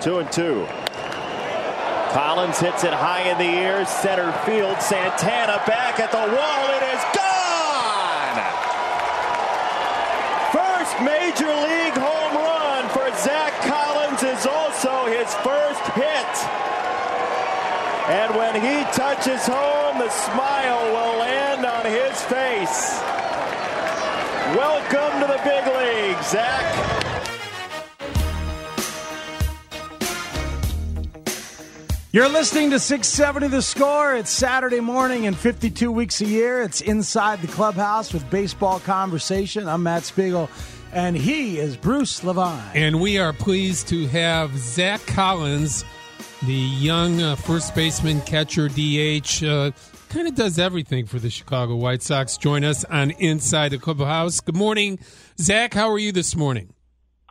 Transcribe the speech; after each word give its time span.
Two 0.00 0.18
and 0.18 0.30
two. 0.30 0.64
Collins 2.12 2.60
hits 2.60 2.84
it 2.84 2.92
high 2.94 3.26
in 3.26 3.36
the 3.36 3.58
air, 3.58 3.84
center 3.84 4.30
field. 4.46 4.80
Santana 4.80 5.58
back 5.66 5.98
at 5.98 6.12
the 6.12 6.22
wall. 6.22 6.62
It 6.78 6.84
is 6.94 7.02
gone! 7.18 8.38
First 10.54 10.94
major 11.02 11.50
league 11.50 11.98
home 11.98 12.34
run 12.38 12.86
for 12.94 13.10
Zack 13.18 13.50
Collins 13.66 14.22
is 14.22 14.46
also 14.46 15.10
his 15.10 15.34
first 15.42 15.82
hit. 15.98 16.34
And 18.12 18.36
when 18.38 18.54
he 18.54 18.86
touches 18.94 19.44
home, 19.50 19.98
the 19.98 20.10
smile 20.10 20.84
will 20.94 21.18
land 21.18 21.66
on 21.66 21.84
his 21.84 22.14
face. 22.30 23.02
Welcome 24.54 25.20
to 25.20 25.26
the 25.26 25.40
big 25.42 25.66
league, 25.66 26.22
Zack. 26.22 27.07
You're 32.10 32.30
listening 32.30 32.70
to 32.70 32.78
670 32.78 33.48
The 33.48 33.60
Score. 33.60 34.14
It's 34.14 34.30
Saturday 34.30 34.80
morning 34.80 35.26
and 35.26 35.36
52 35.36 35.92
weeks 35.92 36.22
a 36.22 36.24
year. 36.24 36.62
It's 36.62 36.80
Inside 36.80 37.42
the 37.42 37.48
Clubhouse 37.48 38.14
with 38.14 38.30
Baseball 38.30 38.80
Conversation. 38.80 39.68
I'm 39.68 39.82
Matt 39.82 40.04
Spiegel, 40.04 40.48
and 40.90 41.14
he 41.14 41.58
is 41.58 41.76
Bruce 41.76 42.24
Levine. 42.24 42.62
And 42.72 42.98
we 42.98 43.18
are 43.18 43.34
pleased 43.34 43.88
to 43.88 44.06
have 44.06 44.56
Zack 44.56 45.04
Collins, 45.06 45.84
the 46.46 46.54
young 46.54 47.20
uh, 47.20 47.36
first 47.36 47.74
baseman, 47.74 48.22
catcher, 48.22 48.68
DH, 48.68 49.44
uh, 49.44 49.72
kind 50.08 50.26
of 50.26 50.34
does 50.34 50.58
everything 50.58 51.04
for 51.04 51.18
the 51.18 51.28
Chicago 51.28 51.76
White 51.76 52.02
Sox, 52.02 52.38
join 52.38 52.64
us 52.64 52.86
on 52.86 53.10
Inside 53.10 53.72
the 53.72 53.78
Clubhouse. 53.78 54.40
Good 54.40 54.56
morning, 54.56 54.98
Zack. 55.38 55.74
How 55.74 55.90
are 55.90 55.98
you 55.98 56.12
this 56.12 56.34
morning? 56.34 56.72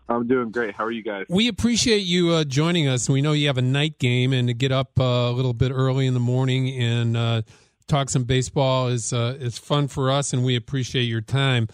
I'm 0.09 0.27
doing 0.27 0.52
great. 0.52 0.73
How 0.73 0.86
are 0.86 0.91
you 0.91 1.03
guys? 1.03 1.25
We 1.30 1.47
appreciate 1.47 2.03
you 2.05 2.31
uh, 2.31 2.44
joining 2.44 2.88
us. 2.88 3.09
We 3.09 3.22
know 3.22 3.33
you 3.33 3.47
have 3.47 3.58
a 3.58 3.63
night 3.63 4.00
game, 4.00 4.31
and 4.33 4.47
to 4.47 4.53
get 4.53 4.72
up 4.72 4.99
uh, 4.99 5.03
a 5.03 5.31
little 5.31 5.53
bit 5.53 5.72
early 5.72 6.08
in 6.08 6.14
the 6.14 6.19
morning 6.19 6.69
and 6.69 7.17
uh, 7.17 7.41
talk 7.88 8.09
some 8.09 8.23
baseball 8.23 8.88
is 8.88 9.11
uh, 9.11 9.38
is 9.39 9.58
fun 9.58 9.88
for 9.88 10.11
us, 10.11 10.33
and 10.33 10.45
we 10.45 10.55
appreciate 10.55 11.03
your 11.03 11.22
time. 11.22 11.67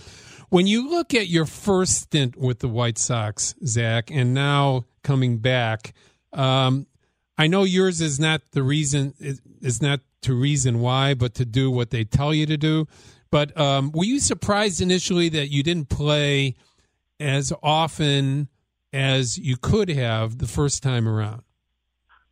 When 0.49 0.67
you 0.67 0.89
look 0.89 1.13
at 1.13 1.27
your 1.27 1.45
first 1.45 2.01
stint 2.01 2.37
with 2.37 2.59
the 2.59 2.67
White 2.67 2.97
Sox, 2.97 3.55
Zack, 3.65 4.11
and 4.11 4.33
now 4.33 4.85
coming 5.03 5.37
back, 5.37 5.93
um, 6.31 6.87
I 7.37 7.47
know 7.47 7.63
yours 7.63 8.01
is 8.01 8.19
not 8.19 8.41
the 8.51 8.63
reason 8.63 9.13
is 9.61 9.81
not 9.81 9.99
to 10.23 10.33
reason 10.33 10.79
why, 10.79 11.13
but 11.13 11.35
to 11.35 11.45
do 11.45 11.69
what 11.69 11.89
they 11.89 12.03
tell 12.03 12.33
you 12.33 12.45
to 12.45 12.57
do. 12.57 12.87
But 13.31 13.57
um, 13.59 13.91
were 13.93 14.05
you 14.05 14.19
surprised 14.19 14.81
initially 14.81 15.29
that 15.29 15.49
you 15.49 15.63
didn't 15.63 15.89
play? 15.89 16.55
As 17.19 17.53
often 17.61 18.49
as 18.91 19.37
you 19.37 19.57
could 19.57 19.89
have 19.89 20.37
the 20.37 20.47
first 20.47 20.83
time 20.83 21.07
around? 21.07 21.43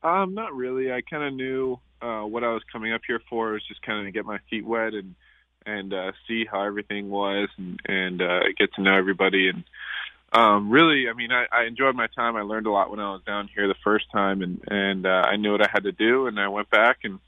Um, 0.04 0.34
not 0.34 0.54
really. 0.56 0.92
I 0.92 1.02
kind 1.02 1.24
of 1.24 1.34
knew 1.34 1.80
uh, 2.02 2.22
what 2.22 2.44
I 2.44 2.54
was 2.54 2.64
coming 2.72 2.94
up 2.94 3.02
here 3.06 3.22
for. 3.30 3.52
Was 3.52 3.68
just 3.68 3.82
kind 3.82 4.00
of 4.00 4.06
to 4.06 4.12
get 4.12 4.26
my 4.26 4.40
feet 4.50 4.66
wet 4.66 4.94
and 4.94 5.16
and 5.66 5.94
uh, 5.94 6.12
see 6.28 6.46
how 6.46 6.64
everything 6.64 7.10
was 7.10 7.50
and 7.58 7.80
and 7.86 8.22
uh, 8.22 8.40
get 8.58 8.74
to 8.76 8.82
know 8.82 8.96
everybody. 8.96 9.50
And 9.50 9.64
um, 10.34 10.72
really, 10.72 11.10
I 11.10 11.14
mean, 11.14 11.32
I, 11.32 11.46
I 11.52 11.66
enjoyed 11.66 11.96
my 11.96 12.08
time. 12.08 12.36
I 12.36 12.42
learned 12.42 12.66
a 12.66 12.72
lot 12.72 12.90
when 12.90 13.00
I 13.00 13.12
was 13.12 13.22
down 13.26 13.50
here 13.54 13.68
the 13.68 13.76
first 13.84 14.06
time, 14.12 14.42
and 14.42 14.62
and 14.68 15.06
uh, 15.06 15.24
I 15.26 15.36
knew 15.36 15.52
what 15.52 15.62
I 15.62 15.70
had 15.72 15.84
to 15.84 15.92
do. 15.92 16.28
And 16.28 16.40
I 16.40 16.48
went 16.48 16.70
back 16.70 17.00
and 17.04 17.20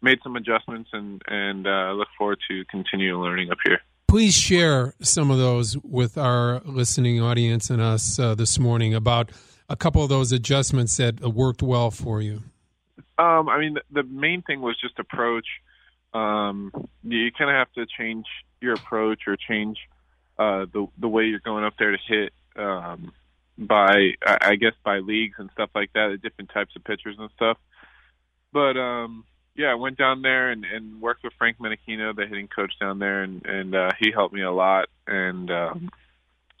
made 0.00 0.20
some 0.22 0.36
adjustments, 0.36 0.90
and 0.92 1.22
and 1.26 1.66
uh, 1.66 1.92
look 1.92 2.08
forward 2.16 2.38
to 2.48 2.64
continuing 2.66 3.20
learning 3.20 3.50
up 3.50 3.58
here 3.64 3.80
please 4.14 4.32
share 4.32 4.94
some 5.00 5.28
of 5.32 5.38
those 5.38 5.76
with 5.78 6.16
our 6.16 6.60
listening 6.64 7.20
audience 7.20 7.68
and 7.68 7.82
us 7.82 8.16
uh, 8.16 8.32
this 8.32 8.60
morning 8.60 8.94
about 8.94 9.32
a 9.68 9.74
couple 9.74 10.04
of 10.04 10.08
those 10.08 10.30
adjustments 10.30 10.98
that 10.98 11.18
worked 11.20 11.64
well 11.64 11.90
for 11.90 12.22
you. 12.22 12.40
Um, 13.18 13.48
I 13.48 13.58
mean, 13.58 13.76
the, 13.90 14.04
main 14.04 14.42
thing 14.42 14.60
was 14.60 14.80
just 14.80 15.00
approach. 15.00 15.46
Um, 16.12 16.70
you 17.02 17.32
kind 17.36 17.50
of 17.50 17.56
have 17.56 17.72
to 17.72 17.86
change 17.98 18.24
your 18.60 18.74
approach 18.74 19.22
or 19.26 19.36
change 19.36 19.78
uh, 20.38 20.66
the 20.72 20.86
the 20.96 21.08
way 21.08 21.24
you're 21.24 21.40
going 21.40 21.64
up 21.64 21.74
there 21.76 21.90
to 21.90 21.98
hit. 22.06 22.32
Um, 22.54 23.10
by 23.58 24.12
I 24.24 24.54
guess 24.54 24.74
by 24.84 24.98
leagues 24.98 25.34
and 25.38 25.50
stuff 25.54 25.70
like 25.74 25.92
that, 25.94 26.20
different 26.22 26.52
types 26.54 26.76
of 26.76 26.84
pitchers 26.84 27.16
and 27.18 27.30
stuff. 27.34 27.58
But 28.52 28.76
um, 28.76 29.24
yeah, 29.56 29.68
I 29.68 29.74
went 29.74 29.98
down 29.98 30.22
there 30.22 30.50
and, 30.50 30.64
and 30.64 31.00
worked 31.00 31.22
with 31.22 31.32
Frank 31.38 31.58
Menechino, 31.58 32.14
the 32.14 32.26
hitting 32.26 32.48
coach 32.48 32.72
down 32.80 32.98
there, 32.98 33.22
and 33.22 33.44
and 33.46 33.74
uh, 33.74 33.90
he 34.00 34.10
helped 34.10 34.34
me 34.34 34.42
a 34.42 34.50
lot. 34.50 34.88
And 35.06 35.50
um, 35.50 35.90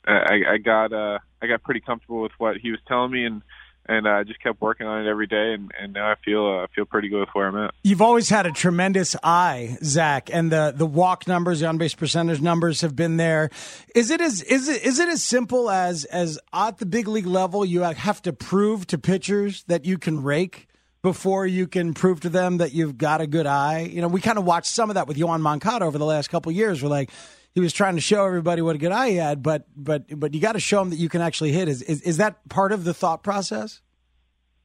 I, 0.06 0.40
I 0.52 0.58
got 0.58 0.92
uh, 0.92 1.18
I 1.42 1.46
got 1.46 1.62
pretty 1.62 1.80
comfortable 1.80 2.22
with 2.22 2.32
what 2.38 2.56
he 2.56 2.70
was 2.70 2.80
telling 2.86 3.10
me, 3.10 3.24
and 3.24 3.42
and 3.86 4.06
I 4.06 4.20
uh, 4.20 4.24
just 4.24 4.40
kept 4.40 4.60
working 4.60 4.86
on 4.86 5.04
it 5.04 5.10
every 5.10 5.26
day, 5.26 5.54
and, 5.54 5.70
and 5.78 5.92
now 5.92 6.10
I 6.10 6.14
feel 6.24 6.46
uh, 6.46 6.62
I 6.62 6.66
feel 6.74 6.84
pretty 6.84 7.08
good 7.08 7.20
with 7.20 7.30
where 7.32 7.48
I'm 7.48 7.56
at. 7.56 7.74
You've 7.82 8.00
always 8.00 8.28
had 8.28 8.46
a 8.46 8.52
tremendous 8.52 9.16
eye, 9.24 9.76
Zack, 9.82 10.30
and 10.32 10.52
the 10.52 10.72
the 10.74 10.86
walk 10.86 11.26
numbers, 11.26 11.60
the 11.60 11.66
on 11.66 11.78
base 11.78 11.94
percentage 11.94 12.40
numbers 12.40 12.80
have 12.82 12.94
been 12.94 13.16
there. 13.16 13.50
Is 13.94 14.10
it 14.10 14.20
as 14.20 14.40
is 14.42 14.68
it 14.68 14.84
is 14.84 15.00
it 15.00 15.08
as 15.08 15.22
simple 15.22 15.68
as 15.68 16.04
as 16.04 16.38
at 16.52 16.78
the 16.78 16.86
big 16.86 17.08
league 17.08 17.26
level 17.26 17.64
you 17.64 17.80
have 17.80 18.22
to 18.22 18.32
prove 18.32 18.86
to 18.86 18.98
pitchers 18.98 19.64
that 19.64 19.84
you 19.84 19.98
can 19.98 20.22
rake? 20.22 20.68
Before 21.04 21.46
you 21.46 21.66
can 21.66 21.92
prove 21.92 22.20
to 22.20 22.30
them 22.30 22.56
that 22.56 22.72
you've 22.72 22.96
got 22.96 23.20
a 23.20 23.26
good 23.26 23.44
eye. 23.44 23.80
You 23.80 24.00
know, 24.00 24.08
we 24.08 24.22
kind 24.22 24.38
of 24.38 24.46
watched 24.46 24.70
some 24.70 24.88
of 24.88 24.94
that 24.94 25.06
with 25.06 25.18
Yoan 25.18 25.42
Moncada 25.42 25.84
over 25.84 25.98
the 25.98 26.06
last 26.06 26.30
couple 26.30 26.50
years. 26.50 26.82
We're 26.82 26.88
like, 26.88 27.10
he 27.54 27.60
was 27.60 27.74
trying 27.74 27.96
to 27.96 28.00
show 28.00 28.24
everybody 28.24 28.62
what 28.62 28.74
a 28.74 28.78
good 28.78 28.90
eye 28.90 29.10
he 29.10 29.16
had, 29.16 29.42
but 29.42 29.66
but 29.76 30.18
but 30.18 30.32
you 30.32 30.40
got 30.40 30.52
to 30.52 30.60
show 30.60 30.78
them 30.78 30.88
that 30.90 30.96
you 30.96 31.10
can 31.10 31.20
actually 31.20 31.52
hit. 31.52 31.68
Is 31.68 31.82
is, 31.82 32.00
is 32.00 32.16
that 32.16 32.48
part 32.48 32.72
of 32.72 32.84
the 32.84 32.94
thought 32.94 33.22
process? 33.22 33.82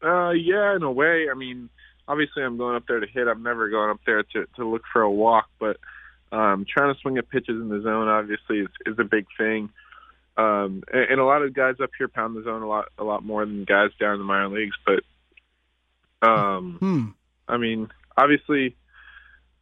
Uh, 0.02 0.30
yeah, 0.30 0.78
in 0.78 0.82
a 0.82 0.92
way. 0.92 1.28
I 1.30 1.36
mean, 1.36 1.70
obviously, 2.08 2.42
I'm 2.42 2.56
going 2.56 2.78
up 2.78 2.88
there 2.88 3.02
to 3.02 3.06
hit. 3.06 3.28
I'm 3.28 3.44
never 3.44 3.70
going 3.70 3.90
up 3.90 4.00
there 4.06 4.24
to 4.24 4.46
to 4.56 4.66
look 4.66 4.84
for 4.94 5.02
a 5.02 5.12
walk, 5.12 5.50
but 5.60 5.76
um, 6.32 6.66
trying 6.74 6.94
to 6.94 7.00
swing 7.02 7.18
at 7.18 7.30
pitches 7.30 7.62
in 7.62 7.68
the 7.68 7.82
zone 7.82 8.08
obviously 8.08 8.60
is, 8.60 8.70
is 8.86 8.98
a 8.98 9.04
big 9.04 9.26
thing. 9.38 9.70
Um, 10.38 10.84
and, 10.94 11.12
and 11.12 11.20
a 11.20 11.26
lot 11.26 11.42
of 11.42 11.54
guys 11.54 11.76
up 11.84 11.90
here 11.98 12.08
pound 12.08 12.38
the 12.38 12.44
zone 12.44 12.62
a 12.62 12.68
lot 12.68 12.86
a 12.98 13.04
lot 13.04 13.26
more 13.26 13.46
than 13.46 13.66
guys 13.66 13.90
down 14.00 14.14
in 14.14 14.20
the 14.20 14.26
minor 14.26 14.48
leagues, 14.48 14.78
but 14.86 15.04
um, 16.22 16.78
hmm. 16.80 17.06
I 17.48 17.58
mean, 17.58 17.90
obviously, 18.18 18.76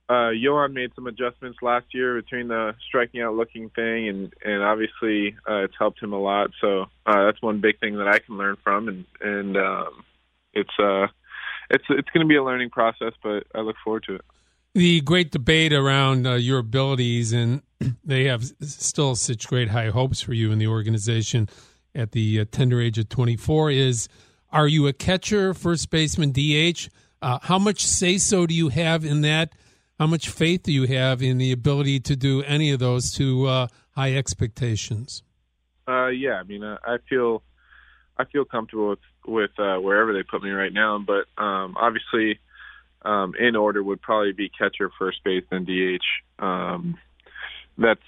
uh, 0.10 0.32
Yoan 0.32 0.74
made 0.74 0.92
some 0.96 1.08
adjustments 1.08 1.60
last 1.62 1.88
year 1.94 2.22
between 2.22 2.48
the 2.48 2.76
striking 2.88 3.22
out 3.22 3.36
looking 3.36 3.70
thing, 3.72 4.08
and 4.08 4.34
and 4.44 4.64
obviously 4.64 5.36
uh, 5.50 5.64
it's 5.64 5.76
helped 5.78 6.02
him 6.02 6.14
a 6.14 6.20
lot. 6.20 6.52
So 6.62 6.86
uh, 7.06 7.26
that's 7.26 7.42
one 7.42 7.60
big 7.60 7.80
thing 7.80 7.98
that 7.98 8.08
I 8.08 8.20
can 8.20 8.38
learn 8.38 8.56
from, 8.64 8.88
and 8.88 9.06
and 9.22 9.58
um, 9.58 10.06
it's 10.54 10.72
uh, 10.80 11.08
it's 11.70 11.84
it's 11.90 12.10
going 12.10 12.26
to 12.26 12.28
be 12.28 12.38
a 12.38 12.44
learning 12.44 12.70
process, 12.70 13.14
but 13.22 13.44
I 13.54 13.62
look 13.62 13.76
forward 13.84 14.04
to 14.08 14.16
it. 14.16 14.22
The 14.74 15.02
great 15.02 15.32
debate 15.32 15.74
around 15.74 16.28
uh, 16.28 16.36
your 16.36 16.60
abilities, 16.60 17.34
and 17.34 17.62
they 18.04 18.26
have 18.26 18.46
still 18.62 19.16
such 19.16 19.48
great 19.48 19.70
high 19.70 19.90
hopes 19.90 20.22
for 20.22 20.34
you 20.34 20.52
in 20.52 20.60
the 20.60 20.68
organization 20.68 21.50
at 21.94 22.12
the 22.12 22.42
uh, 22.42 22.46
tender 22.52 22.80
age 22.80 22.98
of 22.98 23.10
24 23.10 23.72
is 23.72 24.08
are 24.52 24.68
you 24.68 24.88
a 24.88 24.94
catcher, 24.94 25.54
first 25.54 25.90
baseman, 25.90 26.32
DH? 26.32 26.90
Uh, 27.22 27.40
how 27.42 27.60
much 27.60 27.86
say 27.86 28.18
so 28.18 28.46
do 28.46 28.54
you 28.54 28.70
have 28.70 29.04
in 29.04 29.22
that? 29.22 29.54
How 30.00 30.06
much 30.06 30.30
faith 30.30 30.64
do 30.64 30.72
you 30.72 30.86
have 30.86 31.24
in 31.24 31.40
the 31.40 31.52
ability 31.52 32.00
to 32.02 32.16
do 32.16 32.44
any 32.44 32.72
of 32.72 32.80
those 32.80 33.12
to 33.14 33.48
uh, 33.48 33.68
high 33.92 34.16
expectations? 34.16 35.24
Uh, 35.88 36.08
yeah, 36.08 36.34
I 36.34 36.44
mean, 36.44 36.64
uh, 36.64 36.78
I 36.86 36.98
feel 37.10 37.42
I 38.18 38.26
feel 38.26 38.46
comfortable 38.46 38.90
with 38.90 39.00
with 39.26 39.60
uh, 39.60 39.78
wherever 39.78 40.14
they 40.14 40.24
put 40.24 40.44
me 40.44 40.52
right 40.52 40.72
now, 40.72 41.00
but 41.00 41.26
um, 41.42 41.76
obviously, 41.78 42.40
um, 43.02 43.34
in 43.40 43.56
order 43.56 43.82
would 43.82 44.02
probably 44.02 44.34
be 44.34 44.50
catcher, 44.50 44.92
first 45.00 45.24
base, 45.24 45.46
and 45.50 45.66
DH. 45.66 46.04
Um, 46.44 46.98
that's 47.78 48.02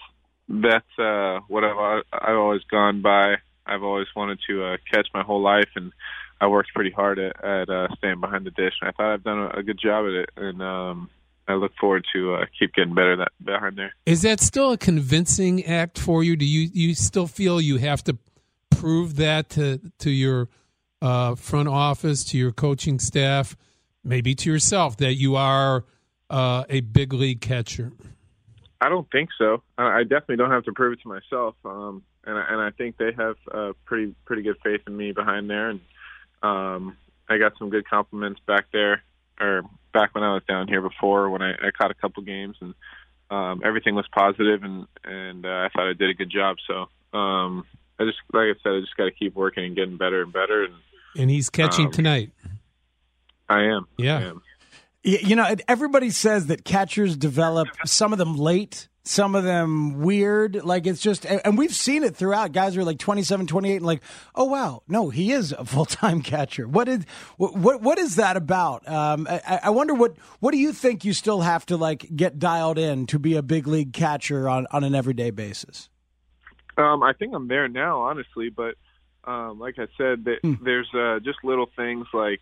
that's 0.48 1.00
uh, 1.00 1.40
what 1.48 1.63
I've 1.63 2.04
I've 2.13 2.38
always 2.38 2.63
gone 2.69 3.02
by. 3.02 3.36
I've 3.66 3.84
always 3.84 4.08
wanted 4.16 4.40
to 4.48 4.78
catch 4.92 5.08
my 5.13 5.24
whole 5.24 5.42
life, 5.42 5.69
and 5.75 5.92
I 6.41 6.47
worked 6.47 6.74
pretty 6.74 6.91
hard 6.91 7.19
at, 7.19 7.44
at 7.44 7.69
uh, 7.69 7.88
staying 7.97 8.21
behind 8.21 8.45
the 8.45 8.51
dish, 8.51 8.74
and 8.81 8.89
I 8.89 8.91
thought 8.91 9.13
I've 9.13 9.24
done 9.24 9.39
a, 9.39 9.59
a 9.59 9.63
good 9.63 9.80
job 9.80 10.06
at 10.06 10.13
it. 10.13 10.30
And 10.38 10.62
um, 10.62 11.09
I 11.47 11.56
look 11.56 11.74
forward 11.80 12.06
to 12.13 12.36
uh, 12.36 12.45
keep 12.57 12.74
getting 12.74 12.94
better 12.94 13.18
that 13.18 13.31
behind 13.44 13.77
there. 13.77 13.94
Is 14.06 14.21
that 14.21 14.39
still 14.39 14.71
a 14.71 14.77
convincing 14.77 15.65
act 15.65 15.97
for 15.97 16.24
you? 16.24 16.36
Do 16.36 16.45
you 16.45 16.69
you 16.74 16.94
still 16.94 17.27
feel 17.27 17.59
you 17.59 17.77
have 17.77 18.03
to 18.06 18.18
prove 18.69 19.15
that 19.18 19.50
to 19.51 19.80
to 20.00 20.09
your 20.09 20.47
uh, 21.01 21.36
front 21.36 21.68
office, 21.68 22.24
to 22.25 22.38
your 22.38 22.51
coaching 22.51 23.00
staff, 23.00 23.57
maybe 24.03 24.36
to 24.36 24.50
yourself, 24.50 24.97
that 24.97 25.15
you 25.15 25.36
are 25.36 25.86
uh, 26.30 26.63
a 26.69 26.81
big 26.81 27.13
league 27.13 27.41
catcher? 27.41 27.91
I 28.81 28.88
don't 28.88 29.09
think 29.12 29.30
so. 29.38 29.62
I 29.77 30.03
definitely 30.03 30.38
don't 30.38 30.51
have 30.51 30.63
to 30.63 30.71
prove 30.71 30.94
it 30.94 31.01
to 31.01 31.07
myself. 31.09 31.56
Um, 31.65 32.03
and 32.25 32.38
I, 32.38 32.45
and 32.50 32.62
I 32.62 32.69
think 32.71 32.97
they 32.97 33.12
have 33.18 33.36
uh, 33.51 33.74
pretty 33.86 34.15
pretty 34.25 34.44
good 34.44 34.57
faith 34.63 34.81
in 34.88 34.95
me 34.95 35.12
behind 35.12 35.50
there, 35.50 35.69
and 35.69 35.80
um, 36.41 36.97
I 37.27 37.38
got 37.38 37.53
some 37.57 37.69
good 37.69 37.88
compliments 37.88 38.39
back 38.45 38.65
there, 38.71 39.03
or 39.39 39.63
back 39.94 40.13
when 40.15 40.24
I 40.24 40.33
was 40.33 40.44
down 40.47 40.68
here 40.68 40.81
before 40.81 41.30
when 41.30 41.41
I, 41.41 41.51
I 41.51 41.71
caught 41.71 41.91
a 41.91 41.95
couple 41.95 42.24
games, 42.24 42.57
and 42.62 42.74
um, 43.30 43.62
everything 43.63 43.95
was 43.95 44.07
positive, 44.12 44.63
and 44.63 44.88
and 45.03 45.45
uh, 45.45 45.50
I 45.50 45.69
thought 45.74 45.89
I 45.89 45.94
did 45.94 46.09
a 46.09 46.13
good 46.13 46.31
job. 46.31 46.57
So 46.68 47.18
um, 47.18 47.65
I 48.00 48.06
just 48.06 48.18
like 48.33 48.47
I 48.47 48.53
said, 48.63 48.74
I 48.74 48.80
just 48.81 48.95
got 48.97 49.06
to 49.06 49.12
keep 49.12 49.36
working 49.36 49.65
and 49.65 49.75
getting 49.75 49.97
better 49.97 50.21
and 50.21 50.33
better. 50.33 50.63
And 50.63 50.74
and 51.18 51.30
he's 51.30 51.50
catching 51.50 51.88
um, 51.88 51.91
tonight. 51.91 52.31
I 53.47 53.63
am. 53.63 53.88
Yeah. 53.97 54.18
I 54.18 54.21
am. 54.24 54.41
You 55.01 55.36
know, 55.38 55.56
everybody 55.68 56.10
says 56.10 56.48
that 56.48 56.66
catchers 56.66 57.16
develop 57.16 57.69
some 57.86 58.12
of 58.12 58.19
them 58.19 58.36
late, 58.36 58.90
some 59.04 59.34
of 59.34 59.46
them 59.46 60.01
weird. 60.01 60.56
Like 60.56 60.86
it's 60.86 61.00
just, 61.00 61.25
and 61.25 61.57
we've 61.57 61.74
seen 61.74 62.04
it 62.04 62.18
throughout. 62.18 62.51
Guys 62.51 62.75
are 62.75 62.84
like 62.84 63.00
27, 63.00 63.48
28 63.48 63.75
and 63.78 63.86
like, 63.86 64.04
oh 64.36 64.44
wow, 64.44 64.84
no, 64.90 65.10
he 65.10 65.31
is 65.31 65.54
a 65.54 65.63
full 65.66 65.86
time 65.86 66.22
catcher. 66.22 66.68
What 66.68 66.90
is, 66.90 67.06
what, 67.38 67.81
what 67.81 67.98
is 67.98 68.18
that 68.18 68.36
about? 68.36 68.86
Um, 68.90 69.25
I, 69.30 69.62
I, 69.63 69.69
wonder 69.69 69.94
what, 69.94 70.18
what 70.42 70.51
do 70.51 70.57
you 70.57 70.74
think 70.74 71.06
you 71.06 71.13
still 71.13 71.42
have 71.42 71.66
to 71.68 71.78
like 71.78 72.06
get 72.13 72.38
dialed 72.38 72.78
in 72.78 73.06
to 73.07 73.19
be 73.19 73.36
a 73.36 73.42
big 73.42 73.68
league 73.68 73.94
catcher 73.94 74.50
on, 74.50 74.68
on 74.72 74.84
an 74.84 74.96
everyday 74.96 75.31
basis? 75.31 75.90
Um, 76.78 77.04
I 77.04 77.13
think 77.13 77.34
I'm 77.34 77.48
there 77.48 77.69
now, 77.69 78.01
honestly, 78.01 78.50
but, 78.50 78.75
um, 79.24 79.60
like 79.60 79.75
I 79.80 79.88
said, 79.98 80.25
that 80.25 80.40
hmm. 80.42 80.56
there's, 80.63 80.90
uh, 80.94 81.19
just 81.19 81.40
little 81.44 81.69
things 81.78 82.06
like, 82.13 82.42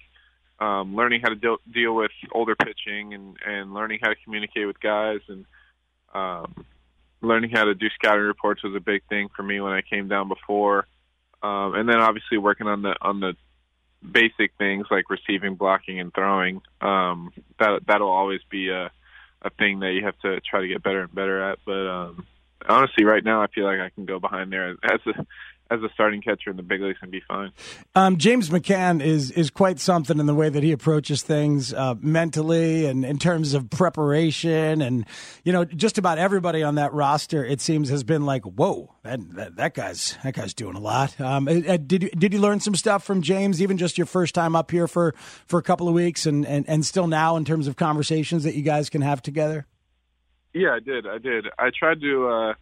um, 0.60 0.96
learning 0.96 1.22
how 1.22 1.30
to 1.30 1.36
deal, 1.36 1.58
deal 1.72 1.96
with 1.96 2.12
older 2.32 2.56
pitching 2.56 3.14
and, 3.14 3.38
and 3.46 3.74
learning 3.74 4.00
how 4.02 4.10
to 4.10 4.16
communicate 4.24 4.66
with 4.68 4.80
guys 4.80 5.20
and 5.28 5.46
um, 6.14 6.66
learning 7.22 7.52
how 7.52 7.66
to 7.66 7.76
do 7.76 7.88
scouting 7.96 8.24
reports 8.24 8.64
was 8.64 8.76
a 8.76 8.80
big 8.80 9.04
thing 9.10 9.30
for 9.36 9.44
me 9.44 9.60
when 9.62 9.74
I 9.74 9.82
came 9.82 10.08
down 10.08 10.28
before. 10.28 10.88
Um, 11.44 11.76
and 11.76 11.88
then 11.88 11.98
obviously 11.98 12.38
working 12.38 12.68
on 12.68 12.82
the 12.82 12.96
on 13.02 13.20
the 13.20 13.36
basic 14.12 14.52
things 14.58 14.88
like 14.90 15.10
receiving, 15.10 15.56
blocking, 15.56 16.00
and 16.00 16.14
throwing. 16.14 16.62
Um, 16.82 17.32
that 17.60 17.82
that'll 17.88 18.10
always 18.10 18.42
be 18.50 18.70
a 18.70 18.92
a 19.44 19.50
thing 19.52 19.80
that 19.82 19.92
you 19.92 20.04
have 20.04 20.18
to 20.20 20.42
try 20.42 20.62
to 20.62 20.68
get 20.68 20.84
better 20.84 21.02
and 21.02 21.14
better 21.14 21.52
at. 21.52 21.60
But 21.66 21.88
um, 21.88 22.26
honestly, 22.68 23.06
right 23.06 23.24
now 23.24 23.42
I 23.42 23.48
feel 23.48 23.66
like 23.66 23.80
I 23.80 23.90
can 23.90 24.06
go 24.06 24.20
behind 24.20 24.52
there 24.52 24.72
as 24.72 25.00
a 25.06 25.26
as 25.70 25.82
a 25.82 25.90
starting 25.94 26.22
catcher 26.22 26.50
in 26.50 26.58
the 26.58 26.64
big 26.64 26.82
leagues 26.82 27.00
and 27.02 27.12
be 27.12 27.22
fine. 27.28 27.52
Um, 27.96 28.18
James 28.18 28.50
McCann 28.50 29.02
is 29.02 29.32
is 29.32 29.50
quite 29.50 29.80
something 29.80 30.20
in 30.20 30.26
the 30.26 30.36
way 30.36 30.50
that 30.50 30.64
he 30.64 30.72
approaches 30.72 31.22
things 31.22 31.74
uh, 31.74 31.96
mentally 32.00 32.86
and 32.86 33.06
in 33.06 33.18
terms 33.18 33.54
of 33.54 33.70
preparation, 33.70 34.82
and 34.82 35.06
you 35.44 35.54
know, 35.54 35.66
just 35.66 35.98
about 35.98 36.18
everybody 36.18 36.64
on 36.64 36.76
that 36.76 36.94
roster 36.94 37.44
it 37.46 37.62
seems 37.62 37.90
has 37.90 38.04
been 38.04 38.26
like, 38.26 38.44
whoa, 38.44 38.94
that 39.04 39.20
that, 39.36 39.56
that 39.56 39.74
guy's 39.74 40.18
that 40.24 40.34
guy's 40.34 40.54
doing 40.54 40.76
a 40.76 40.80
lot. 40.80 41.20
Um, 41.20 41.48
uh, 41.48 41.52
uh, 41.52 41.78
did 41.78 42.04
you, 42.04 42.10
did 42.10 42.34
you 42.34 42.40
learn 42.40 42.60
some 42.60 42.76
stuff 42.76 43.04
from 43.04 43.22
James, 43.22 43.62
even 43.62 43.78
just 43.78 43.98
your 43.98 44.08
first 44.08 44.36
time 44.36 44.56
up 44.56 44.72
here 44.72 44.88
for 44.88 45.14
for 45.46 45.60
a 45.60 45.64
couple 45.64 45.88
of 45.88 45.94
weeks, 45.94 46.26
and 46.26 46.46
and 46.46 46.68
and 46.68 46.86
still 46.86 47.08
now 47.08 47.36
in 47.36 47.46
terms 47.46 47.68
of 47.68 47.76
conversations 47.76 48.44
that 48.44 48.56
you 48.56 48.64
guys 48.64 48.90
can 48.90 49.02
have 49.02 49.22
together? 49.22 49.66
Yeah, 50.54 50.74
I 50.74 50.80
did. 50.80 51.06
I 51.06 51.18
did. 51.18 51.46
I 51.60 51.70
tried 51.78 52.02
to. 52.02 52.28
Uh, 52.28 52.54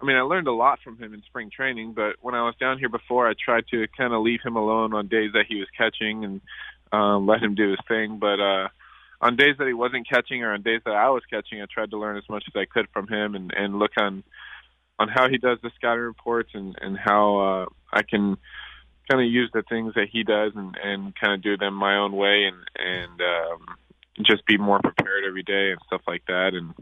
I 0.00 0.04
mean, 0.04 0.16
I 0.16 0.22
learned 0.22 0.46
a 0.46 0.52
lot 0.52 0.78
from 0.84 0.96
him 0.96 1.12
in 1.12 1.22
spring 1.22 1.50
training, 1.50 1.92
but 1.92 2.16
when 2.20 2.34
I 2.34 2.42
was 2.42 2.54
down 2.60 2.78
here 2.78 2.88
before, 2.88 3.28
I 3.28 3.32
tried 3.32 3.66
to 3.72 3.86
kind 3.96 4.14
of 4.14 4.22
leave 4.22 4.40
him 4.44 4.56
alone 4.56 4.94
on 4.94 5.08
days 5.08 5.32
that 5.32 5.46
he 5.48 5.56
was 5.56 5.66
catching 5.76 6.24
and 6.24 6.40
um, 6.92 7.26
let 7.26 7.42
him 7.42 7.56
do 7.56 7.70
his 7.70 7.80
thing. 7.88 8.18
But 8.20 8.38
uh, 8.38 8.68
on 9.20 9.36
days 9.36 9.56
that 9.58 9.66
he 9.66 9.72
wasn't 9.72 10.08
catching 10.08 10.44
or 10.44 10.52
on 10.52 10.62
days 10.62 10.82
that 10.84 10.94
I 10.94 11.10
was 11.10 11.22
catching, 11.28 11.60
I 11.60 11.66
tried 11.72 11.90
to 11.90 11.98
learn 11.98 12.16
as 12.16 12.28
much 12.28 12.44
as 12.46 12.54
I 12.54 12.64
could 12.64 12.86
from 12.92 13.08
him 13.08 13.34
and, 13.34 13.52
and 13.52 13.78
look 13.78 13.92
on 13.98 14.22
on 15.00 15.08
how 15.08 15.28
he 15.28 15.38
does 15.38 15.58
the 15.62 15.70
scouting 15.76 16.02
reports 16.02 16.50
and 16.54 16.76
and 16.80 16.96
how 16.98 17.38
uh, 17.38 17.66
I 17.92 18.02
can 18.02 18.36
kind 19.10 19.24
of 19.24 19.30
use 19.30 19.50
the 19.52 19.62
things 19.62 19.94
that 19.94 20.08
he 20.10 20.22
does 20.22 20.52
and 20.54 20.76
and 20.82 21.14
kind 21.16 21.34
of 21.34 21.42
do 21.42 21.56
them 21.56 21.74
my 21.74 21.96
own 21.96 22.12
way 22.12 22.44
and 22.44 22.56
and 22.76 23.20
um, 23.20 23.76
just 24.22 24.46
be 24.46 24.56
more 24.56 24.80
prepared 24.80 25.24
every 25.26 25.42
day 25.42 25.72
and 25.72 25.80
stuff 25.86 26.02
like 26.06 26.22
that. 26.26 26.54
And 26.54 26.74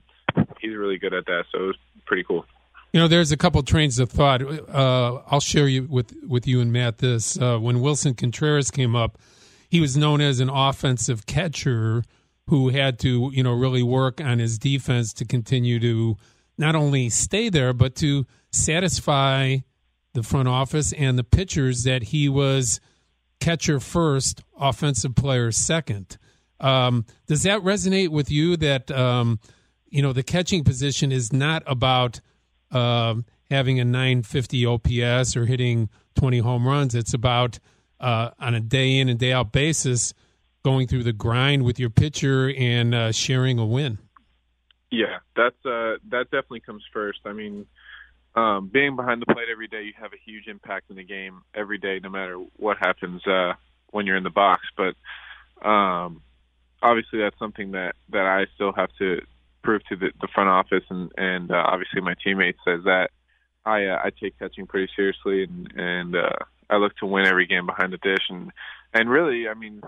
he's 0.61 0.77
really 0.77 0.99
good 0.99 1.15
at 1.15 1.27
that, 1.27 1.45
so 1.53 1.65
it 1.65 1.67
was 1.67 1.77
pretty 2.07 2.25
cool. 2.25 2.45
You 2.93 3.01
know, 3.01 3.09
there's 3.09 3.33
a 3.33 3.37
couple 3.37 3.63
trains 3.63 3.99
of 3.99 4.11
thought. 4.11 4.43
Uh, 4.43 5.21
I'll 5.27 5.41
share 5.41 5.69
you 5.69 5.85
with 5.85 6.15
with 6.27 6.47
you 6.47 6.61
and 6.61 6.73
Matt 6.73 6.99
this. 6.99 7.39
Uh, 7.39 7.59
when 7.59 7.81
Willson 7.81 8.17
Contreras 8.17 8.71
came 8.71 8.97
up, 8.97 9.19
he 9.69 9.81
was 9.81 9.97
known 9.97 10.21
as 10.21 10.41
an 10.41 10.49
offensive 10.49 11.27
catcher 11.27 12.03
who 12.49 12.69
had 12.69 12.99
to, 13.01 13.31
you 13.33 13.43
know, 13.43 13.53
really 13.53 13.83
work 13.83 14.21
on 14.21 14.39
his 14.39 14.59
defense 14.59 15.13
to 15.15 15.25
continue 15.25 15.81
to 15.81 16.17
not 16.57 16.75
only 16.75 17.11
stay 17.11 17.49
there 17.49 17.73
but 17.73 17.95
to 17.97 18.25
satisfy 18.51 19.59
the 20.15 20.23
front 20.23 20.49
office 20.49 20.93
and 20.95 21.19
the 21.19 21.25
pitchers 21.25 21.83
that 21.83 22.05
he 22.05 22.29
was 22.29 22.81
catcher 23.41 23.81
first, 23.81 24.43
offensive 24.59 25.15
player 25.15 25.53
second. 25.53 26.17
Um, 26.61 27.05
does 27.27 27.43
that 27.43 27.61
resonate 27.61 28.09
with 28.09 28.31
you? 28.31 28.57
That 28.57 28.91
um, 28.91 29.41
you 29.89 30.03
know, 30.03 30.13
the 30.13 30.23
catching 30.23 30.65
position 30.65 31.13
is 31.13 31.33
not 31.33 31.63
about 31.67 32.21
uh, 32.71 33.15
having 33.51 33.81
a 33.81 33.85
950 33.85 34.67
OPS 34.67 35.37
or 35.37 35.47
hitting 35.47 35.89
20 36.15 36.39
home 36.39 36.67
runs. 36.67 36.95
It's 36.95 37.15
about 37.15 37.59
uh, 38.01 38.31
on 38.39 38.55
a 38.55 38.61
day 38.61 38.99
in 38.99 39.09
and 39.09 39.19
day 39.19 39.33
out 39.33 39.53
basis 39.53 40.13
going 40.65 40.89
through 40.89 41.05
the 41.05 41.13
grind 41.13 41.65
with 41.65 41.79
your 41.79 41.91
pitcher 41.91 42.53
and 42.57 42.95
uh, 42.95 43.13
sharing 43.13 43.59
a 43.59 43.65
win. 43.67 43.99
Yeah, 44.91 45.19
that's 45.35 45.57
uh, 45.65 45.97
that 46.11 46.25
definitely 46.31 46.61
comes 46.61 46.83
first. 46.93 47.21
I 47.25 47.33
mean, 47.33 47.67
um, 48.35 48.69
being 48.73 48.97
behind 48.97 49.23
the 49.23 49.27
plate 49.27 49.49
every 49.51 49.69
day, 49.69 49.83
you 49.83 49.93
have 50.01 50.13
a 50.13 50.19
huge 50.25 50.47
impact 50.47 50.91
in 50.91 50.97
the 50.97 51.05
game 51.05 51.43
every 51.55 51.79
day, 51.79 52.01
no 52.03 52.11
matter 52.11 52.37
what 52.57 52.77
happens 52.79 53.27
uh, 53.27 53.55
when 53.91 54.07
you're 54.07 54.17
in 54.17 54.25
the 54.25 54.31
box. 54.31 54.63
But 54.77 54.95
um, 55.67 56.23
obviously, 56.83 57.21
that's 57.21 57.39
something 57.39 57.73
that 57.73 57.95
that 58.11 58.27
I 58.27 58.47
still 58.55 58.73
have 58.73 58.91
to 58.99 59.21
prove 59.63 59.83
to 59.89 59.97
the, 59.97 60.11
the 60.21 60.29
front 60.35 60.49
office 60.49 60.85
and 60.89 61.11
and 61.17 61.51
uh, 61.51 61.63
obviously 61.67 62.01
my 62.01 62.15
teammates 62.23 62.59
says 62.65 62.81
that. 62.85 63.11
I 63.65 63.87
uh, 63.87 64.01
I 64.05 64.11
take 64.11 64.39
catching 64.39 64.67
pretty 64.67 64.91
seriously 64.95 65.45
and 65.45 65.73
and 65.77 66.17
uh, 66.17 66.37
I 66.71 66.77
look 66.77 66.97
to 66.99 67.07
win 67.07 67.27
every 67.27 67.47
game 67.47 67.67
behind 67.67 67.93
the 67.93 67.99
dish. 67.99 68.25
And 68.29 68.53
and 68.95 69.11
really 69.11 69.49
I 69.49 69.55
mean 69.55 69.83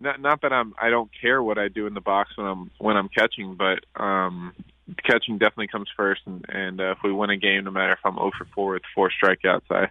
not 0.00 0.20
not 0.20 0.42
that 0.42 0.52
I'm 0.52 0.74
I 0.80 0.90
don't 0.90 1.10
care 1.20 1.42
what 1.42 1.58
I 1.58 1.68
do 1.68 1.86
in 1.86 1.94
the 1.94 2.00
box 2.00 2.30
when 2.36 2.46
I'm 2.46 2.70
when 2.78 2.96
I'm 2.96 3.08
catching 3.08 3.56
but 3.56 3.84
um 4.02 4.54
catching 5.06 5.38
definitely 5.38 5.68
comes 5.68 5.88
first. 5.96 6.22
And 6.26 6.44
and 6.48 6.80
uh, 6.80 6.92
if 6.92 6.98
we 7.04 7.12
win 7.12 7.30
a 7.30 7.36
game 7.36 7.64
no 7.64 7.70
matter 7.70 7.92
if 7.92 8.00
I'm 8.04 8.16
0 8.16 8.30
for 8.36 8.46
4 8.54 8.72
with 8.72 8.82
four 8.94 9.10
strikeouts 9.10 9.70
I 9.70 9.88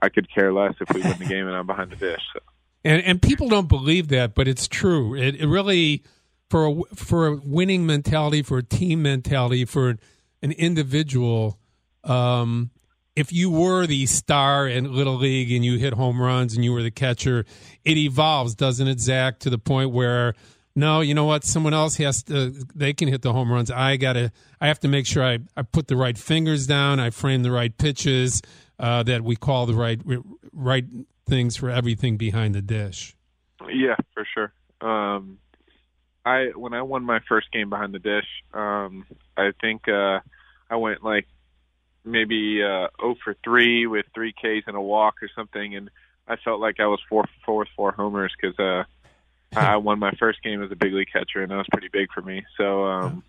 I 0.00 0.08
could 0.08 0.32
care 0.32 0.52
less 0.52 0.74
if 0.80 0.92
we 0.94 1.02
win 1.02 1.18
the 1.18 1.24
game 1.28 1.46
and 1.46 1.56
I'm 1.56 1.66
behind 1.66 1.90
the 1.90 1.96
dish 1.96 2.22
so. 2.32 2.40
and 2.84 3.02
and 3.04 3.22
people 3.22 3.48
don't 3.48 3.68
believe 3.68 4.08
that 4.08 4.34
but 4.34 4.48
it's 4.48 4.66
true. 4.66 5.14
It, 5.14 5.36
it 5.36 5.46
really 5.46 6.02
for 6.50 6.66
a, 6.66 6.94
for 6.94 7.26
a 7.26 7.36
winning 7.36 7.86
mentality, 7.86 8.42
for 8.42 8.58
a 8.58 8.62
team 8.62 9.02
mentality, 9.02 9.64
for 9.64 9.96
an 10.42 10.52
individual. 10.52 11.58
Um, 12.04 12.70
if 13.16 13.32
you 13.32 13.50
were 13.50 13.86
the 13.86 14.06
star 14.06 14.68
in 14.68 14.92
little 14.92 15.16
league 15.16 15.50
and 15.50 15.64
you 15.64 15.78
hit 15.78 15.92
home 15.92 16.20
runs 16.20 16.54
and 16.54 16.64
you 16.64 16.72
were 16.72 16.82
the 16.82 16.90
catcher, 16.90 17.44
it 17.84 17.96
evolves, 17.96 18.54
doesn't 18.54 18.86
it, 18.86 19.00
Zack? 19.00 19.40
To 19.40 19.50
the 19.50 19.58
point 19.58 19.90
where 19.90 20.34
no, 20.78 21.00
you 21.00 21.12
know 21.12 21.24
what? 21.24 21.42
Someone 21.42 21.74
else 21.74 21.96
has 21.96 22.22
to. 22.24 22.54
They 22.72 22.92
can 22.92 23.08
hit 23.08 23.22
the 23.22 23.32
home 23.32 23.50
runs. 23.50 23.68
I 23.68 23.96
gotta. 23.96 24.30
I 24.60 24.68
have 24.68 24.78
to 24.80 24.88
make 24.88 25.06
sure 25.06 25.24
I, 25.24 25.40
I 25.56 25.62
put 25.62 25.88
the 25.88 25.96
right 25.96 26.16
fingers 26.16 26.68
down. 26.68 27.00
I 27.00 27.10
frame 27.10 27.42
the 27.42 27.50
right 27.50 27.76
pitches. 27.76 28.42
Uh, 28.78 29.02
that 29.02 29.24
we 29.24 29.34
call 29.34 29.66
the 29.66 29.74
right 29.74 30.00
right 30.52 30.84
things 31.26 31.56
for 31.56 31.68
everything 31.68 32.16
behind 32.16 32.54
the 32.54 32.62
dish. 32.62 33.16
Yeah, 33.68 33.96
for 34.14 34.24
sure. 34.32 34.52
Um, 34.80 35.38
I 36.24 36.50
when 36.54 36.74
I 36.74 36.82
won 36.82 37.04
my 37.04 37.20
first 37.28 37.50
game 37.52 37.70
behind 37.70 37.94
the 37.94 37.98
dish, 37.98 38.26
um, 38.52 39.06
I 39.36 39.52
think 39.60 39.88
uh, 39.88 40.20
I 40.70 40.76
went 40.76 41.02
like 41.02 41.26
maybe 42.04 42.62
uh, 42.62 42.88
0 43.00 43.16
for 43.22 43.36
three 43.44 43.86
with 43.86 44.06
three 44.14 44.32
Ks 44.32 44.66
and 44.66 44.76
a 44.76 44.80
walk 44.80 45.16
or 45.22 45.28
something, 45.34 45.74
and 45.74 45.90
I 46.26 46.36
felt 46.36 46.60
like 46.60 46.80
I 46.80 46.86
was 46.86 47.00
four 47.08 47.24
for 47.24 47.30
four 47.44 47.58
with 47.58 47.68
four 47.76 47.92
homers 47.92 48.32
because 48.40 48.58
uh, 48.58 48.84
I 49.56 49.76
won 49.76 49.98
my 49.98 50.12
first 50.18 50.42
game 50.42 50.62
as 50.62 50.70
a 50.70 50.76
big 50.76 50.92
league 50.92 51.08
catcher, 51.12 51.42
and 51.42 51.50
that 51.50 51.56
was 51.56 51.66
pretty 51.72 51.88
big 51.92 52.12
for 52.12 52.22
me. 52.22 52.44
So. 52.56 52.84
Um, 52.84 53.22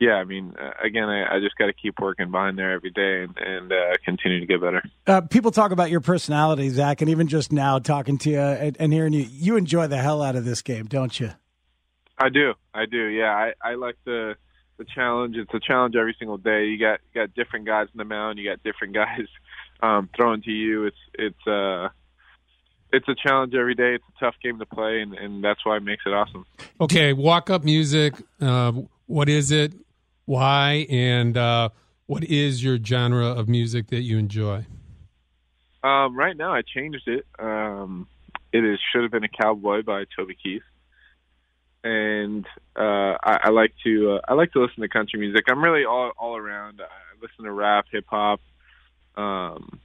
yeah, 0.00 0.14
I 0.14 0.24
mean, 0.24 0.54
uh, 0.60 0.72
again, 0.82 1.08
I, 1.08 1.36
I 1.36 1.40
just 1.40 1.56
got 1.56 1.66
to 1.66 1.72
keep 1.72 2.00
working 2.00 2.30
behind 2.30 2.58
there 2.58 2.72
every 2.72 2.90
day 2.90 3.22
and, 3.22 3.38
and 3.38 3.72
uh, 3.72 3.94
continue 4.04 4.40
to 4.40 4.46
get 4.46 4.60
better. 4.60 4.82
Uh, 5.06 5.20
people 5.22 5.52
talk 5.52 5.70
about 5.70 5.88
your 5.88 6.00
personality, 6.00 6.68
Zack, 6.68 7.00
and 7.00 7.08
even 7.10 7.28
just 7.28 7.52
now 7.52 7.78
talking 7.78 8.18
to 8.18 8.30
you 8.30 8.40
and, 8.40 8.76
and 8.80 8.92
hearing 8.92 9.12
you, 9.12 9.26
you 9.30 9.56
enjoy 9.56 9.86
the 9.86 9.96
hell 9.96 10.20
out 10.20 10.34
of 10.34 10.44
this 10.44 10.62
game, 10.62 10.86
don't 10.86 11.18
you? 11.18 11.30
I 12.18 12.28
do. 12.28 12.54
I 12.72 12.86
do. 12.86 13.06
Yeah, 13.06 13.30
I, 13.30 13.52
I 13.62 13.74
like 13.74 13.96
the 14.04 14.36
the 14.78 14.84
challenge. 14.84 15.36
It's 15.36 15.52
a 15.54 15.60
challenge 15.60 15.94
every 15.96 16.16
single 16.18 16.38
day. 16.38 16.66
You 16.66 16.78
got 16.78 17.00
you 17.12 17.20
got 17.22 17.34
different 17.34 17.66
guys 17.66 17.88
in 17.92 17.98
the 17.98 18.04
mound. 18.04 18.38
You 18.38 18.48
got 18.48 18.62
different 18.62 18.94
guys 19.02 19.26
um, 19.82 20.08
throwing 20.16 20.42
to 20.42 20.50
you. 20.50 20.86
It's 20.86 20.96
it's 21.14 21.46
uh 21.46 21.88
it's 22.92 23.08
a 23.08 23.14
challenge 23.14 23.54
every 23.54 23.74
day. 23.74 23.94
It's 23.94 24.04
a 24.16 24.24
tough 24.24 24.34
game 24.42 24.58
to 24.58 24.66
play, 24.66 25.00
and, 25.00 25.14
and 25.14 25.42
that's 25.42 25.64
why 25.64 25.76
it 25.76 25.82
makes 25.82 26.04
it 26.06 26.10
awesome. 26.10 26.46
Okay, 26.80 27.12
walk 27.12 27.50
up 27.50 27.64
music. 27.64 28.14
Uh, 28.40 28.72
what 29.06 29.28
is 29.28 29.50
it? 29.50 29.74
Why? 30.26 30.86
And 30.88 31.36
uh, 31.36 31.70
what 32.06 32.24
is 32.24 32.62
your 32.62 32.78
genre 32.82 33.26
of 33.26 33.48
music 33.48 33.88
that 33.88 34.02
you 34.02 34.16
enjoy? 34.18 34.66
Um, 35.82 36.16
right 36.16 36.36
now, 36.36 36.54
I 36.54 36.62
changed 36.62 37.06
it. 37.08 37.26
Um, 37.38 38.06
it 38.52 38.64
is 38.64 38.78
should 38.92 39.02
have 39.02 39.10
been 39.10 39.24
a 39.24 39.28
cowboy 39.28 39.82
by 39.82 40.04
Toby 40.16 40.36
Keith, 40.40 40.62
and 41.84 42.46
uh, 42.74 43.16
I, 43.22 43.40
I 43.44 43.50
like 43.50 43.74
to 43.84 44.12
uh, 44.12 44.20
I 44.26 44.34
like 44.34 44.52
to 44.52 44.62
listen 44.62 44.80
to 44.80 44.88
country 44.88 45.20
music. 45.20 45.44
I'm 45.48 45.62
really 45.62 45.84
all 45.84 46.12
all 46.18 46.36
around. 46.36 46.80
I 46.80 46.86
listen 47.20 47.44
to 47.44 47.52
rap, 47.52 47.84
hip 47.92 48.06
hop, 48.08 48.40
um, 49.16 49.78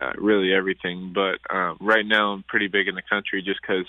uh, 0.00 0.12
really 0.18 0.52
everything. 0.52 1.14
But 1.14 1.38
um, 1.54 1.78
right 1.80 2.04
now, 2.04 2.32
I'm 2.32 2.42
pretty 2.42 2.66
big 2.66 2.88
in 2.88 2.96
the 2.96 3.02
country 3.08 3.40
just 3.40 3.60
because 3.62 3.86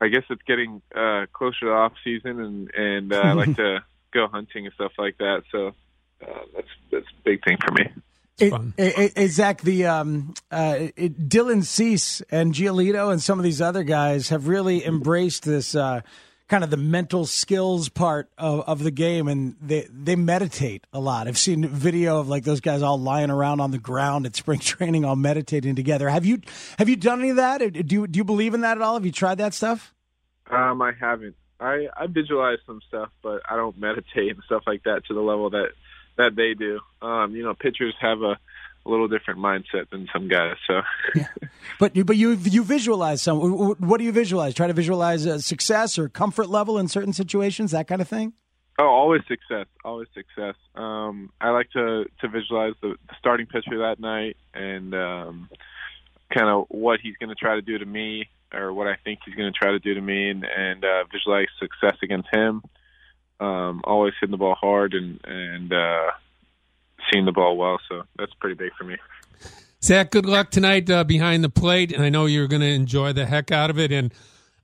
I 0.00 0.08
guess 0.08 0.24
it's 0.28 0.42
getting 0.42 0.82
uh, 0.94 1.26
closer 1.32 1.66
to 1.66 1.70
off 1.70 1.92
season, 2.02 2.40
and 2.40 2.74
and 2.74 3.12
uh, 3.12 3.16
I 3.16 3.32
like 3.32 3.56
to 3.56 3.84
go 4.12 4.26
hunting 4.26 4.66
and 4.66 4.74
stuff 4.74 4.92
like 4.98 5.18
that. 5.18 5.44
So 5.52 5.68
uh, 6.22 6.40
that's 6.54 6.68
that's 6.90 7.06
a 7.06 7.22
big 7.24 7.44
thing 7.44 7.58
for 7.64 7.72
me. 7.72 7.90
It, 8.38 8.54
it, 8.78 9.12
it, 9.16 9.28
Zack, 9.28 9.60
the 9.60 9.84
um, 9.84 10.32
uh, 10.50 10.88
it, 10.96 11.28
Dylan 11.28 11.62
Cease 11.62 12.22
and 12.30 12.54
Giolito 12.54 13.12
and 13.12 13.22
some 13.22 13.38
of 13.38 13.44
these 13.44 13.60
other 13.60 13.84
guys 13.84 14.30
have 14.30 14.48
really 14.48 14.84
embraced 14.84 15.44
this 15.44 15.74
uh, 15.74 16.00
kind 16.50 16.64
of 16.64 16.70
the 16.70 16.76
mental 16.76 17.24
skills 17.26 17.88
part 17.88 18.28
of, 18.36 18.64
of 18.66 18.82
the 18.82 18.90
game, 18.90 19.28
and 19.28 19.56
they 19.62 19.86
they 19.88 20.16
meditate 20.16 20.84
a 20.92 20.98
lot. 21.00 21.28
I've 21.28 21.38
seen 21.38 21.66
video 21.66 22.18
of 22.18 22.28
like 22.28 22.44
those 22.44 22.60
guys 22.60 22.82
all 22.82 22.98
lying 22.98 23.30
around 23.30 23.60
on 23.60 23.70
the 23.70 23.78
ground 23.78 24.26
at 24.26 24.36
spring 24.36 24.58
training, 24.58 25.04
all 25.04 25.16
meditating 25.16 25.76
together. 25.76 26.10
Have 26.10 26.26
you 26.26 26.40
have 26.78 26.88
you 26.88 26.96
done 26.96 27.20
any 27.20 27.30
of 27.30 27.36
that? 27.36 27.58
Do 27.58 27.94
you, 27.94 28.06
do 28.06 28.18
you 28.18 28.24
believe 28.24 28.52
in 28.52 28.60
that 28.62 28.76
at 28.76 28.82
all? 28.82 28.94
Have 28.94 29.06
you 29.06 29.12
tried 29.12 29.38
that 29.38 29.54
stuff? 29.54 29.94
Um, 30.50 30.82
I 30.82 30.92
haven't. 31.00 31.36
I 31.60 31.86
I 31.96 32.06
visualize 32.08 32.58
some 32.66 32.80
stuff, 32.88 33.10
but 33.22 33.42
I 33.48 33.56
don't 33.56 33.78
meditate 33.78 34.34
and 34.34 34.42
stuff 34.44 34.64
like 34.66 34.82
that 34.82 35.06
to 35.06 35.14
the 35.14 35.20
level 35.20 35.50
that 35.50 35.68
that 36.18 36.34
they 36.36 36.54
do. 36.54 36.80
Um, 37.00 37.34
you 37.34 37.44
know, 37.44 37.54
pitchers 37.54 37.94
have 38.00 38.20
a, 38.22 38.36
a 38.86 38.90
little 38.90 39.08
different 39.08 39.40
mindset 39.40 39.90
than 39.90 40.08
some 40.12 40.28
guys. 40.28 40.56
So, 40.66 40.82
yeah. 41.14 41.26
but 41.78 41.94
you 41.96 42.04
but 42.04 42.16
you 42.16 42.32
you 42.32 42.62
visualize 42.62 43.22
some. 43.22 43.38
What 43.78 43.98
do 43.98 44.04
you 44.04 44.12
visualize? 44.12 44.54
Try 44.54 44.66
to 44.66 44.72
visualize 44.72 45.44
success 45.44 45.98
or 45.98 46.08
comfort 46.08 46.48
level 46.48 46.78
in 46.78 46.88
certain 46.88 47.12
situations, 47.12 47.70
that 47.72 47.88
kind 47.88 48.00
of 48.00 48.08
thing. 48.08 48.32
Oh, 48.78 48.86
always 48.86 49.22
success, 49.28 49.66
always 49.84 50.08
success. 50.14 50.54
Um, 50.74 51.30
I 51.40 51.50
like 51.50 51.70
to 51.72 52.06
to 52.20 52.28
visualize 52.28 52.74
the, 52.80 52.96
the 53.08 53.14
starting 53.18 53.46
pitcher 53.46 53.78
that 53.78 54.00
night 54.00 54.36
and 54.54 54.94
um, 54.94 55.48
kind 56.32 56.48
of 56.48 56.66
what 56.68 57.00
he's 57.00 57.16
going 57.16 57.30
to 57.30 57.34
try 57.34 57.56
to 57.56 57.62
do 57.62 57.78
to 57.78 57.86
me 57.86 58.28
or 58.52 58.72
what 58.72 58.86
I 58.86 58.96
think 59.04 59.20
he's 59.24 59.34
going 59.34 59.52
to 59.52 59.56
try 59.56 59.70
to 59.70 59.78
do 59.78 59.94
to 59.94 60.00
me, 60.00 60.28
and, 60.30 60.44
and 60.44 60.84
uh, 60.84 61.04
visualize 61.12 61.46
success 61.60 61.96
against 62.02 62.28
him 62.32 62.62
um, 63.40 63.80
always 63.84 64.12
hitting 64.20 64.32
the 64.32 64.36
ball 64.36 64.54
hard 64.54 64.94
and 64.94 65.18
and 65.24 65.72
uh, 65.72 66.10
seeing 67.12 67.24
the 67.24 67.32
ball 67.32 67.56
well. 67.56 67.78
So 67.88 68.02
that's 68.18 68.32
pretty 68.34 68.54
big 68.54 68.72
for 68.76 68.84
me. 68.84 68.96
Zack, 69.82 70.10
good 70.10 70.26
luck 70.26 70.50
tonight 70.50 70.90
uh, 70.90 71.04
behind 71.04 71.42
the 71.42 71.48
plate, 71.48 71.90
and 71.90 72.02
I 72.02 72.10
know 72.10 72.26
you're 72.26 72.48
going 72.48 72.60
to 72.60 72.68
enjoy 72.68 73.14
the 73.14 73.24
heck 73.24 73.50
out 73.50 73.70
of 73.70 73.78
it. 73.78 73.90
And 73.90 74.12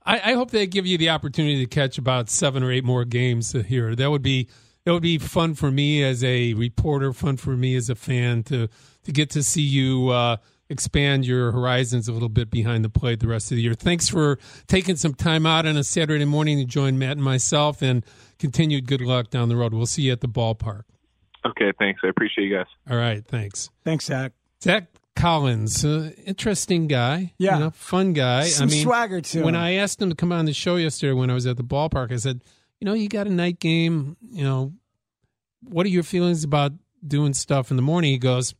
I, 0.05 0.31
I, 0.31 0.33
hope 0.33 0.51
they 0.51 0.67
give 0.67 0.85
you 0.85 0.95
the 0.99 1.09
opportunity 1.09 1.57
to 1.57 1.65
catch 1.65 1.97
about 1.97 2.29
seven 2.29 2.61
or 2.61 2.71
eight 2.71 2.83
more 2.83 3.03
games 3.03 3.51
here. 3.51 3.95
That 3.95 4.11
would 4.11 4.21
be 4.21 4.47
that 4.85 4.93
would 4.93 5.01
be 5.01 5.17
fun 5.17 5.55
for 5.55 5.71
me 5.71 6.03
as 6.03 6.23
a 6.23 6.53
reporter, 6.53 7.13
fun 7.13 7.37
for 7.37 7.57
me 7.57 7.75
as 7.75 7.89
a 7.89 7.95
fan 7.95 8.43
to 8.43 8.67
to 9.03 9.11
get 9.11 9.31
to 9.31 9.43
see 9.43 9.63
you. 9.63 10.09
Uh, 10.09 10.37
expand 10.69 11.25
your 11.25 11.51
horizons 11.53 12.09
a 12.09 12.11
little 12.11 12.29
bit 12.29 12.51
behind 12.51 12.83
the 12.83 12.89
plate 12.89 13.21
the 13.21 13.27
rest 13.27 13.51
of 13.51 13.55
the 13.55 13.61
year. 13.61 13.73
Thanks 13.73 14.09
for 14.09 14.37
taking 14.67 14.97
some 14.97 15.13
time 15.13 15.45
out 15.45 15.65
on 15.65 15.77
a 15.77 15.83
Saturday 15.83 16.25
morning 16.25 16.57
to 16.57 16.65
join 16.65 16.99
Matt 16.99 17.13
and 17.13 17.23
myself, 17.23 17.81
and 17.81 18.05
continued 18.37 18.85
good 18.85 19.01
luck 19.01 19.29
down 19.29 19.49
the 19.49 19.55
road. 19.55 19.73
We'll 19.73 19.85
see 19.85 20.03
you 20.03 20.11
at 20.11 20.21
the 20.21 20.27
ballpark. 20.27 20.83
Okay, 21.49 21.71
thanks. 21.79 22.01
I 22.03 22.07
appreciate 22.07 22.45
you 22.45 22.57
guys. 22.57 22.65
All 22.89 22.97
right, 22.97 23.25
thanks. 23.25 23.69
Thanks, 23.83 24.05
Zack. 24.05 24.33
Zack 24.61 24.87
Collins, 25.15 25.83
uh, 25.83 26.11
interesting 26.25 26.87
guy. 26.87 27.33
Yeah, 27.37 27.55
you 27.55 27.63
know, 27.65 27.69
fun 27.71 28.13
guy. 28.13 28.43
Some 28.43 28.69
I 28.69 28.71
mean, 28.71 28.83
swagger 28.83 29.21
too. 29.21 29.43
When 29.43 29.55
I 29.55 29.73
asked 29.73 30.01
him 30.01 30.09
to 30.09 30.15
come 30.15 30.31
on 30.31 30.45
the 30.45 30.53
show 30.53 30.75
yesterday, 30.75 31.13
when 31.13 31.29
I 31.29 31.33
was 31.33 31.45
at 31.47 31.57
the 31.57 31.63
ballpark, 31.63 32.11
I 32.11 32.17
said, 32.17 32.43
"You 32.79 32.85
know, 32.85 32.93
you 32.93 33.09
got 33.09 33.27
a 33.27 33.31
night 33.31 33.59
game. 33.59 34.17
You 34.21 34.43
know, 34.43 34.73
what 35.63 35.85
are 35.85 35.89
your 35.89 36.03
feelings 36.03 36.43
about 36.43 36.73
doing 37.05 37.33
stuff 37.33 37.71
in 37.71 37.77
the 37.77 37.83
morning?" 37.83 38.11
He 38.11 38.17
goes, 38.17 38.53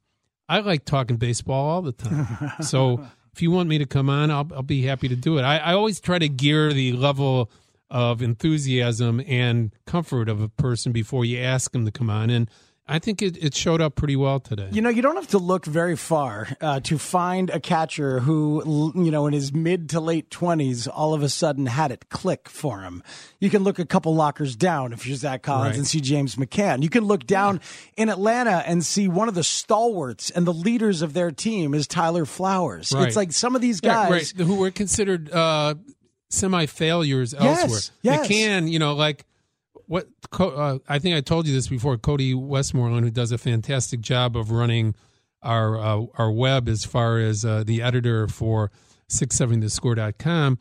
"I 0.50 0.60
like 0.60 0.86
talking 0.86 1.18
baseball 1.18 1.70
all 1.70 1.82
the 1.82 1.92
time. 1.92 2.52
so 2.62 3.06
if 3.34 3.42
you 3.42 3.52
want 3.52 3.70
me 3.70 3.78
to 3.78 3.86
come 3.86 4.10
on, 4.10 4.32
I'll, 4.32 4.50
I'll 4.56 4.64
be 4.64 4.84
happy 4.84 5.08
to 5.10 5.16
do 5.16 5.38
it. 5.38 5.44
I, 5.44 5.58
I 5.58 5.74
always 5.74 6.00
try 6.00 6.20
to 6.20 6.30
gear 6.30 6.74
the 6.74 6.94
level." 6.94 7.52
of 7.90 8.22
enthusiasm 8.22 9.22
and 9.28 9.74
comfort 9.86 10.28
of 10.28 10.42
a 10.42 10.50
person 10.50 10.92
before 10.92 11.24
you 11.24 11.40
ask 11.40 11.72
them 11.72 11.86
to 11.86 11.92
come 11.92 12.10
on. 12.10 12.30
And 12.30 12.50
I 12.90 13.00
think 13.00 13.22
it, 13.22 13.38
it 13.44 13.54
showed 13.54 13.82
up 13.82 13.96
pretty 13.96 14.16
well 14.16 14.40
today. 14.40 14.70
You 14.72 14.82
know, 14.82 14.90
you 14.90 15.02
don't 15.02 15.16
have 15.16 15.28
to 15.30 15.38
look 15.38 15.66
very 15.66 15.98
far 15.98 16.48
uh, 16.62 16.80
to 16.82 16.98
find 16.98 17.50
a 17.50 17.60
catcher 17.60 18.20
who, 18.20 18.94
you 18.96 19.12
know, 19.12 19.28
in 19.28 19.34
his 19.34 19.54
mid 19.54 19.90
to 19.90 20.00
late 20.00 20.30
20s, 20.30 20.88
all 20.92 21.14
of 21.14 21.22
a 21.22 21.28
sudden 21.28 21.66
had 21.66 21.92
it 21.92 22.08
click 22.10 22.48
for 22.48 22.82
him. 22.82 23.04
You 23.40 23.50
can 23.50 23.64
look 23.64 23.78
a 23.78 23.86
couple 23.86 24.16
lockers 24.16 24.56
down 24.56 24.94
if 24.94 25.06
you're 25.06 25.18
Zack 25.18 25.44
Collins 25.44 25.72
right. 25.72 25.78
and 25.78 25.88
see 25.88 26.00
James 26.00 26.38
McCann. 26.38 26.82
You 26.82 26.90
can 26.90 27.04
look 27.04 27.26
down 27.26 27.56
yeah. 27.56 28.04
in 28.04 28.10
Atlanta 28.10 28.64
and 28.66 28.86
see 28.86 29.10
one 29.10 29.28
of 29.28 29.36
the 29.36 29.44
stalwarts 29.44 30.30
and 30.30 30.48
the 30.48 30.54
leaders 30.54 31.02
of 31.02 31.14
their 31.14 31.32
team 31.32 31.74
is 31.74 31.88
Tyler 31.88 32.26
Flowers. 32.26 32.94
Right. 32.94 33.08
It's 33.08 33.18
like 33.18 33.34
some 33.34 33.56
of 33.56 33.62
these 33.62 33.82
guys. 33.82 34.10
Yeah, 34.10 34.44
right. 34.44 34.48
Who 34.48 34.56
were 34.56 34.72
considered 34.72 35.30
uh, 35.30 35.76
semi 36.30 36.66
failures 36.68 37.34
yes, 37.38 37.64
elsewhere. 37.64 37.82
Yes. 38.02 38.28
can, 38.28 38.68
you 38.70 38.80
know, 38.80 38.94
like 38.94 39.26
uh, 40.32 40.80
I 40.88 41.00
think 41.00 41.16
I 41.16 41.22
told 41.22 41.48
you 41.48 41.54
this 41.54 41.68
before. 41.68 41.98
Cody 41.98 42.34
Westmoreland, 42.34 43.06
who 43.06 43.12
does 43.12 43.32
a 43.32 43.38
fantastic 43.38 44.02
job 44.02 44.36
of 44.36 44.52
running 44.52 44.96
our 45.42 45.78
uh, 45.78 46.06
our 46.18 46.32
web 46.32 46.68
as 46.68 46.86
far 46.86 47.20
as 47.20 47.46
uh, 47.46 47.64
the 47.66 47.82
editor 47.82 48.28
for 48.28 48.72
670thescore.com. 49.10 50.60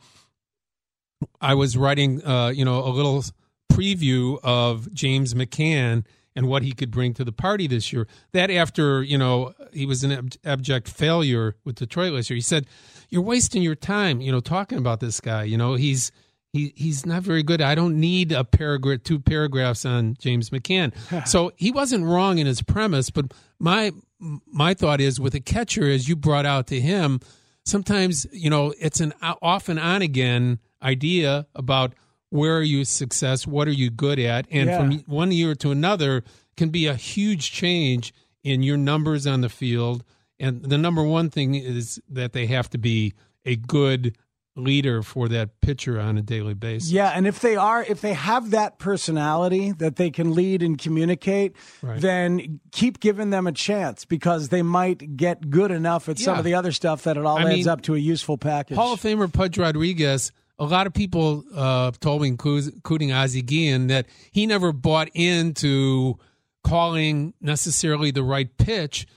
I 1.41 1.55
was 1.55 1.75
writing, 1.75 2.23
uh, 2.25 2.49
you 2.49 2.63
know, 2.63 2.85
a 2.85 2.89
little 2.89 3.23
preview 3.71 4.39
of 4.43 4.93
James 4.93 5.33
McCann 5.33 6.05
and 6.35 6.47
what 6.47 6.61
he 6.61 6.71
could 6.71 6.91
bring 6.91 7.13
to 7.15 7.23
the 7.23 7.31
party 7.31 7.65
this 7.65 7.91
year. 7.91 8.07
That 8.31 8.51
after, 8.51 9.01
you 9.01 9.17
know, 9.17 9.53
he 9.73 9.85
was 9.85 10.03
an 10.03 10.29
abject 10.45 10.87
failure 10.87 11.55
with 11.65 11.75
Detroit 11.75 12.13
last 12.13 12.29
year. 12.29 12.35
He 12.35 12.41
said, 12.41 12.67
"You're 13.09 13.23
wasting 13.23 13.63
your 13.63 13.75
time, 13.75 14.21
you 14.21 14.31
know, 14.31 14.39
talking 14.39 14.77
about 14.77 14.99
this 14.99 15.19
guy. 15.19 15.43
You 15.43 15.57
know, 15.57 15.73
he's 15.73 16.11
he 16.53 16.73
he's 16.75 17.05
not 17.05 17.23
very 17.23 17.43
good. 17.43 17.61
I 17.61 17.75
don't 17.75 17.99
need 17.99 18.31
a 18.31 18.43
paragraph, 18.43 19.03
two 19.03 19.19
paragraphs 19.19 19.85
on 19.85 20.15
James 20.19 20.49
McCann." 20.49 20.93
so 21.27 21.51
he 21.55 21.71
wasn't 21.71 22.05
wrong 22.05 22.37
in 22.37 22.47
his 22.47 22.61
premise, 22.61 23.09
but 23.09 23.33
my 23.59 23.91
my 24.19 24.73
thought 24.73 25.01
is 25.01 25.19
with 25.19 25.35
a 25.35 25.39
catcher, 25.39 25.89
as 25.89 26.07
you 26.07 26.15
brought 26.15 26.45
out 26.45 26.67
to 26.67 26.79
him, 26.79 27.19
sometimes 27.65 28.25
you 28.31 28.49
know 28.49 28.73
it's 28.79 28.99
an 28.99 29.13
off 29.41 29.69
and 29.69 29.79
on 29.79 30.01
again 30.01 30.59
idea 30.81 31.47
about 31.55 31.93
where 32.29 32.57
are 32.57 32.63
you 32.63 32.83
success, 32.83 33.47
what 33.47 33.67
are 33.67 33.73
you 33.73 33.89
good 33.89 34.19
at, 34.19 34.47
and 34.51 34.69
yeah. 34.69 34.77
from 34.77 34.99
one 35.05 35.31
year 35.31 35.55
to 35.55 35.71
another 35.71 36.23
can 36.55 36.69
be 36.69 36.87
a 36.87 36.95
huge 36.95 37.51
change 37.51 38.13
in 38.43 38.63
your 38.63 38.77
numbers 38.77 39.27
on 39.27 39.41
the 39.41 39.49
field. 39.49 40.03
And 40.39 40.63
the 40.63 40.77
number 40.77 41.03
one 41.03 41.29
thing 41.29 41.55
is 41.55 42.01
that 42.09 42.33
they 42.33 42.47
have 42.47 42.69
to 42.71 42.77
be 42.77 43.13
a 43.45 43.55
good 43.55 44.17
leader 44.57 45.03
for 45.03 45.27
that 45.29 45.61
pitcher 45.61 45.99
on 45.99 46.17
a 46.17 46.21
daily 46.21 46.53
basis. 46.53 46.91
Yeah, 46.91 47.09
and 47.09 47.27
if 47.27 47.39
they 47.39 47.55
are 47.55 47.83
if 47.83 48.01
they 48.01 48.13
have 48.13 48.51
that 48.51 48.79
personality 48.79 49.71
that 49.73 49.95
they 49.95 50.09
can 50.09 50.33
lead 50.33 50.63
and 50.63 50.77
communicate, 50.77 51.55
right. 51.81 52.01
then 52.01 52.59
keep 52.71 52.99
giving 52.99 53.29
them 53.29 53.47
a 53.47 53.51
chance 53.51 54.05
because 54.05 54.49
they 54.49 54.61
might 54.61 55.15
get 55.15 55.49
good 55.49 55.71
enough 55.71 56.09
at 56.09 56.19
yeah. 56.19 56.25
some 56.25 56.39
of 56.39 56.45
the 56.45 56.53
other 56.53 56.71
stuff 56.71 57.03
that 57.03 57.17
it 57.17 57.25
all 57.25 57.37
I 57.37 57.43
adds 57.43 57.55
mean, 57.55 57.67
up 57.67 57.81
to 57.83 57.95
a 57.95 57.99
useful 57.99 58.37
package. 58.37 58.77
Hall 58.77 58.93
of 58.93 59.01
Famer 59.01 59.31
Pudge 59.31 59.57
Rodriguez 59.57 60.31
a 60.59 60.65
lot 60.65 60.87
of 60.87 60.93
people 60.93 61.43
uh, 61.53 61.91
told 61.99 62.21
me, 62.23 62.29
including 62.29 63.11
Ozzie 63.11 63.43
Guillen, 63.43 63.87
that 63.87 64.07
he 64.31 64.47
never 64.47 64.71
bought 64.71 65.09
into 65.13 66.17
calling 66.63 67.33
necessarily 67.39 68.11
the 68.11 68.23
right 68.23 68.57
pitch, 68.57 69.07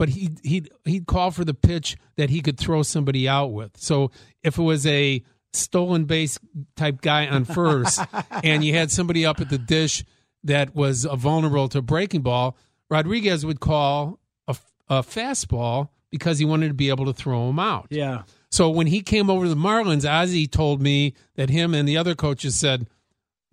but 0.00 0.08
he 0.08 0.30
he'd 0.42 0.70
he'd 0.86 1.06
call 1.06 1.30
for 1.30 1.44
the 1.44 1.52
pitch 1.52 1.94
that 2.16 2.30
he 2.30 2.40
could 2.40 2.56
throw 2.56 2.82
somebody 2.82 3.28
out 3.28 3.52
with. 3.52 3.76
So 3.76 4.10
if 4.42 4.56
it 4.56 4.62
was 4.62 4.86
a 4.86 5.22
stolen 5.52 6.06
base 6.06 6.38
type 6.74 7.02
guy 7.02 7.26
on 7.26 7.44
first, 7.44 8.00
and 8.42 8.64
you 8.64 8.72
had 8.72 8.90
somebody 8.90 9.26
up 9.26 9.42
at 9.42 9.50
the 9.50 9.58
dish 9.58 10.02
that 10.42 10.74
was 10.74 11.04
vulnerable 11.04 11.68
to 11.68 11.78
a 11.80 11.82
breaking 11.82 12.22
ball, 12.22 12.56
Rodriguez 12.88 13.44
would 13.44 13.60
call 13.60 14.18
a, 14.48 14.56
a 14.88 15.02
fastball 15.02 15.90
because 16.10 16.38
he 16.38 16.46
wanted 16.46 16.68
to 16.68 16.74
be 16.74 16.88
able 16.88 17.04
to 17.04 17.12
throw 17.12 17.50
him 17.50 17.58
out. 17.58 17.88
Yeah. 17.90 18.22
So 18.50 18.70
when 18.70 18.86
he 18.86 19.02
came 19.02 19.28
over 19.28 19.44
to 19.44 19.50
the 19.50 19.54
Marlins, 19.54 20.10
Ozzie 20.10 20.46
told 20.46 20.80
me 20.80 21.12
that 21.36 21.50
him 21.50 21.74
and 21.74 21.86
the 21.86 21.98
other 21.98 22.14
coaches 22.14 22.54
said, 22.54 22.88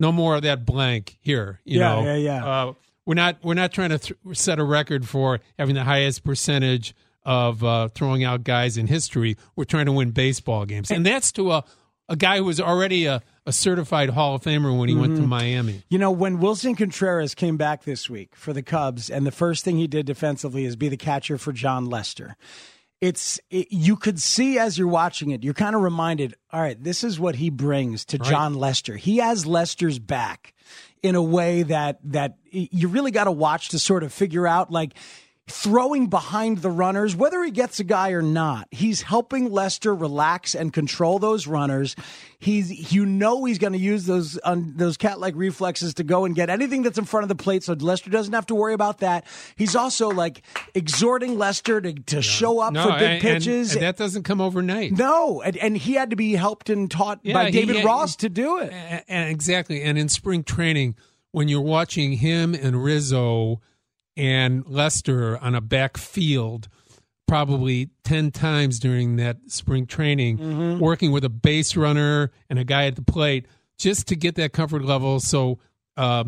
"No 0.00 0.12
more 0.12 0.36
of 0.36 0.42
that 0.44 0.64
blank 0.64 1.18
here." 1.20 1.60
You 1.66 1.80
yeah, 1.80 1.88
know, 1.94 2.04
yeah, 2.04 2.16
yeah. 2.16 2.46
Uh, 2.46 2.72
we're 3.08 3.14
not 3.14 3.38
we're 3.42 3.54
not 3.54 3.72
trying 3.72 3.88
to 3.88 3.98
th- 3.98 4.18
set 4.34 4.58
a 4.58 4.64
record 4.64 5.08
for 5.08 5.40
having 5.58 5.74
the 5.74 5.82
highest 5.82 6.24
percentage 6.24 6.94
of 7.24 7.64
uh, 7.64 7.88
throwing 7.88 8.22
out 8.22 8.44
guys 8.44 8.76
in 8.76 8.86
history. 8.86 9.38
We're 9.56 9.64
trying 9.64 9.86
to 9.86 9.92
win 9.92 10.10
baseball 10.10 10.66
games, 10.66 10.90
and 10.90 11.06
that's 11.06 11.32
to 11.32 11.52
a 11.52 11.64
a 12.10 12.16
guy 12.16 12.36
who 12.36 12.44
was 12.44 12.60
already 12.60 13.06
a, 13.06 13.22
a 13.46 13.52
certified 13.52 14.10
Hall 14.10 14.34
of 14.34 14.42
Famer 14.42 14.78
when 14.78 14.90
he 14.90 14.94
went 14.94 15.16
to 15.16 15.22
Miami. 15.22 15.82
You 15.88 15.98
know, 15.98 16.10
when 16.10 16.38
Willson 16.38 16.76
Contreras 16.76 17.34
came 17.34 17.56
back 17.56 17.84
this 17.84 18.10
week 18.10 18.36
for 18.36 18.52
the 18.52 18.62
Cubs, 18.62 19.08
and 19.08 19.26
the 19.26 19.30
first 19.30 19.64
thing 19.64 19.78
he 19.78 19.86
did 19.86 20.04
defensively 20.04 20.66
is 20.66 20.76
be 20.76 20.88
the 20.88 20.96
catcher 20.98 21.38
for 21.38 21.52
Jon 21.52 21.86
Lester. 21.86 22.36
It's 23.00 23.38
it, 23.50 23.68
you 23.70 23.96
could 23.96 24.20
see 24.20 24.58
as 24.58 24.76
you're 24.76 24.88
watching 24.88 25.30
it, 25.30 25.44
you're 25.44 25.54
kind 25.54 25.76
of 25.76 25.82
reminded. 25.82 26.34
All 26.52 26.60
right, 26.60 26.82
this 26.82 27.04
is 27.04 27.20
what 27.20 27.36
he 27.36 27.50
brings 27.50 28.04
to 28.06 28.18
Jon 28.18 28.54
Lester. 28.54 28.96
He 28.96 29.18
has 29.18 29.46
Lester's 29.46 29.98
back 29.98 30.54
in 31.02 31.14
a 31.14 31.22
way 31.22 31.62
that 31.62 32.00
that 32.04 32.38
you 32.50 32.88
really 32.88 33.10
got 33.10 33.24
to 33.24 33.32
watch 33.32 33.68
to 33.70 33.78
sort 33.78 34.02
of 34.02 34.12
figure 34.12 34.46
out 34.46 34.70
like 34.70 34.94
throwing 35.48 36.06
behind 36.08 36.58
the 36.58 36.70
runners, 36.70 37.16
whether 37.16 37.42
he 37.42 37.50
gets 37.50 37.80
a 37.80 37.84
guy 37.84 38.10
or 38.10 38.22
not. 38.22 38.68
He's 38.70 39.02
helping 39.02 39.50
Lester 39.50 39.94
relax 39.94 40.54
and 40.54 40.72
control 40.72 41.18
those 41.18 41.46
runners. 41.46 41.96
He's, 42.38 42.92
you 42.92 43.04
know, 43.04 43.44
he's 43.44 43.58
going 43.58 43.72
to 43.72 43.78
use 43.78 44.06
those 44.06 44.38
um, 44.44 44.74
those 44.76 44.96
cat 44.96 45.18
like 45.18 45.34
reflexes 45.36 45.94
to 45.94 46.04
go 46.04 46.24
and 46.24 46.34
get 46.36 46.50
anything 46.50 46.82
that's 46.82 46.98
in 46.98 47.04
front 47.04 47.24
of 47.24 47.28
the 47.28 47.34
plate, 47.34 47.64
so 47.64 47.72
Lester 47.72 48.10
doesn't 48.10 48.32
have 48.32 48.46
to 48.46 48.54
worry 48.54 48.74
about 48.74 48.98
that. 48.98 49.26
He's 49.56 49.74
also 49.74 50.10
like 50.10 50.42
exhorting 50.74 51.36
Lester 51.38 51.80
to, 51.80 51.92
to 51.94 52.22
show 52.22 52.60
up 52.60 52.72
No, 52.74 52.84
for 52.84 52.90
big 52.92 53.02
and- 53.02 53.12
and- 53.12 53.20
pitches. 53.22 53.72
and 53.74 53.82
that 53.82 53.96
doesn't 53.96 54.22
come 54.22 54.40
overnight. 54.40 54.92
no, 54.92 55.40
and, 55.42 55.56
and 55.56 55.76
he 55.76 55.94
had 55.94 56.10
to 56.10 56.16
be 56.16 56.34
helped 56.34 56.70
and 56.70 56.90
taught 56.90 57.20
Yeah, 57.22 57.34
by 57.34 57.50
David 57.50 57.82
Ross 57.84 58.16
to 58.16 58.28
do 58.28 58.58
it. 58.58 58.72
A- 58.72 59.04
a- 59.08 59.30
exactly. 59.30 59.82
And 59.82 59.98
in 59.98 60.08
spring 60.08 60.44
training, 60.44 60.94
when 61.32 61.48
you're 61.48 61.60
watching 61.60 62.12
him 62.12 62.54
and 62.54 62.82
Rizzo 62.82 63.60
and 64.18 64.66
Lester 64.66 65.38
on 65.38 65.54
a 65.54 65.60
backfield, 65.60 66.68
probably 67.26 67.90
10 68.04 68.30
times 68.32 68.78
during 68.78 69.16
that 69.16 69.36
spring 69.46 69.86
training, 69.86 70.38
Mm-hmm. 70.38 70.78
working 70.80 71.12
with 71.12 71.24
a 71.24 71.28
base 71.28 71.76
runner 71.76 72.30
and 72.50 72.58
a 72.58 72.64
guy 72.64 72.86
at 72.86 72.96
the 72.96 73.02
plate 73.02 73.46
just 73.78 74.08
to 74.08 74.16
get 74.16 74.34
that 74.34 74.52
comfort 74.52 74.84
level. 74.84 75.20
So, 75.20 75.58
uh, 75.96 76.24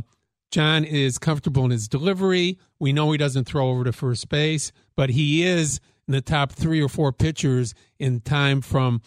Jon 0.53 0.85
is 0.85 1.17
comfortable 1.19 1.65
in 1.65 1.71
his 1.71 1.87
delivery. 1.89 2.59
We 2.81 2.93
know 2.93 3.13
he 3.13 3.19
doesn't 3.19 3.45
throw 3.45 3.69
over 3.71 3.85
to 3.85 3.93
first 3.93 4.29
base, 4.29 4.73
but 4.97 5.11
he 5.11 5.43
is 5.45 5.81
in 6.09 6.13
the 6.13 6.21
top 6.21 6.51
three 6.53 6.83
or 6.83 6.89
four 6.89 7.13
pitchers 7.13 7.73
in 8.01 8.21
time 8.21 8.61
from 8.61 9.01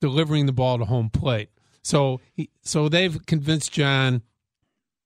delivering 0.00 0.46
the 0.46 0.52
ball 0.52 0.76
to 0.78 0.84
home 0.84 1.08
plate. 1.08 1.50
So, 1.82 2.20
he, 2.34 2.50
so 2.62 2.88
they've 2.88 3.24
convinced 3.26 3.72
Jon. 3.72 4.22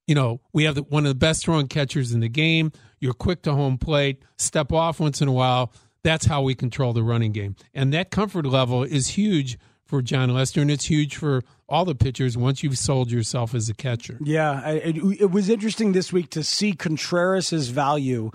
You 0.07 0.15
know, 0.15 0.41
we 0.55 0.65
have 0.65 0.75
the, 0.77 0.83
one 0.83 1.05
of 1.05 1.11
the 1.11 1.15
best 1.15 1.45
throwing 1.45 1.69
catchers 1.69 2.13
in 2.13 2.21
the 2.21 2.29
game. 2.29 2.73
You're 3.03 3.13
quick 3.13 3.43
to 3.43 3.53
home 3.53 3.77
plate. 3.79 4.23
Step 4.39 4.73
off 4.73 5.01
once 5.01 5.21
in 5.21 5.27
a 5.29 5.33
while. 5.33 5.73
That's 6.05 6.25
how 6.25 6.43
we 6.43 6.55
control 6.55 6.93
the 6.93 7.03
running 7.03 7.33
game, 7.33 7.57
and 7.75 7.93
that 7.93 8.11
comfort 8.11 8.47
level 8.47 8.83
is 8.83 9.09
huge 9.09 9.59
for 9.85 10.01
Jon 10.03 10.31
Lester, 10.31 10.63
and 10.63 10.71
it's 10.71 10.87
huge 10.87 11.17
for 11.17 11.43
all 11.69 11.85
the 11.85 11.95
pitchers 11.95 12.37
once 12.37 12.63
you've 12.63 12.79
sold 12.79 13.11
yourself 13.11 13.55
as 13.55 13.69
a 13.69 13.75
catcher. 13.75 14.19
Yeah, 14.25 14.67
it, 14.71 14.97
it 15.21 15.31
was 15.31 15.49
interesting 15.51 15.93
this 15.93 16.13
week 16.13 16.31
to 16.31 16.43
see 16.43 16.73
Contreras' 16.73 17.69
value 17.69 18.31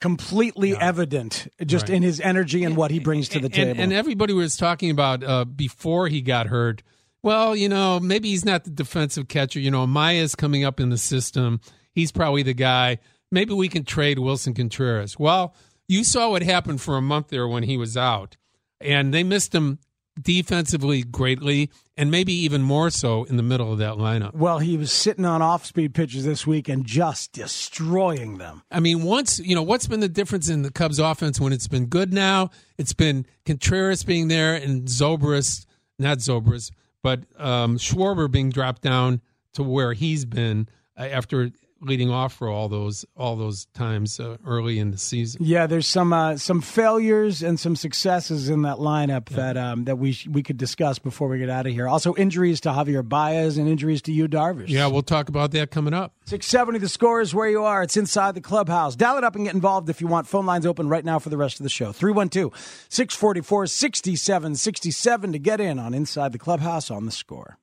completely 0.00 0.76
evident 0.76 1.46
just 1.64 1.88
Right. 1.88 1.96
in 1.96 2.02
his 2.02 2.18
energy 2.20 2.64
and 2.64 2.76
what 2.76 2.90
he 2.90 2.98
brings 2.98 3.28
to 3.30 3.38
the 3.38 3.44
and, 3.46 3.54
table. 3.54 3.80
And 3.80 3.92
everybody 3.92 4.32
was 4.32 4.56
talking 4.56 4.90
about 4.90 5.22
uh, 5.22 5.44
before 5.44 6.08
he 6.08 6.22
got 6.22 6.48
hurt. 6.48 6.82
Well, 7.22 7.54
you 7.54 7.68
know, 7.68 8.00
maybe 8.00 8.30
he's 8.30 8.44
not 8.44 8.64
the 8.64 8.70
defensive 8.70 9.28
catcher. 9.28 9.60
You 9.60 9.70
know, 9.70 9.86
Maya's 9.86 10.34
coming 10.34 10.64
up 10.64 10.80
in 10.80 10.88
the 10.90 10.98
system. 10.98 11.60
He's 11.92 12.10
probably 12.10 12.42
the 12.42 12.54
guy. 12.54 12.98
Maybe 13.32 13.54
we 13.54 13.68
can 13.68 13.84
trade 13.84 14.18
Willson 14.18 14.54
Contreras. 14.54 15.18
Well, 15.18 15.54
you 15.88 16.04
saw 16.04 16.30
what 16.30 16.42
happened 16.42 16.80
for 16.82 16.96
a 16.96 17.02
month 17.02 17.28
there 17.28 17.48
when 17.48 17.62
he 17.62 17.76
was 17.78 17.96
out, 17.96 18.36
and 18.80 19.12
they 19.12 19.24
missed 19.24 19.54
him 19.54 19.78
defensively 20.20 21.02
greatly, 21.02 21.70
and 21.96 22.10
maybe 22.10 22.34
even 22.34 22.60
more 22.62 22.90
so 22.90 23.24
in 23.24 23.38
the 23.38 23.42
middle 23.42 23.72
of 23.72 23.78
that 23.78 23.94
lineup. 23.94 24.34
well, 24.34 24.58
he 24.58 24.76
was 24.76 24.92
sitting 24.92 25.24
on 25.24 25.40
off-speed 25.40 25.94
pitches 25.94 26.26
this 26.26 26.46
week 26.46 26.68
and 26.68 26.84
just 26.84 27.32
destroying 27.32 28.36
them. 28.36 28.62
I 28.70 28.80
mean, 28.80 29.02
once 29.02 29.38
you 29.38 29.54
know 29.54 29.62
what's 29.62 29.86
been 29.86 30.00
the 30.00 30.10
difference 30.10 30.50
in 30.50 30.62
the 30.62 30.70
Cubs 30.70 30.98
offense 30.98 31.40
when 31.40 31.54
it's 31.54 31.68
been 31.68 31.86
good 31.86 32.12
now. 32.12 32.50
It's 32.76 32.92
been 32.92 33.24
Contreras 33.46 34.04
being 34.04 34.28
there 34.28 34.54
and 34.54 34.86
Zobrist, 34.86 35.64
not 35.98 36.18
Zobrist, 36.18 36.72
but 37.02 37.20
um, 37.38 37.78
Schwarber 37.78 38.30
being 38.30 38.50
dropped 38.50 38.82
down 38.82 39.22
to 39.54 39.62
where 39.62 39.94
he's 39.94 40.26
been 40.26 40.68
uh, 40.98 41.04
after 41.04 41.50
leading 41.82 42.10
off 42.10 42.32
for 42.32 42.48
all 42.48 42.68
those 42.68 43.04
all 43.16 43.36
those 43.36 43.66
times 43.74 44.18
uh, 44.20 44.36
early 44.46 44.78
in 44.78 44.90
the 44.90 44.98
season. 44.98 45.42
Yeah, 45.44 45.66
there's 45.66 45.86
some 45.86 46.12
uh, 46.12 46.36
some 46.36 46.60
failures 46.60 47.42
and 47.42 47.58
some 47.58 47.76
successes 47.76 48.48
in 48.48 48.62
that 48.62 48.76
lineup 48.76 49.28
that 49.30 49.56
um, 49.56 49.84
that 49.84 49.96
we 49.96 50.12
sh- 50.12 50.28
we 50.28 50.42
could 50.42 50.56
discuss 50.56 50.98
before 50.98 51.28
we 51.28 51.38
get 51.38 51.50
out 51.50 51.66
of 51.66 51.72
here. 51.72 51.88
Also, 51.88 52.14
injuries 52.14 52.60
to 52.62 52.70
Javier 52.70 53.06
Baez 53.06 53.58
and 53.58 53.68
injuries 53.68 54.02
to 54.02 54.12
Yu, 54.12 54.28
Darvish. 54.28 54.68
Yeah, 54.68 54.86
we'll 54.86 55.02
talk 55.02 55.28
about 55.28 55.50
that 55.52 55.70
coming 55.70 55.94
up. 55.94 56.14
670 56.26 56.78
the 56.78 56.88
score 56.88 57.20
is 57.20 57.34
where 57.34 57.48
you 57.48 57.64
are. 57.64 57.82
It's 57.82 57.96
inside 57.96 58.34
the 58.34 58.40
clubhouse. 58.40 58.96
Dial 58.96 59.18
it 59.18 59.24
up 59.24 59.34
and 59.34 59.44
get 59.44 59.54
involved 59.54 59.88
if 59.90 60.00
you 60.00 60.06
want. 60.06 60.26
Phone 60.26 60.46
lines 60.46 60.66
open 60.66 60.88
right 60.88 61.04
now 61.04 61.18
for 61.18 61.28
the 61.28 61.36
rest 61.36 61.58
of 61.58 61.64
the 61.64 61.70
show. 61.70 61.92
312 61.92 62.86
644 62.88 63.66
6767 63.66 65.32
to 65.32 65.38
get 65.38 65.60
in 65.60 65.78
on 65.78 65.94
Inside 65.94 66.32
the 66.32 66.38
Clubhouse 66.38 66.90
on 66.90 67.06
the 67.06 67.12
score. 67.12 67.58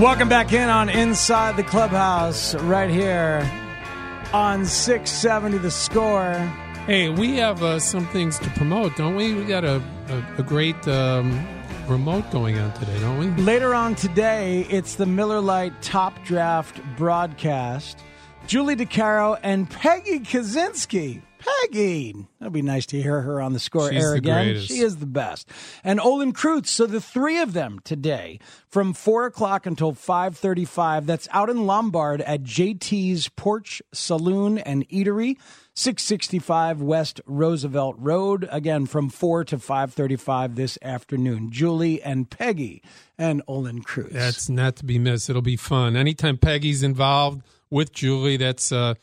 Welcome 0.00 0.28
back 0.28 0.52
in 0.52 0.68
on 0.68 0.90
Inside 0.90 1.56
the 1.56 1.62
Clubhouse 1.62 2.54
right 2.54 2.90
here 2.90 3.50
on 4.34 4.66
670 4.66 5.56
the 5.56 5.70
score. 5.70 6.34
Hey, 6.84 7.08
we 7.08 7.36
have 7.36 7.62
uh, 7.62 7.80
some 7.80 8.06
things 8.08 8.38
to 8.40 8.50
promote, 8.50 8.94
don't 8.96 9.16
we? 9.16 9.32
We 9.32 9.46
got 9.46 9.64
a 9.64 9.82
a, 10.08 10.40
a 10.40 10.42
great 10.42 10.86
um, 10.86 11.42
remote 11.88 12.30
going 12.30 12.58
on 12.58 12.74
today, 12.74 13.00
don't 13.00 13.18
we? 13.18 13.42
Later 13.42 13.74
on 13.74 13.94
today, 13.94 14.66
it's 14.68 14.96
the 14.96 15.06
Miller 15.06 15.40
Lite 15.40 15.80
Top 15.80 16.22
Draft 16.26 16.78
broadcast. 16.98 17.98
Julie 18.46 18.76
DiCaro 18.76 19.38
and 19.42 19.68
Peggy 19.68 20.20
Kusinski. 20.20 21.22
Peggy. 21.62 22.26
That'd 22.38 22.52
be 22.52 22.62
nice 22.62 22.86
to 22.86 23.00
hear 23.00 23.20
her 23.22 23.40
on 23.40 23.52
the 23.52 23.58
score 23.58 23.90
She's 23.92 24.02
air 24.02 24.10
the 24.12 24.16
again. 24.18 24.44
greatest. 24.44 24.68
She 24.68 24.78
is 24.80 24.96
the 24.96 25.06
best. 25.06 25.48
And 25.84 26.00
Olin 26.00 26.32
Kreutz. 26.32 26.68
So 26.68 26.86
the 26.86 27.00
three 27.00 27.38
of 27.40 27.52
them 27.52 27.80
today 27.84 28.38
from 28.68 28.92
four 28.92 29.26
o'clock 29.26 29.66
until 29.66 29.92
five 29.92 30.36
thirty-five. 30.36 31.06
That's 31.06 31.28
out 31.32 31.50
in 31.50 31.66
Lombard 31.66 32.20
at 32.22 32.42
JT's 32.42 33.28
Porch 33.30 33.82
Saloon 33.92 34.58
and 34.58 34.88
Eatery. 34.88 35.36
665 35.78 36.80
West 36.80 37.20
Roosevelt 37.26 37.96
Road. 37.98 38.48
Again, 38.50 38.86
from 38.86 39.10
4 39.10 39.44
to 39.44 39.58
535 39.58 40.54
this 40.54 40.78
afternoon. 40.80 41.50
Julie 41.50 42.00
and 42.02 42.30
Peggy 42.30 42.82
and 43.18 43.42
Olin 43.46 43.82
Kreutz. 43.82 44.12
That's 44.12 44.48
not 44.48 44.76
to 44.76 44.86
be 44.86 44.98
missed. 44.98 45.28
It'll 45.28 45.42
be 45.42 45.56
fun. 45.56 45.94
Anytime 45.94 46.38
Peggy's 46.38 46.82
involved 46.82 47.42
with 47.68 47.92
Julie, 47.92 48.38
that's 48.38 48.72
uh, 48.72 48.94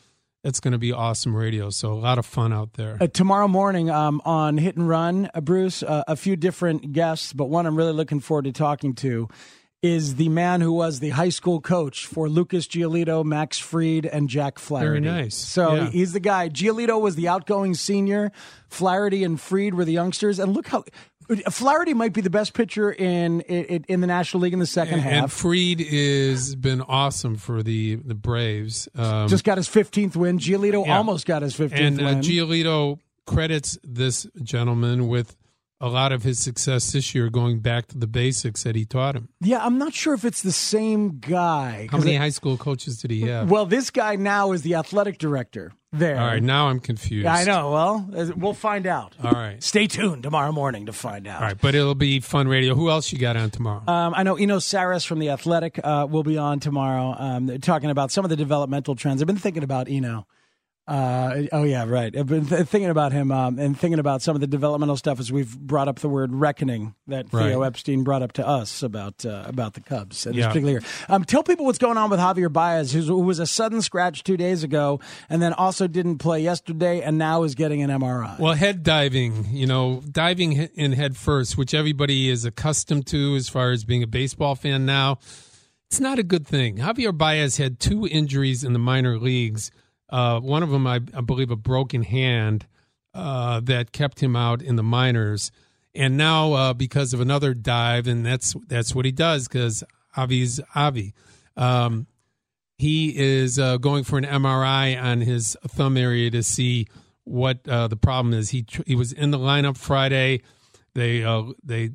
that's 0.43 0.59
going 0.59 0.73
to 0.73 0.77
be 0.77 0.91
awesome 0.91 1.35
radio. 1.35 1.69
So 1.69 1.93
a 1.93 1.95
lot 1.95 2.17
of 2.17 2.25
fun 2.25 2.51
out 2.53 2.73
there. 2.73 2.97
Uh, 2.99 3.07
tomorrow 3.07 3.47
morning 3.47 3.89
um, 3.89 4.21
on 4.25 4.57
Hit 4.57 4.75
and 4.75 4.87
Run, 4.87 5.29
uh, 5.33 5.41
Bruce, 5.41 5.81
uh, 5.83 6.03
a 6.07 6.15
few 6.15 6.35
different 6.35 6.91
guests, 6.91 7.33
but 7.33 7.45
one 7.45 7.65
I'm 7.65 7.75
really 7.75 7.93
looking 7.93 8.19
forward 8.19 8.45
to 8.45 8.51
talking 8.51 8.93
to 8.95 9.29
is 9.81 10.15
the 10.15 10.29
man 10.29 10.61
who 10.61 10.71
was 10.71 11.01
the 11.01 11.09
high 11.09 11.27
school 11.27 11.59
coach 11.59 12.05
for 12.05 12.29
Lucas 12.29 12.67
Giolito, 12.67 13.23
Max 13.25 13.59
Fried, 13.59 14.05
and 14.05 14.29
Jack 14.29 14.57
Flaherty. 14.57 15.01
Very 15.01 15.23
nice. 15.23 15.35
So 15.35 15.75
Yeah. 15.75 15.89
he's 15.89 16.13
the 16.13 16.21
guy. 16.21 16.47
Giolito 16.47 16.99
was 17.01 17.15
the 17.15 17.27
outgoing 17.27 17.73
senior. 17.73 18.31
Flaherty 18.69 19.25
and 19.25 19.39
Freed 19.39 19.73
were 19.73 19.83
the 19.83 19.91
youngsters. 19.91 20.39
And 20.39 20.53
look 20.53 20.67
how 20.67 20.85
Flaherty 21.51 21.93
might 21.93 22.13
be 22.13 22.21
the 22.21 22.29
best 22.29 22.53
pitcher 22.53 22.91
in 22.91 23.41
in, 23.41 23.83
in 23.87 24.01
the 24.01 24.07
National 24.07 24.41
League 24.43 24.53
in 24.53 24.59
the 24.59 24.65
second 24.65 24.95
and, 24.95 25.03
half. 25.03 25.23
and 25.23 25.31
Fried 25.31 25.79
is 25.81 26.55
been 26.55 26.81
awesome 26.81 27.35
for 27.35 27.63
the 27.63 27.95
the 27.95 28.15
Braves. 28.15 28.87
Um, 28.95 29.27
Just 29.27 29.43
got 29.43 29.57
his 29.57 29.67
15th 29.67 30.15
win. 30.15 30.37
Giolito 30.39 30.85
Yeah. 30.85 30.97
almost 30.97 31.25
got 31.25 31.41
his 31.41 31.55
15th 31.55 31.71
and 31.79 32.01
uh, 32.01 32.03
win. 32.05 32.19
Giolito 32.21 32.99
credits 33.25 33.77
this 33.83 34.27
gentleman 34.41 35.07
with 35.07 35.35
a 35.81 35.89
lot 35.89 36.11
of 36.13 36.23
his 36.23 36.39
success 36.39 36.91
this 36.93 37.13
year 37.13 37.29
going 37.29 37.59
back 37.59 37.87
to 37.87 37.97
the 37.97 38.07
basics 38.07 38.63
that 38.63 38.73
he 38.75 38.85
taught 38.85 39.15
him. 39.15 39.27
yeah, 39.41 39.65
I'm 39.65 39.77
not 39.77 39.93
sure 39.93 40.13
if 40.13 40.23
it's 40.23 40.41
the 40.41 40.51
same 40.53 41.19
guy. 41.19 41.89
How 41.91 41.97
many 41.97 42.15
it- 42.15 42.19
high 42.19 42.29
school 42.29 42.55
coaches 42.57 43.01
did 43.01 43.11
he 43.11 43.21
have? 43.23 43.49
Well, 43.51 43.65
this 43.65 43.89
guy 43.89 44.15
now 44.15 44.53
is 44.53 44.61
the 44.61 44.75
athletic 44.75 45.17
director 45.17 45.73
there. 45.93 46.19
All 46.19 46.27
right, 46.27 46.43
now 46.43 46.67
I'm 46.67 46.79
confused. 46.79 47.25
Yeah, 47.25 47.33
I 47.33 47.43
know. 47.43 47.71
Well, 47.71 48.33
we'll 48.35 48.53
find 48.53 48.85
out. 48.87 49.13
All 49.23 49.31
right. 49.31 49.61
Stay 49.63 49.87
tuned 49.87 50.23
tomorrow 50.23 50.51
morning 50.51 50.87
to 50.87 50.93
find 50.93 51.27
out. 51.27 51.41
All 51.41 51.47
right, 51.47 51.59
but 51.59 51.75
it'll 51.75 51.95
be 51.95 52.19
fun 52.19 52.47
radio. 52.47 52.75
Who 52.75 52.89
else 52.89 53.11
you 53.11 53.19
got 53.19 53.37
on 53.37 53.51
tomorrow? 53.51 53.83
Um, 53.87 54.13
I 54.15 54.23
know 54.23 54.35
Eno 54.35 54.57
Sarris 54.57 55.05
from 55.05 55.19
the 55.19 55.29
Athletic 55.29 55.79
uh, 55.83 56.07
will 56.09 56.23
be 56.23 56.37
on 56.37 56.59
tomorrow, 56.59 57.15
um, 57.17 57.59
talking 57.61 57.89
about 57.89 58.11
some 58.11 58.25
of 58.25 58.29
the 58.29 58.35
developmental 58.35 58.95
trends. 58.95 59.21
I've 59.21 59.27
been 59.27 59.37
thinking 59.37 59.63
about 59.63 59.87
Eno 59.89 60.27
Uh, 60.85 61.43
oh 61.53 61.63
yeah, 61.63 61.85
right. 61.87 62.13
I've 62.15 62.27
been 62.27 62.45
th- 62.45 62.67
thinking 62.67 62.89
about 62.89 63.13
him 63.13 63.31
um, 63.31 63.57
and 63.57 63.79
thinking 63.79 63.99
about 63.99 64.21
some 64.21 64.35
of 64.35 64.41
the 64.41 64.47
developmental 64.47 64.97
stuff 64.97 65.17
as 65.17 65.31
we've 65.31 65.57
brought 65.57 65.87
up 65.87 65.99
the 65.99 66.09
word 66.09 66.33
reckoning 66.35 66.93
that 67.07 67.29
Theo 67.29 67.61
Epstein 67.61 68.03
brought 68.03 68.21
up 68.21 68.33
to 68.33 68.45
us 68.45 68.83
about 68.83 69.25
uh, 69.25 69.43
about 69.45 69.75
the 69.75 69.79
Cubs. 69.79 70.25
And 70.25 70.35
Yeah. 70.35 70.47
particularly 70.47 70.81
here. 70.81 70.89
Um, 71.07 71.23
tell 71.23 71.41
people 71.41 71.65
what's 71.65 71.77
going 71.77 71.95
on 71.97 72.09
with 72.09 72.19
Javier 72.19 72.51
Baez, 72.51 72.91
who's, 72.91 73.07
who 73.07 73.19
was 73.19 73.39
a 73.39 73.45
sudden 73.47 73.81
scratch 73.81 74.23
two 74.25 74.35
days 74.35 74.63
ago, 74.63 74.99
and 75.29 75.41
then 75.41 75.53
also 75.53 75.87
didn't 75.87 76.17
play 76.17 76.41
yesterday, 76.41 77.01
and 77.01 77.17
now 77.17 77.43
is 77.43 77.55
getting 77.55 77.81
an 77.81 77.89
MRI. 77.89 78.37
Well, 78.37 78.53
head 78.53 78.83
diving, 78.83 79.47
you 79.51 79.65
know, 79.67 80.01
diving 80.11 80.51
in 80.51 80.91
head 80.91 81.15
first, 81.15 81.57
which 81.57 81.73
everybody 81.73 82.29
is 82.29 82.43
accustomed 82.43 83.07
to 83.07 83.35
as 83.37 83.47
far 83.47 83.71
as 83.71 83.85
being 83.85 84.03
a 84.03 84.07
baseball 84.07 84.55
fan 84.55 84.85
now, 84.85 85.19
it's 85.89 86.01
not 86.01 86.19
a 86.19 86.23
good 86.23 86.45
thing. 86.45 86.77
Javier 86.79 87.17
Baez 87.17 87.55
had 87.55 87.79
two 87.79 88.05
injuries 88.05 88.65
in 88.65 88.73
the 88.73 88.79
minor 88.79 89.17
leagues. 89.17 89.71
Uh, 90.13 90.39
one 90.39 90.61
of 90.61 90.69
them, 90.69 90.85
I, 90.85 91.01
I 91.15 91.21
believe, 91.21 91.49
a 91.49 91.55
broken 91.55 92.03
hand 92.03 92.67
uh, 93.15 93.59
that 93.61 93.91
kept 93.91 94.19
him 94.19 94.35
out 94.35 94.61
in 94.61 94.75
the 94.75 94.83
minors. 94.83 95.51
And 95.95 96.17
now, 96.17 96.53
uh, 96.53 96.73
because 96.73 97.15
of 97.15 97.19
another 97.19 97.55
dive, 97.55 98.05
and 98.05 98.23
that's 98.23 98.55
that's 98.67 98.93
what 98.93 99.05
he 99.05 99.11
does 99.11 99.47
because 99.47 99.83
Javy's 100.15 100.59
Javy. 100.75 101.13
Um, 101.57 102.05
he 102.77 103.17
is 103.17 103.57
uh, 103.57 103.77
going 103.77 104.03
for 104.03 104.19
an 104.19 104.23
MRI 104.23 105.01
on 105.01 105.21
his 105.21 105.57
thumb 105.67 105.97
area 105.97 106.29
to 106.29 106.43
see 106.43 106.87
what 107.23 107.67
uh, 107.67 107.87
the 107.87 107.95
problem 107.95 108.35
is. 108.35 108.51
He 108.51 108.67
he 108.85 108.95
was 108.95 109.13
in 109.13 109.31
the 109.31 109.39
lineup 109.39 109.77
Friday. 109.77 110.43
They 110.93 111.23
uh, 111.23 111.53
they 111.63 111.89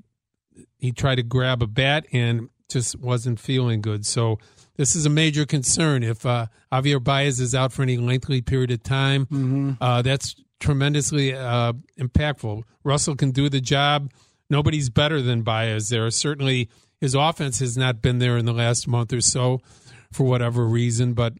he 0.76 0.90
tried 0.90 1.16
to 1.16 1.22
grab 1.22 1.62
a 1.62 1.68
bat 1.68 2.06
and 2.12 2.48
just 2.68 2.98
wasn't 2.98 3.38
feeling 3.38 3.80
good. 3.80 4.04
So 4.04 4.40
this 4.78 4.96
is 4.96 5.04
a 5.04 5.10
major 5.10 5.44
concern. 5.44 6.02
If 6.02 6.24
uh, 6.24 6.46
Javier 6.72 7.02
Baez 7.02 7.40
is 7.40 7.54
out 7.54 7.72
for 7.72 7.82
any 7.82 7.98
lengthy 7.98 8.40
period 8.40 8.70
of 8.70 8.82
time, 8.82 9.26
uh, 9.80 10.00
that's 10.02 10.36
tremendously 10.60 11.34
uh, 11.34 11.74
impactful. 12.00 12.62
Russell 12.84 13.16
can 13.16 13.32
do 13.32 13.48
the 13.50 13.60
job. 13.60 14.10
Nobody's 14.48 14.88
better 14.88 15.20
than 15.20 15.42
Baez. 15.42 15.90
There 15.90 16.10
certainly 16.10 16.70
his 17.00 17.14
offense 17.14 17.58
has 17.58 17.76
not 17.76 18.00
been 18.00 18.18
there 18.18 18.38
in 18.38 18.46
the 18.46 18.52
last 18.52 18.88
month 18.88 19.12
or 19.12 19.20
so 19.20 19.60
for 20.12 20.24
whatever 20.24 20.64
reason, 20.64 21.12
but 21.12 21.34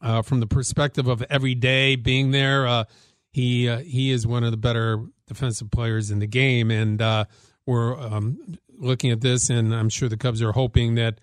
uh, 0.00 0.22
from 0.22 0.40
the 0.40 0.46
perspective 0.46 1.08
of 1.08 1.22
every 1.28 1.54
day 1.54 1.96
being 1.96 2.30
there, 2.30 2.66
uh, 2.66 2.84
he 3.32 3.68
uh, 3.68 3.78
he 3.78 4.10
is 4.10 4.26
one 4.26 4.44
of 4.44 4.50
the 4.50 4.56
better 4.56 5.04
defensive 5.26 5.70
players 5.70 6.10
in 6.10 6.20
the 6.20 6.26
game, 6.26 6.70
and 6.70 7.02
uh, 7.02 7.24
we're 7.66 7.98
um, 7.98 8.58
looking 8.78 9.10
at 9.10 9.20
this, 9.20 9.50
and 9.50 9.74
I'm 9.74 9.88
sure 9.88 10.08
the 10.08 10.16
Cubs 10.16 10.42
are 10.42 10.52
hoping 10.52 10.94
that 10.94 11.20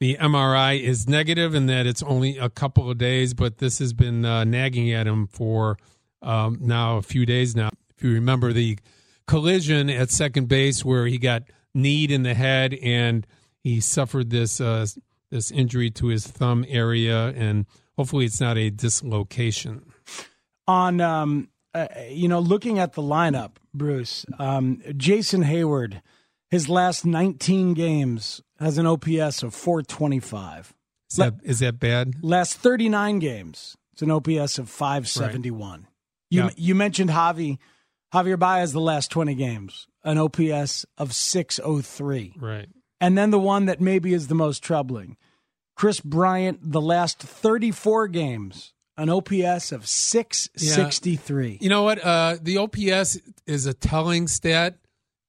the 0.00 0.16
MRI 0.16 0.80
is 0.80 1.08
negative 1.08 1.54
and 1.54 1.68
that 1.68 1.86
it's 1.86 2.02
only 2.02 2.38
a 2.38 2.48
couple 2.48 2.90
of 2.90 2.98
days, 2.98 3.34
but 3.34 3.58
this 3.58 3.78
has 3.78 3.92
been 3.92 4.24
uh, 4.24 4.44
nagging 4.44 4.92
at 4.92 5.06
him 5.06 5.26
for 5.26 5.76
um, 6.22 6.58
now 6.60 6.96
a 6.96 7.02
few 7.02 7.26
days 7.26 7.56
now. 7.56 7.70
If 7.96 8.04
you 8.04 8.12
remember 8.12 8.52
the 8.52 8.78
collision 9.26 9.90
at 9.90 10.10
second 10.10 10.48
base 10.48 10.84
where 10.84 11.06
he 11.06 11.18
got 11.18 11.42
kneed 11.74 12.10
in 12.10 12.22
the 12.22 12.34
head 12.34 12.74
and 12.74 13.26
he 13.62 13.80
suffered 13.80 14.30
this 14.30 14.60
uh, 14.60 14.86
this 15.30 15.50
injury 15.50 15.90
to 15.90 16.06
his 16.06 16.26
thumb 16.26 16.64
area, 16.68 17.28
and 17.36 17.66
hopefully 17.96 18.24
it's 18.24 18.40
not 18.40 18.56
a 18.56 18.70
dislocation. 18.70 19.92
on 20.66 21.00
um, 21.00 21.48
uh, 21.74 21.88
you 22.08 22.28
know 22.28 22.38
looking 22.38 22.78
at 22.78 22.92
the 22.92 23.02
lineup, 23.02 23.56
Bruce, 23.74 24.24
um, 24.38 24.80
Jason 24.96 25.42
Heyward, 25.42 26.00
his 26.50 26.68
last 26.68 27.04
19 27.04 27.74
games 27.74 28.40
has 28.58 28.78
an 28.78 28.86
OPS 28.86 29.42
of 29.42 29.54
425. 29.54 30.74
Is 31.10 31.16
that 31.16 31.34
is 31.42 31.58
that 31.60 31.78
bad? 31.78 32.14
Last 32.22 32.54
39 32.58 33.18
games, 33.18 33.76
it's 33.92 34.02
an 34.02 34.10
OPS 34.10 34.58
of 34.58 34.68
571. 34.68 35.86
You 36.30 36.44
Yeah. 36.44 36.50
you 36.56 36.74
mentioned 36.74 37.10
Javy, 37.10 37.58
Javier 38.12 38.38
Baez 38.38 38.72
the 38.72 38.80
last 38.80 39.10
20 39.10 39.34
games, 39.34 39.86
an 40.04 40.18
OPS 40.18 40.84
of 40.98 41.14
603. 41.14 42.34
Right. 42.38 42.68
And 43.00 43.16
then 43.16 43.30
the 43.30 43.38
one 43.38 43.66
that 43.66 43.80
maybe 43.80 44.12
is 44.12 44.26
the 44.26 44.34
most 44.34 44.62
troubling, 44.62 45.16
Kris 45.76 46.00
Bryant, 46.00 46.58
the 46.62 46.80
last 46.80 47.20
34 47.20 48.08
games, 48.08 48.74
an 48.96 49.08
OPS 49.08 49.70
of 49.72 49.86
663. 49.86 51.58
You 51.60 51.68
know 51.68 51.84
what? 51.84 52.04
Uh, 52.04 52.36
the 52.42 52.58
OPS 52.58 53.18
is 53.46 53.66
a 53.66 53.72
telling 53.74 54.26
stat, 54.28 54.76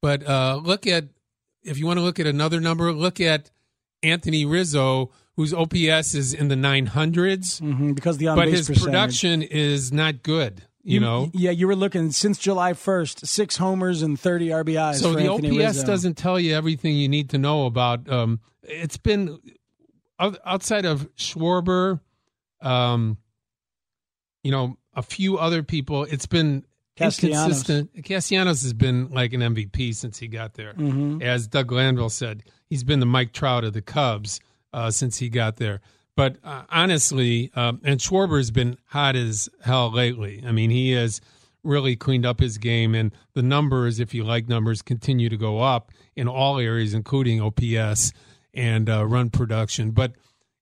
but 0.02 0.28
uh, 0.28 0.60
look 0.64 0.88
at 0.88 1.06
if 1.64 1.78
you 1.78 1.86
want 1.86 1.98
to 1.98 2.04
look 2.04 2.20
at 2.20 2.28
another 2.28 2.60
number, 2.62 2.92
look 2.94 3.20
at 3.20 3.52
Anthony 4.04 4.46
Rizzo, 4.46 5.12
whose 5.36 5.54
OPS 5.54 6.16
is 6.16 6.34
in 6.34 6.48
the 6.50 6.56
900s, 6.56 7.60
Mhm, 7.62 7.96
because 7.96 8.18
the 8.18 8.26
but 8.28 8.48
his 8.48 8.68
percentage. 8.68 8.84
production 8.84 9.42
is 9.42 9.92
not 9.92 10.24
good. 10.24 10.64
You, 10.82 11.00
know, 11.02 11.30
yeah, 11.34 11.52
you 11.52 11.68
were 11.68 11.76
looking 11.76 12.12
since 12.12 12.40
July 12.40 12.74
1st, 12.74 13.28
six 13.28 13.58
homers 13.58 14.02
and 14.02 14.20
30 14.20 14.48
RBIs. 14.50 15.00
so 15.02 15.14
the 15.14 15.30
Anthony 15.32 15.50
OPS 15.64 15.76
Rizzo. 15.78 15.86
doesn't 15.86 16.18
tell 16.18 16.40
you 16.40 16.56
everything 16.56 16.96
you 16.96 17.08
need 17.10 17.30
to 17.32 17.38
know 17.38 17.66
about. 17.66 18.10
Um, 18.10 18.40
it's 18.64 18.98
been 18.98 19.38
outside 20.20 20.86
of 20.86 21.14
Schwarber, 21.16 22.00
um, 22.62 23.18
you 24.44 24.52
know, 24.52 24.78
a 24.94 25.02
few 25.04 25.38
other 25.38 25.62
people. 25.64 26.04
It's 26.06 26.26
been 26.26 26.66
Castellanos. 27.00 27.68
inconsistent. 27.68 28.04
Castellanos 28.04 28.62
has 28.64 28.74
been 28.74 29.10
like 29.10 29.34
an 29.34 29.42
MVP 29.42 29.96
since 29.96 30.20
he 30.20 30.28
got 30.28 30.54
there. 30.54 30.74
Mm-hmm. 30.74 31.22
As 31.22 31.48
Doug 31.48 31.68
Glanville 31.68 32.10
said, 32.10 32.44
he's 32.70 32.84
been 32.84 33.00
the 33.00 33.06
Mike 33.06 33.34
Trout 33.34 33.64
of 33.64 33.74
the 33.74 33.82
Cubs 33.82 34.40
uh, 34.74 34.92
since 34.92 35.18
he 35.18 35.30
got 35.30 35.58
there. 35.58 35.82
But 36.16 36.38
uh, 36.44 36.64
honestly, 36.70 37.52
um, 37.56 37.80
and 37.84 38.00
Schwarber's 38.00 38.52
been 38.52 38.78
hot 38.88 39.16
as 39.16 39.50
hell 39.64 39.92
lately. 39.92 40.44
I 40.46 40.52
mean, 40.52 40.70
he 40.70 40.92
has 40.92 41.22
really 41.64 41.96
cleaned 41.96 42.26
up 42.26 42.40
his 42.40 42.58
game, 42.58 42.94
and 42.94 43.14
the 43.34 43.42
numbers, 43.42 44.00
if 44.00 44.14
you 44.14 44.24
like 44.24 44.48
numbers, 44.48 44.82
continue 44.82 45.30
to 45.30 45.38
go 45.38 45.60
up 45.60 45.92
in 46.16 46.28
all 46.28 46.60
areas, 46.60 46.94
including 46.94 47.42
OPS 47.42 48.12
and 48.54 48.90
uh, 48.90 49.06
run 49.06 49.30
production. 49.30 49.92
But 49.92 50.14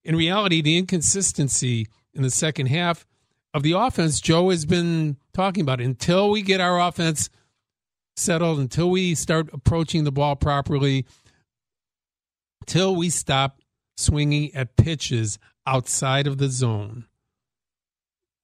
in 0.04 0.16
reality, 0.16 0.62
the 0.62 0.78
inconsistency 0.78 1.88
in 2.14 2.22
the 2.22 2.30
second 2.30 2.66
half 2.66 3.04
of 3.54 3.62
the 3.62 3.72
offense, 3.72 4.20
Joe 4.20 4.50
has 4.50 4.64
been 4.66 5.16
talking 5.32 5.62
about 5.62 5.80
until 5.80 6.30
we 6.30 6.42
get 6.42 6.60
our 6.60 6.80
offense 6.80 7.30
settled, 8.16 8.58
until 8.58 8.90
we 8.90 9.14
start 9.14 9.48
approaching 9.52 10.04
the 10.04 10.12
ball 10.12 10.36
properly, 10.36 11.06
until 12.62 12.94
we 12.94 13.10
stop 13.10 13.60
swinging 13.96 14.54
at 14.54 14.76
pitches 14.76 15.38
outside 15.66 16.26
of 16.26 16.38
the 16.38 16.48
zone. 16.48 17.06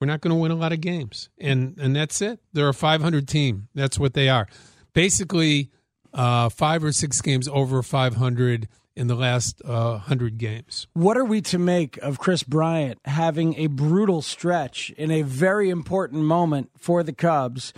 We're 0.00 0.06
not 0.06 0.20
going 0.20 0.34
to 0.34 0.40
win 0.40 0.50
a 0.50 0.56
lot 0.56 0.72
of 0.72 0.80
games, 0.80 1.30
and 1.38 1.78
and 1.78 1.94
that's 1.94 2.20
it. 2.20 2.40
They're 2.52 2.68
a 2.68 2.74
500 2.74 3.28
team. 3.28 3.68
That's 3.74 3.98
what 3.98 4.14
they 4.14 4.28
are. 4.28 4.48
Basically, 4.92 5.70
uh, 6.12 6.48
five 6.48 6.84
or 6.84 6.92
six 6.92 7.20
games 7.20 7.48
over 7.48 7.82
500 7.82 8.68
in 8.96 9.06
the 9.08 9.14
last 9.14 9.60
uh, 9.64 9.98
hundred 9.98 10.38
games. 10.38 10.86
What 10.94 11.16
are 11.16 11.24
we 11.24 11.40
to 11.42 11.58
make 11.58 11.96
of 11.98 12.18
Kris 12.18 12.42
Bryant 12.42 12.98
having 13.04 13.54
a 13.56 13.66
brutal 13.66 14.22
stretch 14.22 14.90
in 14.90 15.10
a 15.10 15.22
very 15.22 15.70
important 15.70 16.22
moment 16.22 16.70
for 16.78 17.02
the 17.02 17.12
Cubs 17.12 17.72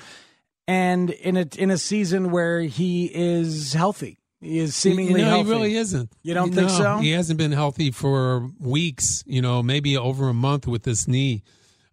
and 0.68 1.10
in 1.10 1.36
a 1.36 1.46
in 1.58 1.70
a 1.70 1.78
season 1.78 2.30
where 2.30 2.60
he 2.62 3.10
is 3.12 3.72
healthy? 3.72 4.18
He 4.40 4.58
is 4.58 4.76
seemingly 4.76 5.22
know, 5.22 5.28
healthy. 5.28 5.44
he 5.44 5.50
really 5.50 5.74
isn't. 5.76 6.12
You 6.22 6.34
don't 6.34 6.54
think 6.54 6.68
No, 6.68 6.76
so? 6.76 6.98
He 6.98 7.12
hasn't 7.12 7.38
been 7.38 7.52
healthy 7.52 7.90
for 7.90 8.50
weeks. 8.60 9.24
You 9.26 9.40
know, 9.40 9.62
maybe 9.62 9.96
over 9.96 10.28
a 10.28 10.34
month 10.34 10.66
with 10.66 10.82
this 10.82 11.08
knee. 11.08 11.42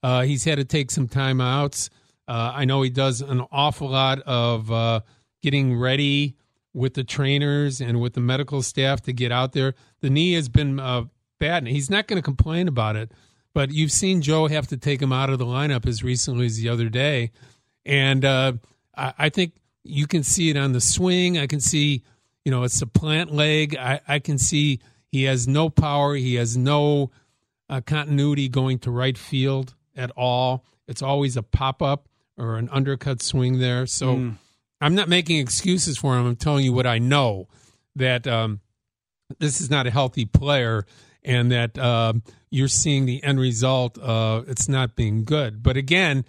Uh, 0.04 0.24
he's 0.24 0.44
had 0.44 0.58
to 0.58 0.66
take 0.66 0.92
some 0.92 1.08
time 1.08 1.40
outs. 1.40 1.90
Uh, 2.28 2.52
I 2.54 2.66
know 2.66 2.82
he 2.82 2.90
does 2.90 3.22
an 3.22 3.42
awful 3.52 3.90
lot 3.90 4.20
of 4.22 4.70
uh, 4.70 5.00
getting 5.42 5.78
ready 5.80 6.36
with 6.74 6.96
the 6.96 7.04
trainers 7.04 7.80
and 7.80 8.02
with 8.02 8.14
the 8.14 8.22
medical 8.22 8.62
staff 8.62 9.02
to 9.02 9.14
get 9.14 9.32
out 9.32 9.54
there. 9.54 9.76
The 10.02 10.10
knee 10.10 10.34
has 10.34 10.50
been 10.50 10.80
uh, 10.80 11.06
bad, 11.40 11.64
and 11.64 11.68
he's 11.68 11.90
not 11.90 12.08
going 12.08 12.18
to 12.18 12.24
complain 12.24 12.68
about 12.68 12.96
it. 12.96 13.12
But 13.54 13.72
you've 13.72 13.92
seen 13.92 14.22
Joe 14.22 14.48
have 14.48 14.68
to 14.68 14.78
take 14.78 15.02
him 15.02 15.14
out 15.14 15.30
of 15.30 15.38
the 15.38 15.46
lineup 15.46 15.86
as 15.86 16.04
recently 16.04 16.48
as 16.48 16.58
the 16.58 16.70
other 16.70 16.90
day, 16.90 17.32
and 17.86 18.26
uh, 18.26 18.54
I, 18.98 19.14
I 19.18 19.30
think 19.30 19.54
you 19.84 20.08
can 20.08 20.24
see 20.24 20.50
it 20.50 20.58
on 20.58 20.72
the 20.72 20.82
swing. 20.82 21.38
I 21.38 21.46
can 21.46 21.60
see, 21.60 22.04
you 22.46 22.52
know, 22.52 22.64
it's 22.64 22.82
a 22.82 22.88
plant 22.88 23.32
leg. 23.32 23.76
I, 23.78 24.00
I 24.08 24.20
can 24.20 24.38
see 24.38 24.80
he 25.12 25.24
has 25.24 25.48
no 25.48 25.70
power. 25.70 26.16
He 26.16 26.36
has 26.36 26.58
no 26.58 27.12
uh, 27.70 27.82
continuity 27.82 28.50
going 28.50 28.80
to 28.80 28.92
right 28.92 29.18
field 29.18 29.76
at 29.96 30.10
all. 30.12 30.66
It's 30.88 31.02
always 31.02 31.38
a 31.38 31.44
pop 31.44 31.82
up 31.82 32.08
or 32.38 32.56
an 32.56 32.70
undercut 32.70 33.22
swing 33.22 33.60
there. 33.60 33.86
So 33.86 34.16
I'm 34.84 34.96
not 34.96 35.08
making 35.08 35.40
excuses 35.40 35.98
for 35.98 36.18
him. 36.18 36.26
I'm 36.26 36.36
telling 36.36 36.66
you 36.66 36.74
what 36.74 36.86
I 36.86 37.00
know 37.00 37.48
that 37.96 38.28
um, 38.28 38.60
this 39.40 39.62
is 39.62 39.70
not 39.70 39.88
a 39.88 39.92
healthy 39.92 40.26
player 40.26 40.86
and 41.24 41.54
that 41.54 41.78
uh, 41.78 42.14
you're 42.52 42.68
seeing 42.68 43.06
the 43.06 43.24
end 43.24 43.40
result. 43.40 43.98
Uh, 43.98 44.42
it's 44.46 44.68
not 44.68 44.98
being 44.98 45.24
good. 45.24 45.64
But 45.64 45.78
again, 45.78 46.26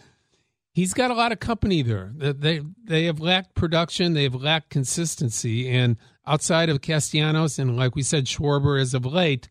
he's 0.73 0.95
got 0.95 1.11
a 1.11 1.14
lot 1.14 1.33
of 1.33 1.40
company 1.40 1.83
there. 1.83 2.12
They 2.14 2.33
they, 2.33 2.61
they 2.85 3.05
have 3.07 3.19
lacked 3.19 3.57
production. 3.57 4.12
They 4.12 4.23
have 4.23 4.37
lacked 4.37 4.71
consistency. 4.71 5.69
And 5.69 5.97
outside 6.25 6.69
of 6.69 6.81
Castellanos 6.81 7.59
and 7.59 7.77
like 7.77 7.97
we 7.97 8.03
said, 8.03 8.27
Schwarber 8.27 8.81
as 8.81 8.95
of 8.95 9.05
late, 9.05 9.49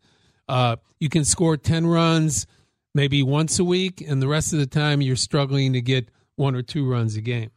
uh, 0.48 0.78
you 1.02 1.10
can 1.10 1.26
score 1.26 1.58
ten 1.58 1.86
runs 1.88 2.48
maybe 2.96 3.22
once 3.22 3.60
a 3.60 3.66
week, 3.66 4.00
and 4.00 4.22
the 4.22 4.28
rest 4.30 4.54
of 4.54 4.60
the 4.60 4.66
time 4.66 5.02
you're 5.02 5.18
struggling 5.18 5.74
to 5.74 5.82
get 5.82 6.08
one 6.36 6.56
or 6.56 6.62
two 6.62 6.90
runs 6.90 7.18
a 7.18 7.22
game. 7.22 7.52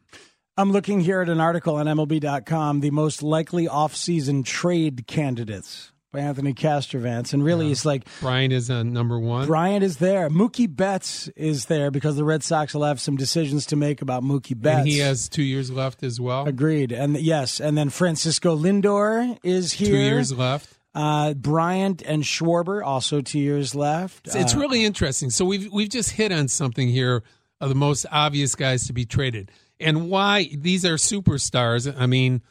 I'm 0.57 0.71
looking 0.71 0.99
here 1.01 1.21
at 1.21 1.29
an 1.29 1.39
article 1.39 1.75
on 1.75 1.85
MLB.com, 1.85 2.79
the 2.79 2.91
most 2.91 3.21
likely 3.21 3.67
offseason 3.67 4.43
trade 4.43 5.05
candidates 5.05 5.91
by 6.11 6.19
Anthony 6.21 6.53
Castrovince. 6.53 7.33
And 7.33 7.43
really, 7.43 7.71
it's 7.71 7.85
like 7.85 8.05
Bryant 8.21 8.53
is 8.53 8.69
on 8.71 8.91
number 8.91 9.19
one. 9.19 9.45
Bryant 9.45 9.83
is 9.83 9.97
there. 9.97 10.29
Mookie 10.29 10.73
Betts 10.73 11.27
is 11.35 11.65
there 11.65 11.91
because 11.91 12.15
the 12.15 12.23
Red 12.23 12.43
Sox 12.43 12.73
will 12.73 12.85
have 12.85 12.99
some 12.99 13.15
decisions 13.17 13.67
to 13.67 13.75
make 13.75 14.01
about 14.01 14.23
Mookie 14.23 14.59
Betts. 14.59 14.79
And 14.79 14.87
he 14.87 14.97
has 14.99 15.29
two 15.29 15.43
years 15.43 15.69
left 15.69 16.01
as 16.01 16.19
well. 16.19 16.47
Agreed. 16.47 16.91
And 16.91 17.17
yes, 17.19 17.59
and 17.59 17.77
then 17.77 17.89
Francisco 17.89 18.55
Lindor 18.57 19.37
is 19.43 19.73
here. 19.73 19.89
Two 19.89 19.97
years 19.97 20.33
left. 20.33 20.73
Uh, 20.95 21.35
Bryant 21.35 22.01
and 22.01 22.23
Schwarber 22.23 22.83
also 22.83 23.21
two 23.21 23.37
years 23.37 23.75
left. 23.75 24.25
It's, 24.25 24.35
it's 24.35 24.55
Uh, 24.55 24.59
really 24.59 24.83
interesting. 24.83 25.29
So 25.29 25.45
we've 25.45 25.71
we've 25.71 25.89
just 25.89 26.11
hit 26.11 26.31
on 26.31 26.47
something 26.47 26.87
here 26.87 27.21
of 27.61 27.69
the 27.69 27.75
most 27.75 28.07
obvious 28.11 28.55
guys 28.55 28.87
to 28.87 28.93
be 28.93 29.05
traded, 29.05 29.51
and 29.79 30.09
why 30.09 30.49
these 30.53 30.85
are 30.85 30.95
superstars. 30.95 31.93
I 31.97 32.05
mean, 32.05 32.41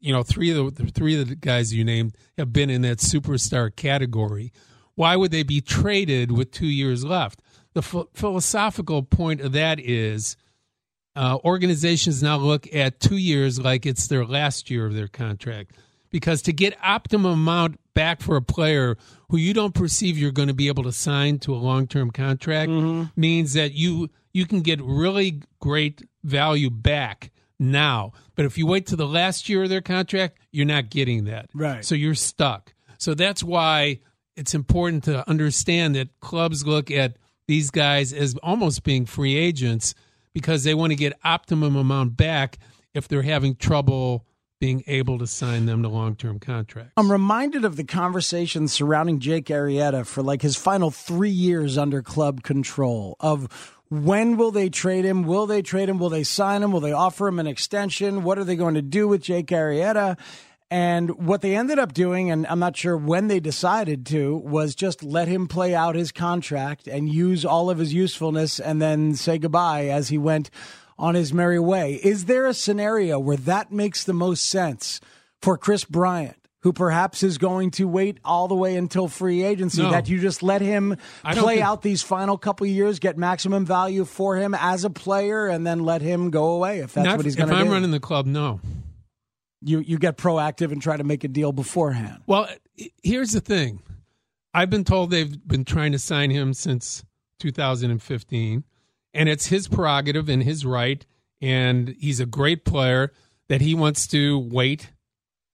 you 0.00 0.12
know, 0.12 0.22
three 0.22 0.50
of 0.50 0.74
the, 0.74 0.86
three 0.86 1.20
of 1.20 1.28
the 1.28 1.34
guys 1.36 1.72
you 1.72 1.84
named 1.84 2.16
have 2.36 2.52
been 2.52 2.70
in 2.70 2.82
that 2.82 2.98
superstar 2.98 3.74
category. 3.74 4.52
Why 4.94 5.16
would 5.16 5.30
they 5.30 5.42
be 5.42 5.60
traded 5.60 6.32
with 6.32 6.50
two 6.50 6.66
years 6.66 7.04
left? 7.04 7.40
The 7.74 7.82
ph- 7.82 8.06
philosophical 8.12 9.02
point 9.02 9.40
of 9.40 9.52
that 9.52 9.80
is 9.80 10.36
uh, 11.16 11.38
organizations 11.44 12.22
now 12.22 12.36
look 12.36 12.72
at 12.74 13.00
two 13.00 13.16
years 13.16 13.58
like 13.58 13.86
it's 13.86 14.06
their 14.06 14.24
last 14.24 14.70
year 14.70 14.86
of 14.86 14.94
their 14.94 15.08
contract 15.08 15.76
because 16.12 16.42
to 16.42 16.52
get 16.52 16.76
optimum 16.84 17.32
amount 17.32 17.80
back 17.94 18.20
for 18.20 18.36
a 18.36 18.42
player 18.42 18.96
who 19.30 19.36
you 19.36 19.52
don't 19.52 19.74
perceive 19.74 20.16
you're 20.16 20.30
going 20.30 20.48
to 20.48 20.54
be 20.54 20.68
able 20.68 20.84
to 20.84 20.92
sign 20.92 21.38
to 21.40 21.52
a 21.52 21.56
long-term 21.56 22.10
contract 22.12 22.70
mm-hmm. 22.70 23.04
means 23.20 23.54
that 23.54 23.72
you 23.72 24.08
you 24.32 24.46
can 24.46 24.60
get 24.60 24.80
really 24.80 25.42
great 25.58 26.02
value 26.22 26.70
back 26.70 27.32
now. 27.58 28.12
But 28.34 28.46
if 28.46 28.56
you 28.56 28.66
wait 28.66 28.86
to 28.86 28.96
the 28.96 29.06
last 29.06 29.48
year 29.48 29.64
of 29.64 29.68
their 29.68 29.80
contract 29.80 30.38
you're 30.52 30.66
not 30.66 30.90
getting 30.90 31.24
that. 31.24 31.50
Right. 31.52 31.84
so 31.84 31.94
you're 31.94 32.14
stuck. 32.14 32.74
So 32.98 33.14
that's 33.14 33.42
why 33.42 34.00
it's 34.36 34.54
important 34.54 35.04
to 35.04 35.28
understand 35.28 35.96
that 35.96 36.20
clubs 36.20 36.66
look 36.66 36.90
at 36.90 37.16
these 37.48 37.70
guys 37.70 38.12
as 38.12 38.36
almost 38.42 38.84
being 38.84 39.04
free 39.06 39.36
agents 39.36 39.94
because 40.32 40.64
they 40.64 40.74
want 40.74 40.92
to 40.92 40.96
get 40.96 41.18
optimum 41.24 41.76
amount 41.76 42.16
back 42.16 42.58
if 42.94 43.08
they're 43.08 43.22
having 43.22 43.56
trouble 43.56 44.24
being 44.62 44.84
able 44.86 45.18
to 45.18 45.26
sign 45.26 45.66
them 45.66 45.82
to 45.82 45.88
long-term 45.88 46.38
contracts. 46.38 46.92
I'm 46.96 47.10
reminded 47.10 47.64
of 47.64 47.74
the 47.74 47.82
conversation 47.82 48.68
surrounding 48.68 49.18
Jake 49.18 49.46
Arrieta 49.46 50.06
for 50.06 50.22
like 50.22 50.40
his 50.40 50.54
final 50.54 50.92
three 50.92 51.30
years 51.30 51.76
under 51.76 52.00
club 52.00 52.44
control 52.44 53.16
of 53.18 53.48
when 53.88 54.36
will 54.36 54.52
they 54.52 54.68
trade 54.68 55.04
him? 55.04 55.24
Will 55.24 55.48
they 55.48 55.62
trade 55.62 55.88
him? 55.88 55.98
Will 55.98 56.10
they 56.10 56.22
sign 56.22 56.62
him? 56.62 56.70
Will 56.70 56.78
they 56.78 56.92
offer 56.92 57.26
him 57.26 57.40
an 57.40 57.48
extension? 57.48 58.22
What 58.22 58.38
are 58.38 58.44
they 58.44 58.54
going 58.54 58.74
to 58.74 58.82
do 58.82 59.08
with 59.08 59.20
Jake 59.20 59.48
Arrieta? 59.48 60.16
And 60.70 61.26
what 61.26 61.42
they 61.42 61.56
ended 61.56 61.80
up 61.80 61.92
doing, 61.92 62.30
and 62.30 62.46
I'm 62.46 62.60
not 62.60 62.76
sure 62.76 62.96
when 62.96 63.26
they 63.26 63.40
decided 63.40 64.06
to, 64.06 64.36
was 64.36 64.76
just 64.76 65.02
let 65.02 65.26
him 65.26 65.48
play 65.48 65.74
out 65.74 65.96
his 65.96 66.12
contract 66.12 66.86
and 66.86 67.12
use 67.12 67.44
all 67.44 67.68
of 67.68 67.78
his 67.78 67.92
usefulness 67.92 68.60
and 68.60 68.80
then 68.80 69.16
say 69.16 69.38
goodbye 69.38 69.88
as 69.88 70.08
he 70.08 70.18
went 70.18 70.50
on 71.02 71.14
his 71.16 71.34
merry 71.34 71.58
way. 71.58 71.94
Is 72.02 72.24
there 72.26 72.46
a 72.46 72.54
scenario 72.54 73.18
where 73.18 73.36
that 73.36 73.72
makes 73.72 74.04
the 74.04 74.12
most 74.14 74.46
sense 74.46 75.00
for 75.42 75.58
Kris 75.58 75.84
Bryant, 75.84 76.36
who 76.60 76.72
perhaps 76.72 77.24
is 77.24 77.38
going 77.38 77.72
to 77.72 77.88
wait 77.88 78.18
all 78.24 78.46
the 78.46 78.54
way 78.54 78.76
until 78.76 79.08
free 79.08 79.42
agency, 79.42 79.82
No. 79.82 79.90
that 79.90 80.08
you 80.08 80.20
just 80.20 80.44
let 80.44 80.60
him 80.62 80.96
play 81.32 81.56
think- 81.56 81.60
out 81.60 81.82
these 81.82 82.02
final 82.02 82.38
couple 82.38 82.64
of 82.66 82.70
years, 82.72 83.00
get 83.00 83.18
maximum 83.18 83.66
value 83.66 84.04
for 84.04 84.36
him 84.36 84.54
as 84.54 84.84
a 84.84 84.90
player, 84.90 85.48
and 85.48 85.66
then 85.66 85.80
let 85.80 86.02
him 86.02 86.30
go 86.30 86.50
away 86.52 86.78
if 86.78 86.94
that's 86.94 87.04
Not- 87.04 87.16
what 87.16 87.26
he's 87.26 87.34
going 87.34 87.48
to 87.48 87.54
do. 87.56 87.60
If 87.60 87.66
I'm 87.66 87.72
running 87.72 87.90
the 87.90 87.98
club, 87.98 88.24
no. 88.26 88.60
you 89.60 89.80
you 89.80 89.98
get 89.98 90.16
proactive 90.16 90.70
and 90.70 90.80
try 90.80 90.96
to 90.96 91.04
make 91.04 91.24
a 91.24 91.28
deal 91.28 91.50
beforehand. 91.52 92.18
Well, 92.28 92.48
here's 93.02 93.32
the 93.32 93.40
thing. 93.40 93.80
I've 94.54 94.70
been 94.70 94.84
told 94.84 95.10
they've 95.10 95.36
been 95.48 95.64
trying 95.64 95.92
to 95.92 95.98
sign 95.98 96.30
him 96.30 96.54
since 96.54 97.04
2015, 97.40 98.62
and 99.14 99.28
it's 99.28 99.46
his 99.46 99.68
prerogative 99.68 100.28
and 100.28 100.42
his 100.42 100.64
right, 100.64 101.04
and 101.40 101.94
he's 101.98 102.20
a 102.20 102.26
great 102.26 102.64
player 102.64 103.12
that 103.48 103.60
he 103.60 103.74
wants 103.74 104.06
to 104.08 104.38
wait 104.38 104.90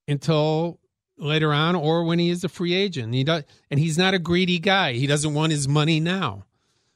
until 0.07 0.79
later 1.17 1.53
on 1.53 1.75
or 1.75 2.05
when 2.05 2.19
he 2.19 2.31
is 2.31 2.45
a 2.45 2.49
free 2.49 2.75
agent. 2.75 3.13
He 3.15 3.25
does, 3.25 3.45
and 3.71 3.81
he's 3.81 3.99
not 3.99 4.15
a 4.15 4.19
greedy 4.19 4.59
guy. 4.59 4.93
He 4.93 5.07
doesn't 5.07 5.35
want 5.35 5.53
his 5.53 5.69
money 5.69 6.01
now. 6.01 6.45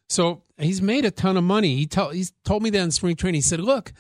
So 0.09 0.43
he's 0.59 0.83
made 0.83 1.05
a 1.05 1.11
ton 1.11 1.37
of 1.37 1.45
money. 1.45 1.77
He 1.77 1.87
told 1.87 2.15
he's 2.15 2.33
told 2.45 2.63
me 2.63 2.71
that 2.71 2.79
in 2.79 2.91
spring 2.91 3.17
training. 3.17 3.39
He 3.39 3.43
said, 3.43 3.61
"Look, 3.61 3.93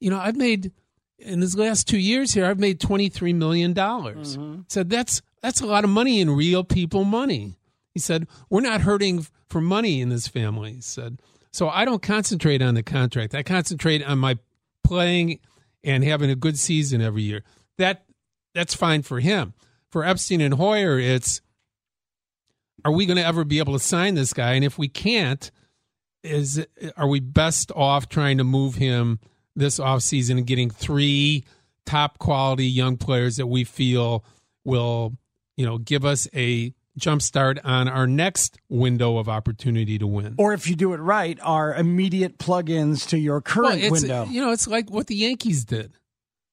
you 0.00 0.10
know, 0.10 0.18
I've 0.18 0.36
made 0.36 0.72
in 1.18 1.40
his 1.40 1.56
last 1.56 1.88
two 1.88 1.98
years 1.98 2.32
here, 2.34 2.44
I've 2.46 2.60
made 2.60 2.80
twenty 2.80 3.08
three 3.08 3.32
million 3.32 3.72
dollars." 3.72 4.36
Mm-hmm. 4.36 4.62
Said 4.68 4.90
that's 4.90 5.22
that's 5.42 5.60
a 5.60 5.66
lot 5.66 5.84
of 5.84 5.90
money 5.90 6.20
in 6.20 6.30
real 6.30 6.64
people 6.64 7.04
money. 7.04 7.56
He 7.92 8.00
said, 8.00 8.26
"We're 8.50 8.60
not 8.60 8.82
hurting 8.82 9.26
for 9.48 9.60
money 9.60 10.00
in 10.00 10.08
this 10.10 10.28
family." 10.28 10.74
He 10.74 10.80
said, 10.80 11.18
"So 11.54 11.68
I 11.68 11.84
don't 11.84 12.02
concentrate 12.02 12.62
on 12.62 12.74
the 12.74 12.82
contract. 12.82 13.34
I 13.34 13.44
concentrate 13.44 14.02
on 14.02 14.18
my 14.18 14.38
playing 14.82 15.38
and 15.84 16.02
having 16.02 16.28
a 16.28 16.34
good 16.34 16.58
season 16.58 17.00
every 17.00 17.22
year. 17.22 17.44
That 17.78 18.04
that's 18.54 18.74
fine 18.74 19.02
for 19.02 19.20
him. 19.20 19.54
For 19.90 20.04
Epstein 20.04 20.40
and 20.40 20.54
Hoyer, 20.54 20.98
it's 20.98 21.40
are 22.84 22.92
we 22.92 23.06
going 23.06 23.16
to 23.18 23.24
ever 23.24 23.44
be 23.44 23.60
able 23.60 23.72
to 23.74 23.78
sign 23.78 24.14
this 24.14 24.32
guy? 24.32 24.54
And 24.54 24.64
if 24.64 24.78
we 24.78 24.88
can't, 24.88 25.50
is 26.24 26.66
are 26.96 27.06
we 27.06 27.20
best 27.20 27.70
off 27.76 28.08
trying 28.08 28.38
to 28.38 28.44
move 28.44 28.74
him 28.74 29.20
this 29.54 29.78
offseason 29.78 30.38
and 30.38 30.46
getting 30.46 30.70
three 30.70 31.44
top 31.86 32.18
quality 32.18 32.66
young 32.66 32.96
players 32.96 33.36
that 33.36 33.46
we 33.46 33.62
feel 33.62 34.24
will, 34.64 35.12
you 35.56 35.64
know, 35.64 35.78
give 35.78 36.04
us 36.04 36.26
a 36.34 36.74
jump 36.96 37.22
start 37.22 37.58
on 37.64 37.88
our 37.88 38.06
next 38.06 38.58
window 38.68 39.18
of 39.18 39.28
opportunity 39.28 39.98
to 39.98 40.06
win. 40.06 40.34
Or 40.38 40.52
if 40.52 40.68
you 40.68 40.76
do 40.76 40.92
it 40.92 40.98
right, 40.98 41.38
are 41.42 41.74
immediate 41.74 42.38
plug-ins 42.38 43.06
to 43.06 43.18
your 43.18 43.40
current 43.40 43.82
it's, 43.82 43.90
window. 43.90 44.26
You 44.26 44.40
know, 44.40 44.52
it's 44.52 44.66
like 44.66 44.90
what 44.90 45.06
the 45.06 45.16
Yankees 45.16 45.64
did. 45.64 45.96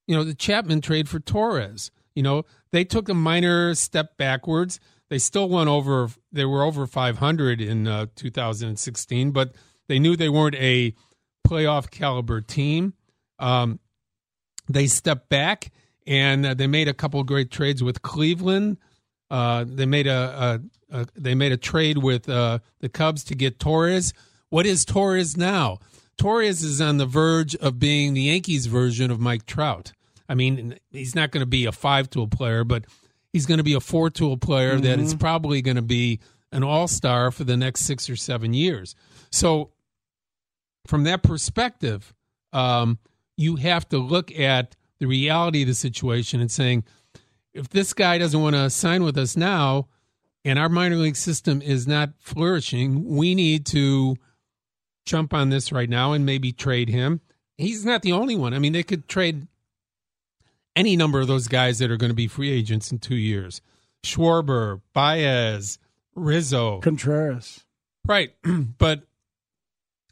You 0.08 0.16
know, 0.16 0.24
the 0.24 0.34
Chapman 0.34 0.82
trade 0.82 1.08
for 1.08 1.20
Torres. 1.20 1.92
You 2.16 2.24
know, 2.24 2.44
they 2.72 2.84
took 2.84 3.08
a 3.08 3.14
minor 3.14 3.76
step 3.76 4.18
backwards. 4.18 4.80
They 5.10 5.20
still 5.20 5.48
went 5.48 5.70
over. 5.70 6.10
They 6.32 6.46
were 6.46 6.64
over 6.64 6.88
500 6.88 7.62
in 7.62 7.88
uh, 7.88 8.08
2016, 8.16 9.32
but 9.32 9.56
they 9.88 10.00
knew 10.00 10.16
they 10.16 10.30
weren't 10.30 10.56
a 10.56 10.96
playoff 11.48 11.92
caliber 11.92 12.42
team. 12.42 12.94
Um, 13.40 13.80
they 14.70 14.88
stepped 14.88 15.30
back 15.30 15.72
and 16.08 16.46
uh, 16.46 16.54
they 16.54 16.68
made 16.68 16.88
a 16.88 16.94
couple 16.94 17.24
great 17.24 17.52
trades 17.52 17.84
with 17.84 18.02
Cleveland. 18.02 18.78
Uh, 19.32 19.64
they 19.66 19.86
made 19.86 20.08
a, 20.08 20.62
a, 20.92 21.00
a 21.00 21.08
they 21.16 21.34
made 21.34 21.54
a 21.54 21.58
trade 21.58 21.98
with 21.98 22.28
uh, 22.28 22.60
the 22.82 22.90
Cubs 22.90 23.24
to 23.24 23.36
get 23.36 23.60
Torres. 23.60 24.14
What 24.50 24.66
is 24.66 24.84
Torres 24.84 25.38
now? 25.38 25.80
Torres 26.18 26.62
is 26.64 26.82
on 26.82 26.98
the 26.98 27.06
verge 27.06 27.56
of 27.56 27.80
being 27.80 28.14
the 28.14 28.24
Yankees 28.24 28.66
version 28.66 29.10
of 29.10 29.20
Mike 29.20 29.46
Trout. 29.46 29.94
I 30.28 30.36
mean, 30.36 30.78
he's 30.92 31.16
not 31.16 31.32
going 31.32 31.42
to 31.42 31.48
be 31.48 31.66
a 31.66 31.72
five 31.72 32.10
tool 32.10 32.28
player, 32.28 32.66
but 32.66 32.86
he's 33.32 33.46
going 33.46 33.60
to 33.60 33.64
be 33.64 33.74
a 33.74 33.80
four 33.80 34.10
tool 34.10 34.36
player 34.36 34.78
that 34.78 35.00
is 35.00 35.16
probably 35.16 35.62
going 35.62 35.78
to 35.78 35.82
be 35.82 36.20
an 36.52 36.64
all 36.64 36.90
star 36.90 37.32
for 37.32 37.46
the 37.46 37.56
next 37.56 37.82
six 37.82 38.10
or 38.10 38.18
seven 38.18 38.54
years. 38.54 38.96
So, 39.32 39.72
from 40.88 41.06
that 41.06 41.24
perspective, 41.24 42.14
um, 42.52 43.00
you 43.38 43.56
have 43.56 43.88
to 43.90 43.98
look 43.98 44.32
at 44.38 44.76
the 45.00 45.06
reality 45.06 45.62
of 45.62 45.70
the 45.70 45.74
situation 45.74 46.42
and 46.42 46.52
saying, 46.52 46.84
if 47.54 47.70
this 47.70 47.94
guy 47.94 48.18
doesn't 48.18 48.42
want 48.42 48.56
to 48.56 48.70
sign 48.70 49.04
with 49.04 49.18
us 49.18 49.36
now 49.36 49.88
and 50.44 50.58
our 50.58 50.70
minor 50.70 50.96
league 50.96 51.16
system 51.16 51.62
is 51.62 51.88
not 51.88 52.12
flourishing, 52.20 53.06
we 53.06 53.36
need 53.36 53.66
to 53.68 54.16
jump 55.06 55.34
on 55.34 55.50
this 55.50 55.72
right 55.72 55.90
now 55.90 56.14
and 56.14 56.26
maybe 56.26 56.52
trade 56.52 56.90
him. 56.90 57.22
He's 57.58 57.86
not 57.86 58.02
the 58.02 58.12
only 58.12 58.36
one. 58.36 58.54
I 58.54 58.60
mean, 58.60 58.74
they 58.74 58.84
could 58.84 59.08
trade 59.08 59.48
any 60.76 60.96
number 60.96 61.20
of 61.20 61.28
those 61.28 61.48
guys 61.48 61.80
that 61.80 61.92
are 61.92 61.98
going 61.98 62.10
to 62.10 62.16
be 62.16 62.28
free 62.28 62.52
agents 62.52 62.92
in 62.92 63.00
two 63.00 63.16
years. 63.16 63.62
Schwarber, 64.04 64.82
Baez, 64.94 65.78
Rizzo. 66.16 66.80
Contreras. 66.80 67.66
Right. 68.08 68.34
but 68.78 69.04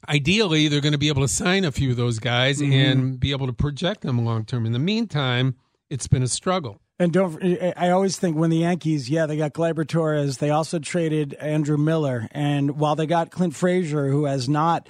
ideally, 0.07 0.67
they're 0.67 0.81
going 0.81 0.93
to 0.93 0.99
be 0.99 1.07
able 1.07 1.21
to 1.21 1.27
sign 1.27 1.65
a 1.65 1.71
few 1.71 1.91
of 1.91 1.97
those 1.97 2.19
guys 2.19 2.61
mm-hmm. 2.61 2.73
and 2.73 3.19
be 3.19 3.31
able 3.31 3.47
to 3.47 3.53
project 3.53 4.01
them 4.01 4.23
long 4.23 4.45
term. 4.45 4.65
In 4.65 4.73
the 4.73 4.79
meantime, 4.79 5.55
it's 5.89 6.07
been 6.07 6.23
a 6.23 6.27
struggle. 6.27 6.81
And 6.99 7.13
don't 7.13 7.41
I 7.77 7.91
always 7.91 8.17
think 8.17 8.35
when 8.35 8.49
the 8.49 8.57
Yankees, 8.57 9.09
yeah, 9.09 9.25
they 9.25 9.37
got 9.37 9.53
Gleyber 9.53 9.87
Torres, 9.87 10.37
they 10.39 10.49
also 10.49 10.79
traded 10.79 11.33
Andrew 11.35 11.77
Miller, 11.77 12.27
and 12.31 12.77
while 12.77 12.95
they 12.95 13.05
got 13.05 13.31
Clint 13.31 13.55
Frazier, 13.55 14.09
who 14.09 14.25
has 14.25 14.49
not 14.49 14.89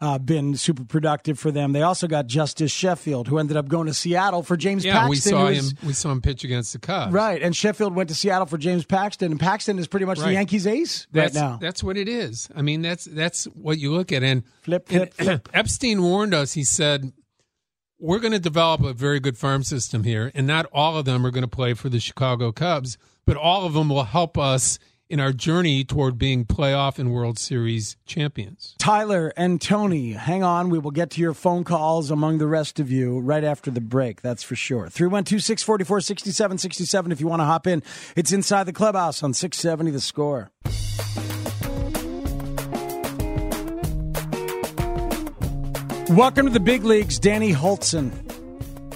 uh, 0.00 0.18
been 0.18 0.56
super 0.56 0.84
productive 0.84 1.38
for 1.38 1.50
them. 1.50 1.72
They 1.72 1.82
also 1.82 2.06
got 2.06 2.26
Justus 2.26 2.72
Sheffield, 2.72 3.28
who 3.28 3.38
ended 3.38 3.56
up 3.56 3.68
going 3.68 3.86
to 3.86 3.94
Seattle 3.94 4.42
for 4.42 4.56
James 4.56 4.84
yeah, 4.84 4.94
Paxton. 4.94 5.10
we 5.10 5.16
saw 5.16 5.44
was- 5.48 5.72
him. 5.72 5.78
We 5.86 5.92
saw 5.92 6.10
him 6.12 6.22
pitch 6.22 6.44
against 6.44 6.72
the 6.72 6.78
Cubs. 6.78 7.12
Right, 7.12 7.42
and 7.42 7.54
Sheffield 7.54 7.94
went 7.94 8.08
to 8.08 8.14
Seattle 8.14 8.46
for 8.46 8.56
James 8.56 8.84
Paxton, 8.84 9.30
and 9.30 9.38
Paxton 9.38 9.78
is 9.78 9.86
pretty 9.86 10.06
much 10.06 10.18
the 10.18 10.32
Yankees' 10.32 10.66
ace 10.66 11.06
That's, 11.12 11.34
right 11.34 11.42
now. 11.42 11.58
That's 11.58 11.82
what 11.84 11.96
it 11.96 12.08
is. 12.08 12.48
I 12.56 12.62
mean, 12.62 12.80
that's 12.80 13.04
that's 13.04 13.44
what 13.44 13.78
you 13.78 13.92
look 13.92 14.12
at. 14.12 14.22
And, 14.22 14.44
Flip, 14.62 14.88
flip, 14.88 15.14
and 15.18 15.26
flip. 15.26 15.48
Epstein 15.54 16.02
warned 16.02 16.32
us. 16.32 16.54
He 16.54 16.64
said, 16.64 17.12
"We're 18.02 18.18
going 18.18 18.32
to 18.32 18.38
develop 18.38 18.82
a 18.82 18.94
very 18.94 19.20
good 19.20 19.36
farm 19.36 19.62
system 19.62 20.04
here, 20.04 20.32
and 20.34 20.46
not 20.46 20.64
all 20.72 20.96
of 20.96 21.04
them 21.04 21.26
are 21.26 21.30
going 21.30 21.42
to 21.42 21.48
play 21.48 21.74
for 21.74 21.90
the 21.90 22.00
Chicago 22.00 22.50
Cubs, 22.50 22.96
but 23.26 23.36
all 23.36 23.66
of 23.66 23.74
them 23.74 23.90
will 23.90 24.04
help 24.04 24.38
us 24.38 24.78
in 25.10 25.20
our 25.20 25.32
journey 25.32 25.84
toward 25.84 26.16
being 26.16 26.46
playoff 26.46 26.98
and 26.98 27.12
World 27.12 27.38
Series 27.38 27.98
champions." 28.06 28.74
Tyler 28.78 29.34
and 29.36 29.60
Tony, 29.60 30.12
hang 30.12 30.42
on. 30.42 30.70
We 30.70 30.78
will 30.78 30.92
get 30.92 31.10
to 31.10 31.20
your 31.20 31.34
phone 31.34 31.62
calls 31.62 32.10
among 32.10 32.38
the 32.38 32.46
rest 32.46 32.80
of 32.80 32.90
you 32.90 33.20
right 33.20 33.44
after 33.44 33.70
the 33.70 33.82
break. 33.82 34.22
That's 34.22 34.42
for 34.42 34.56
sure. 34.56 34.88
312 34.88 35.42
644 35.42 36.00
6767 36.00 37.12
if 37.12 37.20
you 37.20 37.28
want 37.28 37.40
to 37.40 37.44
hop 37.44 37.66
in. 37.66 37.82
It's 38.16 38.32
inside 38.32 38.64
the 38.64 38.72
clubhouse 38.72 39.22
on 39.22 39.34
670 39.34 39.90
the 39.90 40.00
score. 40.00 40.50
Welcome 46.10 46.46
to 46.46 46.52
the 46.52 46.58
big 46.60 46.82
leagues, 46.84 47.18
Danny 47.20 47.52
Hultzen. 47.52 48.10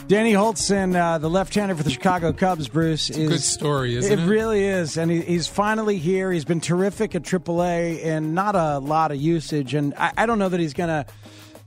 Danny 0.08 0.32
Hultzen, 0.32 0.96
uh, 0.96 1.18
the 1.18 1.30
left-hander 1.30 1.76
for 1.76 1.82
the 1.84 1.90
Chicago 1.90 2.32
Cubs, 2.32 2.68
Bruce, 2.68 3.08
is 3.08 3.16
a 3.18 3.26
good 3.28 3.40
story, 3.40 3.94
isn't 3.94 4.12
it? 4.18 4.22
it? 4.22 4.26
really 4.28 4.64
is, 4.64 4.96
and 4.96 5.10
he, 5.10 5.20
he's 5.20 5.46
finally 5.46 5.98
here. 5.98 6.32
He's 6.32 6.44
been 6.44 6.60
terrific 6.60 7.14
at 7.14 7.22
AAA, 7.22 8.04
and 8.04 8.34
not 8.34 8.56
a 8.56 8.78
lot 8.78 9.12
of 9.12 9.18
usage. 9.18 9.74
And 9.74 9.94
I, 9.96 10.12
I 10.18 10.26
don't 10.26 10.38
know 10.40 10.48
that 10.48 10.58
he's 10.58 10.74
going 10.74 10.88
to 10.88 11.06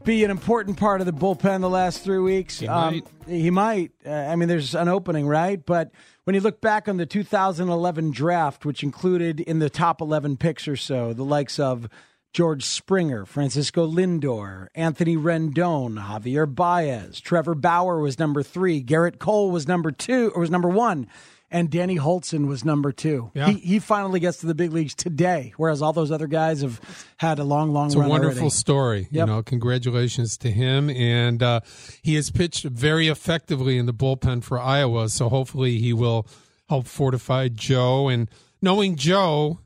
be 0.03 0.23
an 0.25 0.31
important 0.31 0.77
part 0.77 0.99
of 1.01 1.05
the 1.07 1.13
bullpen 1.13 1.61
the 1.61 1.69
last 1.69 2.03
three 2.03 2.19
weeks. 2.19 2.59
He 2.59 2.67
Um, 2.67 2.93
might. 2.95 3.07
he 3.27 3.49
might. 3.49 3.91
Uh, 4.05 4.11
I 4.11 4.35
mean, 4.35 4.49
there's 4.49 4.75
an 4.75 4.89
opening, 4.89 5.27
right? 5.27 5.65
But 5.65 5.91
when 6.25 6.33
you 6.35 6.41
look 6.41 6.59
back 6.61 6.89
on 6.89 6.97
the 6.97 7.05
2011 7.05 8.11
draft, 8.11 8.65
which 8.65 8.83
included 8.83 9.39
in 9.39 9.59
the 9.59 9.69
top 9.69 10.01
11 10.01 10.37
picks 10.37 10.67
or 10.67 10.75
so 10.75 11.13
the 11.13 11.23
likes 11.25 11.57
of 11.57 11.87
George 12.33 12.63
Springer, 12.65 13.25
Francisco 13.25 13.87
Lindor, 13.87 14.67
Anthony 14.75 15.15
Rendon, 15.17 15.97
Javier 16.03 16.45
Baez, 16.53 17.19
Trevor 17.19 17.55
Bauer 17.55 17.99
was 17.99 18.19
number 18.19 18.43
three, 18.43 18.83
Gerrit 18.83 19.17
Cole 19.17 19.49
was 19.49 19.67
number 19.67 19.91
two, 19.91 20.31
or 20.35 20.41
was 20.41 20.51
number 20.51 20.69
one, 20.69 21.07
and 21.49 21.69
Danny 21.71 21.97
Hultzen 21.97 22.47
was 22.47 22.63
number 22.63 22.91
two. 22.91 23.31
Yeah. 23.33 23.47
He, 23.49 23.53
he 23.59 23.79
finally 23.79 24.19
gets 24.19 24.39
to 24.39 24.45
the 24.45 24.53
big 24.53 24.71
leagues 24.71 24.93
today, 24.93 25.53
whereas 25.57 25.81
all 25.81 25.93
those 25.93 26.11
other 26.11 26.27
guys 26.27 26.61
have 26.61 26.79
had 27.17 27.39
a 27.39 27.43
long, 27.43 27.71
long 27.71 27.87
It's 27.87 27.95
a 27.95 27.99
wonderful 27.99 28.39
already. 28.41 28.49
story. 28.49 29.07
You 29.09 29.25
know, 29.25 29.41
congratulations 29.41 30.37
to 30.39 30.51
him. 30.51 30.89
And 30.89 31.41
uh, 31.41 31.61
he 32.03 32.15
has 32.15 32.29
pitched 32.29 32.65
very 32.65 33.07
effectively 33.07 33.77
in 33.77 33.85
the 33.85 33.93
bullpen 33.93 34.43
for 34.43 34.59
Iowa. 34.59 35.07
So 35.09 35.29
hopefully 35.29 35.79
he 35.79 35.93
will 35.93 36.27
help 36.67 36.85
fortify 36.85 37.47
Joe. 37.47 38.09
And 38.09 38.29
knowing 38.61 38.97
Joe, 38.97 39.59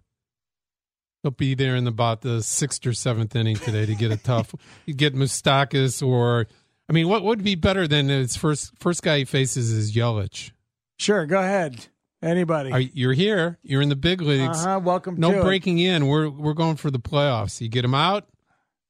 he'll 1.23 1.31
be 1.31 1.53
there 1.55 1.75
in 1.75 1.87
about 1.87 2.21
the 2.21 2.41
sixth 2.41 2.85
or 2.85 2.93
seventh 2.93 3.35
inning 3.35 3.55
today 3.55 3.85
to 3.85 3.95
get 3.95 4.11
a 4.11 4.17
tough. 4.17 4.53
you 4.85 4.93
get 4.93 5.13
Moustakas 5.15 6.05
or. 6.05 6.47
I 6.89 6.93
mean, 6.93 7.07
what 7.07 7.23
would 7.23 7.43
be 7.43 7.55
better 7.55 7.87
than 7.87 8.09
his 8.09 8.35
first 8.35 8.73
first 8.79 9.01
guy 9.01 9.19
he 9.19 9.25
faces 9.25 9.71
is 9.71 9.93
Yelich? 9.95 10.51
Sure, 10.97 11.25
go 11.25 11.39
ahead. 11.39 11.87
Anybody? 12.21 12.71
Are, 12.71 12.79
you're 12.79 13.13
here. 13.13 13.57
You're 13.63 13.81
in 13.81 13.89
the 13.89 13.95
big 13.95 14.21
leagues. 14.21 14.63
Uh-huh, 14.65 14.79
welcome 14.83 15.15
No 15.17 15.31
to 15.31 15.39
it. 15.39 15.43
breaking 15.43 15.79
in. 15.79 16.07
We're 16.07 16.29
we're 16.29 16.53
going 16.53 16.75
for 16.75 16.91
the 16.91 16.99
playoffs. 16.99 17.61
You 17.61 17.69
get 17.69 17.83
him 17.85 17.95
out, 17.95 18.27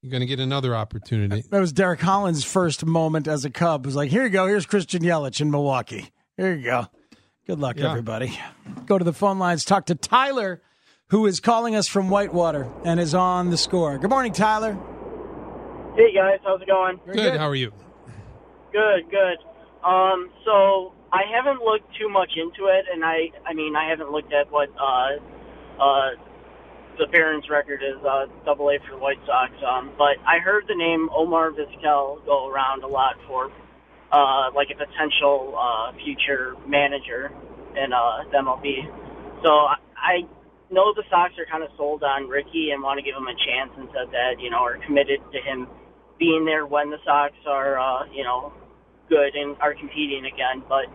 you're 0.02 0.12
going 0.12 0.22
to 0.22 0.26
get 0.28 0.40
another 0.40 0.76
opportunity. 0.76 1.44
That 1.52 1.60
was 1.62 1.72
Derek 1.72 2.02
Holland's 2.02 2.44
first 2.44 2.84
moment 2.86 3.28
as 3.28 3.46
a 3.46 3.50
Cub. 3.50 3.86
It 3.86 3.88
was 3.88 3.96
like, 3.96 4.10
here 4.10 4.24
you 4.24 4.30
go. 4.30 4.48
Here's 4.48 4.66
Christian 4.66 5.02
Yelich 5.04 5.40
in 5.40 5.52
Milwaukee. 5.52 6.10
Here 6.38 6.54
you 6.56 6.64
go. 6.66 6.88
Good 7.48 7.60
luck, 7.60 7.78
Yeah. 7.78 7.90
everybody. 7.92 8.38
Go 8.86 8.98
to 8.98 9.06
the 9.06 9.14
phone 9.14 9.38
lines. 9.40 9.64
Talk 9.64 9.86
to 9.86 9.96
Tyler, 9.96 10.62
who 11.12 11.26
is 11.26 11.42
calling 11.42 11.76
us 11.76 11.90
from 11.90 12.10
Whitewater 12.10 12.72
and 12.86 12.98
is 12.98 13.14
on 13.14 13.50
the 13.50 13.58
score. 13.58 13.98
Good 13.98 14.10
morning, 14.10 14.32
Tyler. 14.32 14.74
Hey 15.98 16.14
guys, 16.16 16.40
how's 16.42 16.62
it 16.62 16.68
going? 16.68 17.02
Good. 17.06 17.16
good. 17.16 17.38
How 17.38 17.50
are 17.50 17.56
you? 17.56 17.74
Good, 18.72 19.12
good. 19.12 19.38
Um, 19.84 20.32
so 20.46 20.94
I 21.12 21.24
haven't 21.36 21.62
looked 21.62 21.94
too 22.00 22.08
much 22.08 22.32
into 22.38 22.72
it, 22.72 22.86
and 22.90 23.04
I, 23.04 23.28
I 23.46 23.54
mean, 23.54 23.76
I 23.76 23.90
haven't 23.90 24.10
looked 24.10 24.32
at 24.32 24.50
what 24.52 24.70
uh, 24.80 25.84
uh, 25.84 26.10
the 26.98 27.08
Barons 27.12 27.44
record 27.50 27.82
is, 27.84 28.02
uh, 28.06 28.28
Double 28.46 28.70
A 28.70 28.80
for 28.88 28.96
the 28.96 29.02
White 29.02 29.20
Sox. 29.26 29.52
Um, 29.68 29.92
but 29.98 30.16
I 30.26 30.40
heard 30.40 30.64
the 30.70 30.76
name 30.76 31.10
Omar 31.14 31.52
Vizquel 31.52 32.26
go 32.26 32.48
around 32.48 32.84
a 32.84 32.88
lot 32.88 33.16
for, 33.28 33.52
uh, 34.14 34.52
like 34.56 34.70
a 34.72 34.78
potential 34.80 35.60
uh, 35.60 35.92
future 36.06 36.56
manager 36.66 37.34
in 37.76 37.92
uh, 37.92 38.24
the 38.32 38.38
MLB. 38.38 38.88
So 39.44 39.50
I, 39.50 39.76
I 39.98 40.22
know 40.72 40.94
the 40.96 41.04
Sox 41.10 41.34
are 41.38 41.46
kind 41.46 41.64
of 41.64 41.70
sold 41.78 42.04
on 42.04 42.28
Ricky 42.28 42.72
and 42.72 42.82
want 42.82 42.98
to 42.98 43.04
give 43.04 43.16
him 43.16 43.28
a 43.28 43.36
chance, 43.36 43.72
and 43.78 43.88
said 43.94 44.12
that 44.12 44.40
you 44.40 44.50
know 44.50 44.64
are 44.64 44.78
committed 44.86 45.20
to 45.32 45.40
him 45.42 45.68
being 46.22 46.46
there 46.46 46.66
when 46.68 46.92
the 46.92 46.98
Sox 47.04 47.34
are, 47.48 47.80
uh, 47.80 48.06
you 48.14 48.24
know, 48.24 48.54
good 49.10 49.36
and 49.36 49.58
are 49.60 49.74
competing 49.74 50.26
again. 50.26 50.64
But 50.70 50.86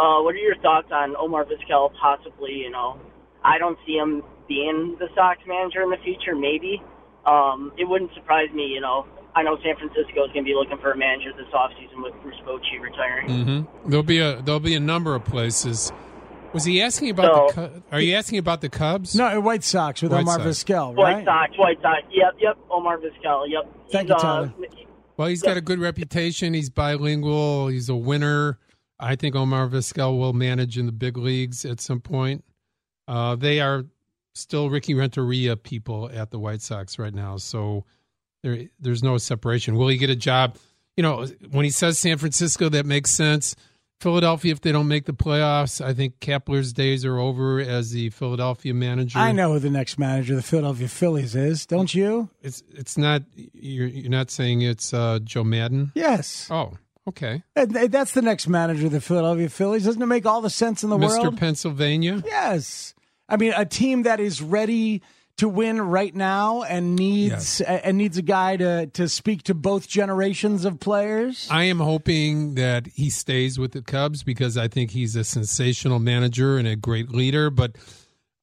uh, 0.00 0.24
what 0.24 0.34
are 0.34 0.40
your 0.40 0.56
thoughts 0.56 0.88
on 0.90 1.14
Omar 1.14 1.44
Vizquel 1.44 1.92
possibly? 2.00 2.52
You 2.52 2.70
know, 2.70 2.98
I 3.44 3.58
don't 3.58 3.78
see 3.86 3.92
him 3.92 4.22
being 4.48 4.96
the 4.98 5.08
Sox 5.14 5.40
manager 5.46 5.82
in 5.82 5.90
the 5.90 6.00
future. 6.02 6.34
Maybe 6.34 6.82
um, 7.26 7.72
it 7.78 7.84
wouldn't 7.84 8.12
surprise 8.14 8.48
me. 8.54 8.64
You 8.64 8.80
know, 8.80 9.06
I 9.36 9.42
know 9.42 9.58
San 9.62 9.76
Francisco 9.76 10.24
is 10.24 10.32
going 10.32 10.44
to 10.44 10.48
be 10.48 10.54
looking 10.54 10.78
for 10.78 10.92
a 10.92 10.96
manager 10.96 11.30
this 11.36 11.52
offseason 11.52 12.02
with 12.02 12.14
Bruce 12.22 12.40
Bochy 12.46 12.80
retiring. 12.80 13.28
Mm-hmm. 13.28 13.90
There'll 13.90 14.02
be 14.02 14.18
a 14.18 14.40
there'll 14.42 14.58
be 14.58 14.74
a 14.74 14.80
number 14.80 15.14
of 15.14 15.24
places. 15.24 15.92
Was 16.52 16.64
he 16.64 16.82
asking 16.82 17.10
about 17.10 17.48
the? 17.48 17.52
So- 17.54 17.68
Cu- 17.68 17.82
Are 17.92 18.00
you 18.00 18.14
asking 18.14 18.38
about 18.38 18.60
the 18.60 18.68
Cubs? 18.68 19.14
No, 19.14 19.40
White 19.40 19.64
Sox 19.64 20.02
with 20.02 20.12
White 20.12 20.22
Omar 20.22 20.38
Sox. 20.38 20.64
Vizquel, 20.64 20.94
White? 20.94 21.24
Sox, 21.24 21.58
White 21.58 21.80
Sox. 21.82 22.02
Yep, 22.10 22.34
yep. 22.40 22.58
Omar 22.70 22.98
Vizquel. 22.98 23.44
Yep. 23.48 23.70
Thank 23.90 24.08
He's, 24.10 24.22
you, 24.22 24.28
uh, 24.28 24.48
Well, 25.16 25.28
he's 25.28 25.42
got 25.42 25.56
a 25.56 25.60
good 25.60 25.78
reputation. 25.78 26.54
He's 26.54 26.70
bilingual. 26.70 27.68
He's 27.68 27.88
a 27.88 27.96
winner. 27.96 28.58
I 29.00 29.16
think 29.16 29.34
Omar 29.34 29.68
Vizquel 29.68 30.18
will 30.18 30.32
manage 30.32 30.78
in 30.78 30.86
the 30.86 30.92
big 30.92 31.16
leagues 31.16 31.64
at 31.64 31.80
some 31.80 32.00
point. 32.00 32.44
Uh, 33.08 33.34
they 33.34 33.60
are 33.60 33.84
still 34.34 34.70
Ricky 34.70 34.94
Renteria 34.94 35.56
people 35.56 36.08
at 36.12 36.30
the 36.30 36.38
White 36.38 36.62
Sox 36.62 36.98
right 36.98 37.12
now, 37.12 37.36
so 37.36 37.84
there 38.42 38.66
there's 38.80 39.02
no 39.02 39.18
separation. 39.18 39.74
Will 39.76 39.88
he 39.88 39.96
get 39.96 40.08
a 40.10 40.16
job? 40.16 40.56
You 40.96 41.02
know, 41.02 41.26
when 41.50 41.64
he 41.64 41.70
says 41.70 41.98
San 41.98 42.18
Francisco, 42.18 42.68
that 42.68 42.86
makes 42.86 43.10
sense. 43.10 43.56
Philadelphia, 44.02 44.52
if 44.52 44.60
they 44.60 44.72
don't 44.72 44.88
make 44.88 45.04
the 45.06 45.12
playoffs, 45.12 45.80
I 45.84 45.94
think 45.94 46.18
Kapler's 46.20 46.72
days 46.72 47.04
are 47.04 47.18
over 47.18 47.60
as 47.60 47.92
the 47.92 48.10
Philadelphia 48.10 48.74
manager. 48.74 49.18
I 49.18 49.30
know 49.32 49.52
who 49.52 49.58
the 49.60 49.70
next 49.70 49.98
manager 49.98 50.34
of 50.34 50.38
the 50.38 50.42
Philadelphia 50.42 50.88
Phillies 50.88 51.36
is, 51.36 51.64
don't 51.66 51.94
you? 51.94 52.28
it's 52.42 52.62
it's 52.72 52.98
not 52.98 53.22
you're 53.34 53.86
you're 53.86 54.10
not 54.10 54.30
saying 54.30 54.62
it's 54.62 54.92
uh, 54.92 55.20
Joe 55.22 55.44
Maddon. 55.44 55.92
Yes. 55.94 56.48
Oh, 56.50 56.72
okay. 57.08 57.42
And- 57.54 57.76
and 57.76 57.92
That's 57.92 58.12
the 58.12 58.22
next 58.22 58.48
manager 58.48 58.86
of 58.86 58.92
the 58.92 59.00
Philadelphia 59.00 59.48
Phillies. 59.48 59.84
Doesn't 59.84 60.02
it 60.02 60.06
make 60.06 60.26
all 60.26 60.40
the 60.40 60.50
sense 60.50 60.82
in 60.82 60.90
the 60.90 60.98
Mr. 60.98 61.08
world? 61.22 61.36
Mr. 61.36 61.38
Pennsylvania. 61.38 62.22
Yes. 62.26 62.94
I 63.28 63.36
mean, 63.36 63.52
a 63.56 63.64
team 63.64 64.02
that 64.02 64.18
is 64.20 64.42
ready 64.42 65.00
to 65.38 65.48
win 65.48 65.80
right 65.80 66.14
now 66.14 66.62
and 66.62 66.94
needs 66.94 67.60
and 67.60 67.98
needs 67.98 68.16
a 68.18 68.22
guy 68.22 68.56
to 68.56 68.86
to 68.86 69.08
speak 69.08 69.42
to 69.44 69.54
both 69.54 69.88
generations 69.88 70.64
of 70.64 70.78
players. 70.78 71.48
I 71.50 71.64
am 71.64 71.80
hoping 71.80 72.54
that 72.54 72.86
he 72.86 73.10
stays 73.10 73.58
with 73.58 73.72
the 73.72 73.82
Cubs 73.82 74.22
because 74.22 74.56
I 74.56 74.68
think 74.68 74.90
he's 74.90 75.16
a 75.16 75.24
sensational 75.24 75.98
manager 75.98 76.58
and 76.58 76.68
a 76.68 76.76
great 76.76 77.10
leader. 77.10 77.50
But 77.50 77.76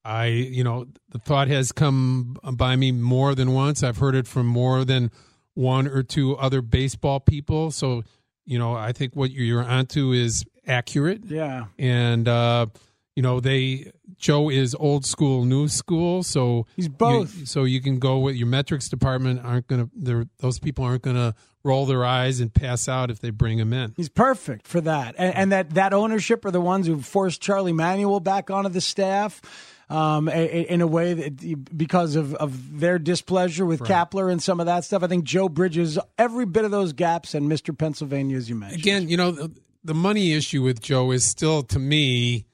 I, 0.04 0.26
you 0.28 0.64
know, 0.64 0.88
the 1.10 1.20
thought 1.20 1.48
has 1.50 1.72
come 1.72 2.38
by 2.54 2.76
me 2.76 2.92
more 2.92 3.36
than 3.36 3.54
once. 3.54 3.84
I've 3.84 3.98
heard 3.98 4.16
it 4.16 4.28
from 4.28 4.48
more 4.48 4.84
than 4.84 5.12
one 5.54 5.88
or 5.88 6.04
two 6.04 6.36
other 6.38 6.62
baseball 6.62 7.20
people. 7.20 7.72
So, 7.72 8.04
you 8.46 8.58
know, 8.58 8.74
I 8.74 8.92
think 8.92 9.16
what 9.16 9.32
you're 9.32 9.64
onto 9.64 10.12
is 10.12 10.46
accurate. 10.66 11.26
Yeah. 11.26 11.66
And, 11.78 12.28
uh, 12.28 12.68
you 13.16 13.24
know, 13.24 13.40
they, 13.40 13.92
Joe 14.18 14.50
is 14.50 14.76
old 14.76 15.06
school, 15.06 15.44
new 15.46 15.68
school. 15.68 16.24
So 16.24 16.68
He's 16.76 16.88
both. 16.88 17.38
you- 17.38 17.46
so 17.46 17.64
you 17.66 17.82
can 17.82 18.00
go 18.00 18.20
with 18.20 18.36
your 18.36 18.48
metrics 18.48 18.88
department 18.90 19.42
aren't 19.44 19.68
going 19.68 19.90
to, 20.04 20.30
those 20.40 20.60
people 20.60 20.86
aren't 20.86 21.02
going 21.02 21.16
to 21.18 21.34
roll 21.64 21.86
their 21.86 22.06
eyes 22.06 22.40
and 22.40 22.54
pass 22.54 22.88
out 22.88 23.12
if 23.12 23.20
they 23.20 23.30
bring 23.32 23.58
him 23.60 23.74
in. 23.74 23.94
He's 23.98 24.08
perfect 24.10 24.66
for 24.68 24.80
that. 24.82 25.16
And, 25.18 25.36
and 25.36 25.52
that, 25.52 25.72
that 25.72 25.94
ownership 25.94 26.46
are 26.46 26.52
the 26.52 26.62
ones 26.62 26.88
who 26.88 27.02
forced 27.02 27.42
Charlie 27.42 27.74
Manuel 27.74 28.22
back 28.22 28.50
onto 28.50 28.70
the 28.70 28.80
staff 28.80 29.42
um, 29.90 30.30
in 30.30 30.80
a 30.82 30.88
way 30.88 31.14
that 31.16 31.78
because 31.78 32.16
of, 32.16 32.36
of 32.36 32.80
their 32.80 33.00
displeasure 33.00 33.66
with 33.66 33.82
Kapler 33.82 34.32
and 34.32 34.42
some 34.42 34.60
of 34.60 34.68
that 34.68 34.86
stuff. 34.86 35.04
I 35.04 35.08
think 35.08 35.26
Joe 35.26 35.50
bridges 35.50 35.98
every 36.18 36.46
bit 36.46 36.64
of 36.64 36.72
those 36.72 36.94
gaps 36.94 37.34
and 37.34 37.52
Mr. 37.52 37.76
Pennsylvania, 37.78 38.38
as 38.38 38.48
you 38.48 38.56
mentioned. 38.56 38.82
Again, 38.82 39.10
you 39.10 39.18
know, 39.18 39.32
the, 39.32 39.52
the 39.84 39.96
money 39.96 40.34
issue 40.34 40.62
with 40.62 40.80
Joe 40.80 41.12
is 41.12 41.26
still, 41.26 41.64
to 41.64 41.80
me, 41.80 42.46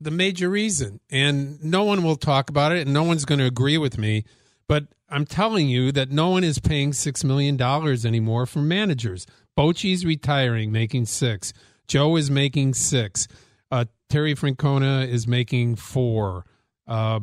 the 0.00 0.10
major 0.10 0.48
reason. 0.48 1.00
And 1.10 1.62
no 1.62 1.84
one 1.84 2.02
will 2.02 2.16
talk 2.16 2.50
about 2.50 2.72
it, 2.72 2.82
and 2.82 2.92
no 2.92 3.02
one's 3.02 3.24
going 3.24 3.38
to 3.40 3.46
agree 3.46 3.78
with 3.78 3.98
me. 3.98 4.24
But 4.68 4.86
I'm 5.08 5.24
telling 5.24 5.68
you 5.68 5.92
that 5.92 6.10
no 6.10 6.28
one 6.30 6.44
is 6.44 6.58
paying 6.58 6.92
six 6.92 7.24
million 7.24 7.56
dollars 7.56 8.04
anymore 8.04 8.46
for 8.46 8.60
managers. 8.60 9.26
Bochy's 9.56 10.04
retiring, 10.04 10.70
making 10.70 11.06
six. 11.06 11.52
Joe 11.86 12.16
is 12.16 12.30
making 12.30 12.74
six. 12.74 13.26
Uh, 13.70 13.86
Terry 14.08 14.34
Francona 14.34 15.08
is 15.08 15.26
making 15.26 15.76
four. 15.76 16.44
Uh, 16.86 17.20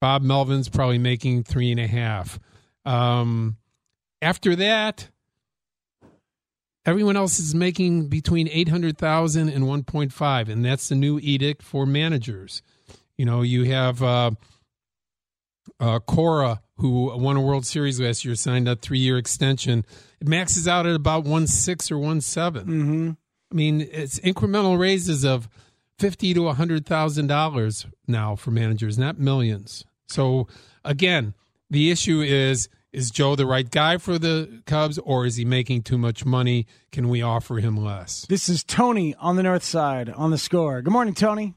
Bob 0.00 0.22
Melvin's 0.22 0.68
probably 0.68 0.98
making 0.98 1.44
three 1.44 1.70
and 1.70 1.80
a 1.80 1.86
half. 1.86 2.38
Um, 2.84 3.56
after 4.20 4.56
that, 4.56 5.10
everyone 6.84 7.16
else 7.16 7.38
is 7.38 7.54
making 7.54 8.08
between 8.08 8.48
800,000 8.48 9.48
and 9.48 9.64
1.5 9.64 10.48
and 10.48 10.64
that's 10.64 10.88
the 10.88 10.94
new 10.94 11.18
edict 11.20 11.62
for 11.62 11.86
managers. 11.86 12.62
You 13.16 13.26
know, 13.26 13.42
you 13.42 13.64
have 13.64 14.02
uh, 14.02 14.32
uh, 15.78 15.98
Cora, 16.00 16.60
who 16.76 17.16
won 17.18 17.36
a 17.36 17.40
World 17.40 17.66
Series 17.66 18.00
last 18.00 18.24
year, 18.24 18.34
signed 18.34 18.68
a 18.68 18.74
three-year 18.76 19.18
extension. 19.18 19.84
It 20.20 20.26
maxes 20.28 20.66
out 20.66 20.86
at 20.86 20.94
about 20.94 21.24
one 21.24 21.46
six 21.46 21.90
or 21.90 21.98
one 21.98 22.20
7 22.20 22.66
Mm-hmm. 22.66 23.10
I 23.50 23.54
mean, 23.54 23.86
it's 23.92 24.18
incremental 24.20 24.78
raises 24.78 25.24
of 25.24 25.46
fifty 25.98 26.32
to 26.32 26.48
a 26.48 26.54
hundred 26.54 26.86
thousand 26.86 27.26
dollars 27.26 27.86
now 28.08 28.34
for 28.34 28.50
managers, 28.50 28.98
not 28.98 29.18
millions. 29.18 29.84
So 30.06 30.48
again, 30.84 31.34
the 31.68 31.90
issue 31.90 32.22
is: 32.22 32.70
is 32.92 33.10
Joe 33.10 33.36
the 33.36 33.46
right 33.46 33.68
guy 33.68 33.96
for 33.96 34.18
the 34.18 34.62
Cubs, 34.66 34.98
or 34.98 35.24
is 35.24 35.36
he 35.36 35.44
making 35.44 35.82
too 35.82 35.98
much 35.98 36.24
money? 36.24 36.66
Can 36.90 37.08
we 37.08 37.22
offer 37.22 37.56
him 37.56 37.76
less? 37.76 38.26
This 38.28 38.48
is 38.48 38.62
Tony 38.62 39.14
on 39.16 39.36
the 39.36 39.42
north 39.42 39.64
side 39.64 40.10
on 40.10 40.30
the 40.30 40.38
score. 40.38 40.82
Good 40.82 40.92
morning, 40.92 41.14
Tony. 41.14 41.54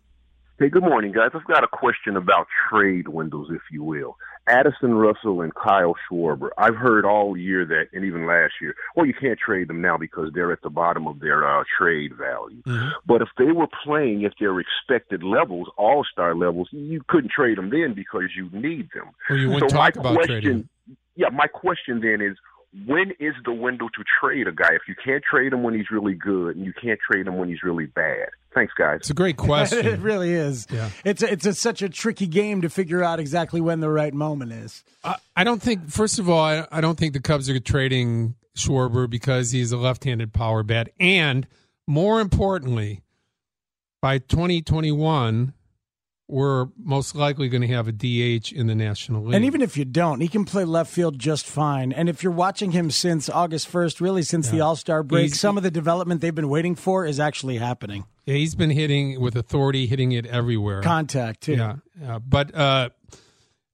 Hey, 0.58 0.70
good 0.70 0.84
morning, 0.84 1.12
guys. 1.12 1.32
I've 1.34 1.46
got 1.46 1.66
a 1.66 1.68
question 1.68 2.16
about 2.16 2.48
trade 2.70 3.10
windows, 3.10 3.50
if 3.52 3.62
you 3.72 3.84
will. 3.84 4.16
Addison 4.48 4.94
Russell 4.94 5.42
and 5.42 5.54
Kyle 5.54 5.96
Schwarber. 6.08 6.50
I've 6.58 6.76
heard 6.76 7.04
all 7.04 7.36
year 7.36 7.66
that, 7.66 7.86
and 7.92 8.06
even 8.06 8.26
last 8.26 8.54
year, 8.62 8.76
well, 8.96 9.06
you 9.06 9.14
can't 9.14 9.40
trade 9.40 9.68
them 9.68 9.82
now 9.82 9.98
because 9.98 10.30
they're 10.34 10.52
at 10.52 10.62
the 10.62 10.70
bottom 10.70 11.08
of 11.08 11.20
their 11.20 11.46
uh, 11.46 11.64
trade 11.78 12.12
value. 12.16 12.62
Mm-hmm. 12.62 12.90
But 13.06 13.22
if 13.22 13.30
they 13.38 13.52
were 13.52 13.68
playing 13.84 14.24
at 14.24 14.34
their 14.40 14.58
expected 14.60 15.24
levels, 15.24 15.68
all 15.78 16.06
star 16.10 16.36
levels, 16.36 16.70
you 16.72 17.02
couldn't 17.08 17.32
trade 17.32 17.58
them 17.58 17.72
then 17.72 17.94
because 17.94 18.30
you 18.38 18.50
need 18.54 18.88
them. 18.94 19.10
Or 19.30 19.36
you 19.36 19.50
wouldn't 19.50 19.72
so 19.72 19.78
talk 19.78 19.96
my 19.96 20.02
about 20.02 20.16
question, 20.16 20.42
trading. 20.42 20.70
Yeah, 21.16 21.30
my 21.30 21.48
question 21.48 22.02
then 22.02 22.22
is 22.22 22.38
when 22.86 23.12
is 23.20 23.34
the 23.46 23.54
window 23.54 23.88
to 23.88 24.04
trade 24.20 24.48
a 24.48 24.52
guy 24.52 24.74
if 24.74 24.82
you 24.88 24.96
can't 25.04 25.24
trade 25.24 25.54
him 25.54 25.64
when 25.64 25.74
he's 25.74 25.90
really 25.90 26.14
good 26.14 26.58
and 26.58 26.66
you 26.66 26.74
can't 26.74 27.00
trade 27.10 27.26
him 27.26 27.38
when 27.38 27.48
he's 27.48 27.64
really 27.64 27.86
bad? 27.86 28.30
Thanks, 28.54 28.74
guys. 28.78 28.98
It's 29.02 29.10
a 29.10 29.14
great 29.14 29.38
question. 29.38 29.86
it 29.86 30.00
really 30.00 30.34
is. 30.34 30.68
Yeah. 30.70 30.90
It's 31.06 31.24
a, 31.24 31.32
it's 31.32 31.46
a, 31.46 31.54
such 31.54 31.82
a 31.82 31.90
tricky 31.90 32.28
game 32.28 32.62
to 32.62 32.70
figure 32.70 33.04
out 33.04 33.20
exactly 33.20 33.62
when 33.62 33.80
the 33.80 33.90
right 33.90 34.14
moment 34.14 34.52
is. 34.52 34.84
I, 35.04 35.16
I 35.36 35.44
don't 35.44 35.62
think. 35.62 35.90
First 35.90 36.20
of 36.20 36.30
all, 36.30 36.44
I, 36.44 36.68
I 36.72 36.82
don't 36.82 36.98
think 36.98 37.14
the 37.14 37.22
Cubs 37.22 37.50
are 37.50 37.60
trading 37.60 38.36
Schwarber 38.58 39.10
because 39.10 39.52
he's 39.52 39.72
a 39.72 39.78
left-handed 39.78 40.34
power 40.34 40.64
bat, 40.64 40.90
and 41.00 41.48
more 41.88 42.20
importantly, 42.20 43.04
by 44.02 44.20
2021, 44.20 45.54
we're 46.28 46.68
most 46.78 47.14
likely 47.16 47.50
going 47.50 47.62
to 47.62 47.68
have 47.68 47.88
a 47.88 47.92
DH 47.92 48.52
in 48.52 48.66
the 48.68 48.74
National 48.74 49.24
League. 49.26 49.36
And 49.36 49.46
even 49.46 49.62
if 49.62 49.78
you 49.78 49.86
don't, 49.86 50.22
he 50.22 50.28
can 50.28 50.44
play 50.44 50.64
left 50.66 50.92
field 50.92 51.20
just 51.20 51.46
fine. 51.46 51.92
And 51.92 52.10
if 52.10 52.24
you're 52.24 52.32
watching 52.32 52.72
him 52.72 52.90
since 52.90 53.30
August 53.30 53.72
1st, 53.72 54.02
really 54.02 54.24
since 54.24 54.50
the 54.50 54.60
All 54.62 54.76
Star 54.76 55.04
break, 55.04 55.26
He's- 55.28 55.40
some 55.40 55.56
of 55.58 55.62
the 55.64 55.70
development 55.70 56.22
they've 56.22 56.34
been 56.34 56.50
waiting 56.50 56.74
for 56.76 57.06
is 57.06 57.20
actually 57.20 57.58
happening. 57.58 58.06
yeah, 58.26 58.34
he's 58.36 58.56
been 58.56 58.72
hitting 58.72 59.22
with 59.22 59.36
authority, 59.36 59.86
hitting 59.86 60.14
it 60.14 60.26
everywhere. 60.26 60.82
Contact, 60.82 61.42
too. 61.42 61.54
Yeah, 61.54 61.76
yeah. 62.02 62.18
But 62.18 62.56
uh, 62.56 62.90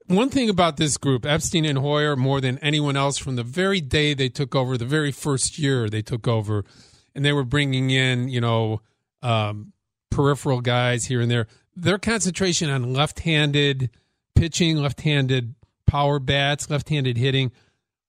one 0.08 0.28
thing 0.30 0.50
about 0.50 0.76
this 0.76 0.98
group, 0.98 1.26
Epstein 1.26 1.64
and 1.64 1.78
Hoyer, 1.78 2.18
more 2.18 2.42
than 2.42 2.58
anyone 2.58 2.98
else, 2.98 3.18
from 3.18 3.38
the 3.38 3.44
very 3.44 3.80
day 3.80 4.14
they 4.14 4.28
took 4.28 4.54
over, 4.56 4.78
the 4.78 4.84
very 4.86 5.14
first 5.14 5.58
year 5.58 5.90
they 5.90 6.02
took 6.02 6.28
over, 6.28 6.66
and 7.16 7.24
they 7.24 7.32
were 7.32 7.46
bringing 7.46 7.92
in, 7.92 8.28
you 8.28 8.42
know, 8.42 8.82
um, 9.22 9.72
peripheral 10.10 10.60
guys 10.60 11.06
here 11.06 11.22
and 11.22 11.32
there. 11.32 11.48
Their 11.76 11.98
concentration 11.98 12.70
on 12.70 12.94
left-handed 12.94 13.90
pitching, 14.36 14.78
left-handed 14.78 15.56
power 15.88 16.20
bats, 16.20 16.70
left-handed 16.70 17.18
hitting, 17.18 17.52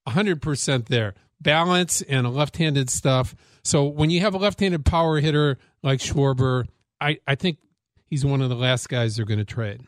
hundred 0.07 0.41
percent 0.41 0.87
there. 0.87 1.13
Balance 1.41 2.01
and 2.01 2.29
left-handed 2.33 2.89
stuff. 2.89 3.35
So 3.63 3.85
when 3.85 4.09
you 4.09 4.21
have 4.21 4.33
a 4.33 4.37
left-handed 4.37 4.85
power 4.85 5.19
hitter 5.19 5.57
like 5.81 5.99
Schwarber, 5.99 6.65
I, 7.01 7.19
I 7.27 7.35
think 7.35 7.57
he's 8.05 8.25
one 8.25 8.41
of 8.41 8.49
the 8.49 8.55
last 8.55 8.87
guys 8.89 9.15
they're 9.17 9.25
going 9.25 9.39
to 9.39 9.45
trade. 9.45 9.81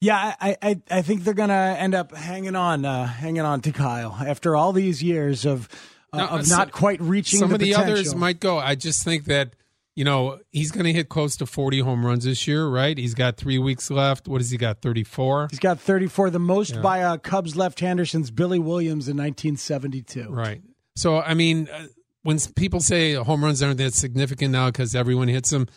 Yeah, 0.00 0.34
I, 0.40 0.56
I, 0.60 0.80
I 0.90 1.02
think 1.02 1.24
they're 1.24 1.34
going 1.34 1.48
to 1.48 1.54
end 1.54 1.94
up 1.94 2.14
hanging 2.14 2.54
on, 2.56 2.84
uh, 2.84 3.06
hanging 3.06 3.42
on 3.42 3.60
to 3.62 3.72
Kyle 3.72 4.12
after 4.24 4.54
all 4.54 4.72
these 4.72 5.02
years 5.02 5.44
of, 5.46 5.68
uh, 6.12 6.18
No, 6.18 6.26
of 6.26 6.46
some- 6.46 6.58
not 6.58 6.72
quite 6.72 7.00
reaching 7.00 7.38
Some 7.40 7.52
of 7.52 7.58
the 7.58 7.70
potential. 7.72 7.92
others 7.94 8.14
might 8.14 8.38
go. 8.38 8.58
I 8.58 8.74
just 8.74 9.02
think 9.02 9.24
that 9.26 9.54
you 9.94 10.04
know 10.04 10.40
he's 10.50 10.70
going 10.70 10.84
to 10.84 10.92
hit 10.92 11.08
close 11.08 11.36
to 11.36 11.46
forty 11.46 11.80
home 11.80 12.04
runs 12.04 12.24
this 12.24 12.46
year, 12.46 12.66
right? 12.66 12.96
He's 12.96 13.14
got 13.14 13.36
three 13.36 13.58
weeks 13.58 13.90
left. 13.90 14.28
What 14.28 14.40
has 14.40 14.50
he 14.50 14.56
got? 14.56 14.80
Thirty 14.80 15.04
four. 15.04 15.48
He's 15.50 15.58
got 15.58 15.80
34, 15.80 16.30
the 16.30 16.38
most 16.38 16.80
by 16.82 16.98
a 16.98 17.18
Cubs 17.18 17.56
left-hander 17.56 18.04
since 18.04 18.30
Billy 18.30 18.58
Williams 18.58 19.08
in 19.08 19.16
1972. 19.16 20.30
Right. 20.30 20.62
So 20.96 21.20
I 21.20 21.34
mean, 21.34 21.68
uh, 21.72 21.86
when 22.22 22.38
people 22.56 22.80
say 22.80 23.14
home 23.14 23.44
runs 23.44 23.62
aren't 23.62 23.78
that 23.78 23.94
significant 23.94 24.52
now 24.52 24.66
because 24.66 24.94
everyone 24.94 25.28
hits 25.28 25.50
them, 25.50 25.68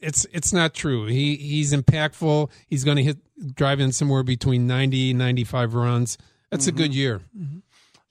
it's 0.00 0.26
it's 0.32 0.52
not 0.52 0.74
true. 0.74 1.06
He 1.06 1.36
he's 1.36 1.72
impactful. 1.72 2.50
He's 2.66 2.84
going 2.84 2.96
to 2.98 3.02
hit 3.02 3.18
drive 3.54 3.80
in 3.80 3.92
somewhere 3.92 4.22
between 4.22 4.66
90 4.66 5.14
95 5.14 5.74
runs. 5.74 6.18
That's 6.50 6.66
a 6.66 6.72
good 6.72 6.94
year. 6.94 7.22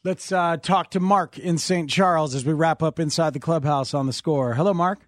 Let's 0.03 0.31
uh, 0.31 0.55
talk 0.55 0.91
to 0.91 1.01
Mark 1.01 1.37
in 1.37 1.57
St. 1.57 1.89
Charles 1.89 2.33
as 2.33 2.45
we 2.45 2.53
wrap 2.53 2.81
up 2.81 2.99
inside 2.99 3.33
the 3.33 3.39
clubhouse 3.39 3.93
on 3.93 4.05
the 4.05 4.13
score. 4.13 4.53
Hello, 4.53 4.73
Mark. 4.73 4.99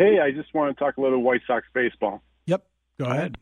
Hey, 0.00 0.18
I 0.18 0.30
just 0.30 0.54
want 0.54 0.74
to 0.74 0.82
talk 0.82 0.96
a 0.96 1.00
little 1.02 1.22
White 1.22 1.42
Sox 1.46 1.66
baseball. 1.74 2.22
Yep. 2.46 2.64
Go 2.98 3.04
ahead. 3.04 3.36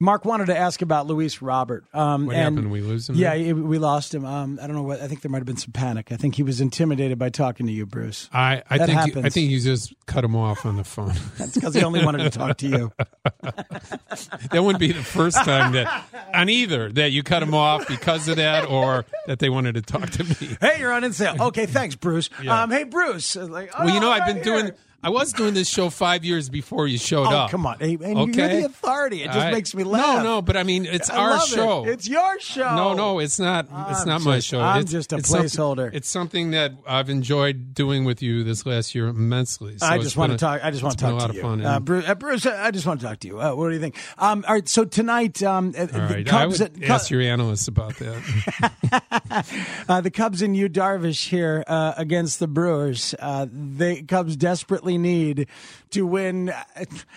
Mark 0.00 0.24
wanted 0.24 0.46
to 0.46 0.56
ask 0.56 0.80
about 0.80 1.08
Luis 1.08 1.42
Robert. 1.42 1.84
Um, 1.92 2.26
What 2.26 2.36
and 2.36 2.42
happened? 2.56 2.70
We 2.70 2.80
lose 2.82 3.08
him. 3.08 3.16
Yeah, 3.16 3.34
he- 3.34 3.52
we 3.52 3.78
lost 3.78 4.14
him. 4.14 4.24
Um, 4.24 4.60
I 4.62 4.66
don't 4.68 4.76
know 4.76 4.82
what. 4.84 5.00
I 5.00 5.08
think 5.08 5.22
there 5.22 5.30
might 5.30 5.38
have 5.38 5.46
been 5.46 5.56
some 5.56 5.72
panic. 5.72 6.12
I 6.12 6.16
think 6.16 6.36
he 6.36 6.44
was 6.44 6.60
intimidated 6.60 7.18
by 7.18 7.30
talking 7.30 7.66
to 7.66 7.72
you, 7.72 7.84
Bruce. 7.84 8.28
I, 8.32 8.62
I 8.70 8.78
That 8.78 8.86
think 8.86 9.14
you, 9.16 9.22
I 9.22 9.28
think 9.28 9.50
you 9.50 9.58
just 9.60 9.92
cut 10.06 10.22
him 10.22 10.36
off 10.36 10.64
on 10.64 10.76
the 10.76 10.84
phone. 10.84 11.14
That's 11.38 11.54
because 11.54 11.74
he 11.74 11.82
only 11.82 12.04
wanted 12.04 12.30
to 12.30 12.38
talk 12.38 12.58
to 12.58 12.68
you. 12.68 12.92
that 13.42 14.62
wouldn't 14.62 14.78
be 14.78 14.92
the 14.92 15.02
first 15.02 15.36
time 15.44 15.72
that 15.72 16.04
on 16.32 16.48
either 16.48 16.90
that 16.92 17.10
you 17.10 17.24
cut 17.24 17.42
him 17.42 17.52
off 17.54 17.88
because 17.88 18.28
of 18.28 18.36
that 18.36 18.68
or 18.68 19.04
that 19.26 19.40
they 19.40 19.48
wanted 19.48 19.74
to 19.74 19.82
talk 19.82 20.10
to 20.10 20.22
me. 20.24 20.56
Hey, 20.60 20.78
you're 20.78 20.92
on 20.92 21.02
in 21.02 21.12
sale. 21.12 21.34
Okay, 21.40 21.66
thanks, 21.66 21.96
Bruce. 21.96 22.30
Yeah. 22.42 22.62
Um, 22.62 22.70
hey, 22.70 22.84
Bruce. 22.84 23.36
Uh, 23.36 23.46
Like, 23.46 23.76
Well, 23.76 23.92
you 23.92 23.98
know, 24.00 24.08
oh, 24.08 24.12
I've 24.12 24.26
been 24.26 24.36
right 24.36 24.44
doing. 24.44 24.64
here. 24.66 24.76
I 25.00 25.10
was 25.10 25.32
doing 25.32 25.54
this 25.54 25.68
show 25.68 25.90
five 25.90 26.24
years 26.24 26.48
before 26.48 26.88
you 26.88 26.98
showed 26.98 27.28
Oh, 27.28 27.36
up. 27.36 27.50
come 27.50 27.64
on. 27.66 27.78
Hey, 27.78 27.96
and 28.02 28.34
you're 28.34 28.48
the 28.48 28.64
authority. 28.64 29.22
It 29.22 29.26
just 29.26 29.38
I- 29.38 29.52
makes 29.52 29.72
me 29.72 29.84
laugh. 29.84 30.18
No, 30.18 30.22
no, 30.24 30.42
but 30.42 30.56
I 30.56 30.64
mean, 30.64 30.86
it's 30.86 31.08
I 31.08 31.16
our 31.16 31.30
love 31.30 31.42
it. 31.44 31.54
show. 31.54 31.84
It's 31.84 32.08
your 32.08 32.40
show. 32.40 32.74
No, 32.74 32.94
no, 32.94 33.20
it's 33.20 33.38
not. 33.38 33.66
it's 33.90 34.00
I'm 34.00 34.08
not 34.08 34.22
my 34.22 34.40
show. 34.40 34.60
I'm 34.60 34.80
it's, 34.82 34.90
just 34.90 35.12
a 35.12 35.16
it's 35.18 35.28
something- 35.28 35.46
placeholder. 35.48 35.94
It's 35.94 36.08
something 36.08 36.50
that 36.50 36.72
I've 36.86 37.10
enjoyed 37.10 37.74
doing 37.74 38.04
with 38.04 38.22
you 38.22 38.42
this 38.42 38.66
last 38.66 38.92
year 38.94 39.06
immensely. 39.06 39.78
So 39.78 39.86
I 39.86 39.98
just 39.98 40.16
want 40.16 40.32
to 40.32 40.38
talk. 40.38 40.64
I 40.64 40.72
just 40.72 40.82
want 40.82 40.98
to 40.98 41.04
talk 41.04 41.12
a 41.12 41.16
lot 41.16 41.22
to 41.26 41.30
of 41.30 41.36
you, 41.36 41.42
fun. 41.42 41.64
uh, 41.64 41.78
Bruce, 41.78 42.08
uh, 42.08 42.14
Bruce. 42.16 42.46
I 42.46 42.70
just 42.72 42.84
want 42.86 43.00
to 43.00 43.06
talk 43.06 43.20
to 43.20 43.28
you. 43.28 43.40
Uh, 43.40 43.54
what 43.54 43.68
do 43.68 43.74
you 43.74 43.80
think? 43.80 43.94
Um, 44.18 44.44
all 44.48 44.54
right. 44.54 44.68
So 44.68 44.84
tonight, 44.84 45.40
um, 45.44 45.74
uh, 45.78 45.86
all 45.94 46.00
right, 46.00 46.26
I 46.26 46.30
Cubs. 46.30 46.60
would 46.60 46.82
ask 46.84 47.08
your 47.10 47.20
analysts 47.22 47.68
about 47.68 47.94
that. 47.98 49.44
uh, 49.88 50.00
the 50.00 50.10
Cubs 50.10 50.42
and 50.42 50.56
you, 50.56 50.68
Darvish, 50.68 51.28
here 51.28 51.62
uh, 51.68 51.94
against 51.96 52.40
the 52.40 52.48
Brewers. 52.48 53.14
Uh, 53.18 53.46
the 53.50 54.02
Cubs 54.02 54.34
desperately 54.36 54.87
need 54.96 55.48
to 55.90 56.06
win 56.06 56.52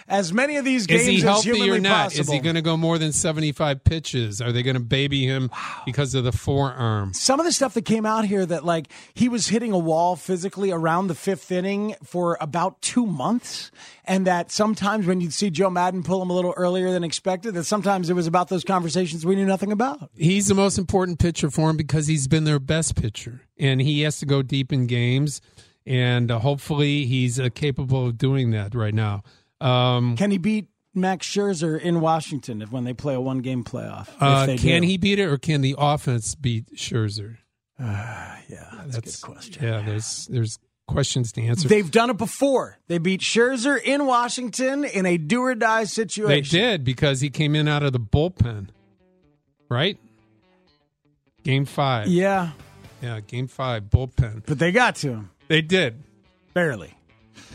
as 0.07 0.34
many 0.34 0.55
of 0.57 0.65
these 0.65 0.88
games 0.88 1.01
Is 1.01 1.07
he 1.07 1.15
as 1.17 1.24
healthy 1.24 1.49
humanly 1.51 1.78
or 1.78 1.80
not? 1.80 2.03
possible. 2.05 2.22
Is 2.22 2.32
he 2.32 2.39
going 2.39 2.55
to 2.55 2.61
go 2.61 2.76
more 2.76 2.97
than 2.97 3.11
75 3.11 3.84
pitches? 3.84 4.41
Are 4.41 4.51
they 4.51 4.63
going 4.63 4.76
to 4.76 4.80
baby 4.82 5.26
him 5.26 5.49
because 5.86 6.15
of 6.15 6.24
the 6.24 6.32
forearm? 6.32 7.13
some 7.13 7.39
of 7.39 7.45
the 7.45 7.51
stuff 7.51 7.74
that 7.76 7.86
came 7.86 8.05
out 8.05 8.26
here 8.26 8.45
that 8.45 8.65
like 8.65 8.88
he 9.13 9.30
was 9.30 9.47
hitting 9.47 9.72
a 9.72 9.78
wall 9.78 10.15
physically 10.15 10.72
around 10.72 11.07
the 11.07 11.15
fifth 11.15 11.51
inning 11.51 11.95
for 12.03 12.38
about 12.41 12.82
two 12.82 13.05
months 13.05 13.72
and 14.05 14.26
that 14.26 14.51
sometimes 14.51 15.05
when 15.05 15.22
you'd 15.22 15.34
see 15.34 15.49
joe 15.49 15.69
maddon 15.69 16.01
pull 16.01 16.22
him 16.22 16.30
a 16.30 16.34
little 16.34 16.53
earlier 16.57 16.91
than 16.91 17.03
expected 17.03 17.53
that 17.53 17.65
sometimes 17.65 18.09
it 18.09 18.13
was 18.13 18.26
about 18.28 18.49
those 18.49 18.63
conversations 18.63 19.26
we 19.26 19.36
knew 19.36 19.45
nothing 19.45 19.72
about 19.72 20.09
He's 20.15 20.47
the 20.47 20.55
most 20.55 20.78
important 20.78 21.19
pitcher 21.19 21.49
for 21.51 21.69
him 21.69 21.78
because 21.78 22.07
he's 22.07 22.28
been 22.28 22.45
their 22.45 22.59
best 22.59 22.95
pitcher, 22.95 23.41
and 23.59 23.82
he 23.82 24.01
has 24.01 24.17
to 24.19 24.26
go 24.26 24.41
deep 24.41 24.72
in 24.74 24.88
games, 24.88 25.41
and 25.91 26.31
uh, 26.31 26.39
hopefully 26.39 27.05
he's 27.05 27.37
uh, 27.37 27.49
capable 27.53 28.07
of 28.07 28.17
doing 28.17 28.51
that 28.51 28.73
right 28.73 28.93
now. 28.93 29.23
Um, 29.59 30.15
can 30.15 30.31
he 30.31 30.37
beat 30.37 30.67
max 30.93 31.25
scherzer 31.25 31.79
in 31.79 32.01
washington 32.01 32.61
if 32.61 32.69
when 32.69 32.83
they 32.83 32.93
play 32.93 33.13
a 33.13 33.21
one 33.21 33.39
game 33.39 33.63
playoff 33.63 34.09
uh, 34.19 34.45
can 34.57 34.81
do. 34.81 34.87
he 34.87 34.97
beat 34.97 35.19
it, 35.19 35.25
or 35.25 35.37
can 35.37 35.61
the 35.61 35.75
offense 35.77 36.35
beat 36.35 36.73
Scherzer? 36.75 37.37
yeah 37.79 38.37
that's, 38.85 38.97
a 38.97 39.01
good 39.01 39.21
question 39.21 39.63
Yeah, 39.63 39.81
there's 39.81 40.27
there's 40.27 40.59
questions 40.87 41.31
to 41.33 41.41
answer. 41.41 41.69
They've 41.69 41.89
done 41.89 42.09
it 42.09 42.17
before. 42.17 42.77
They 42.87 42.97
beat 42.97 43.21
Scherzer 43.21 43.81
in 43.81 44.05
Washington 44.05 44.83
in 44.83 45.05
a 45.05 45.17
do 45.17 45.41
or 45.41 45.55
die 45.55 45.85
situation. 45.85 46.27
They 46.27 46.41
did 46.41 46.83
because 46.83 47.21
he 47.21 47.29
came 47.29 47.55
in 47.55 47.67
out 47.67 47.83
of 47.83 47.93
the 47.93 47.99
bullpen, 47.99 48.67
right? 49.69 49.97
Game 51.43 51.65
five. 51.65 52.07
Yeah, 52.07 52.51
Yeah, 53.01 53.19
game 53.19 53.47
five, 53.47 53.83
bullpen. 53.85 54.43
but 54.45 54.59
they 54.59 54.71
got 54.71 54.95
to 54.97 55.09
him 55.09 55.29
They 55.47 55.61
did. 55.61 55.95
barely. 56.53 56.93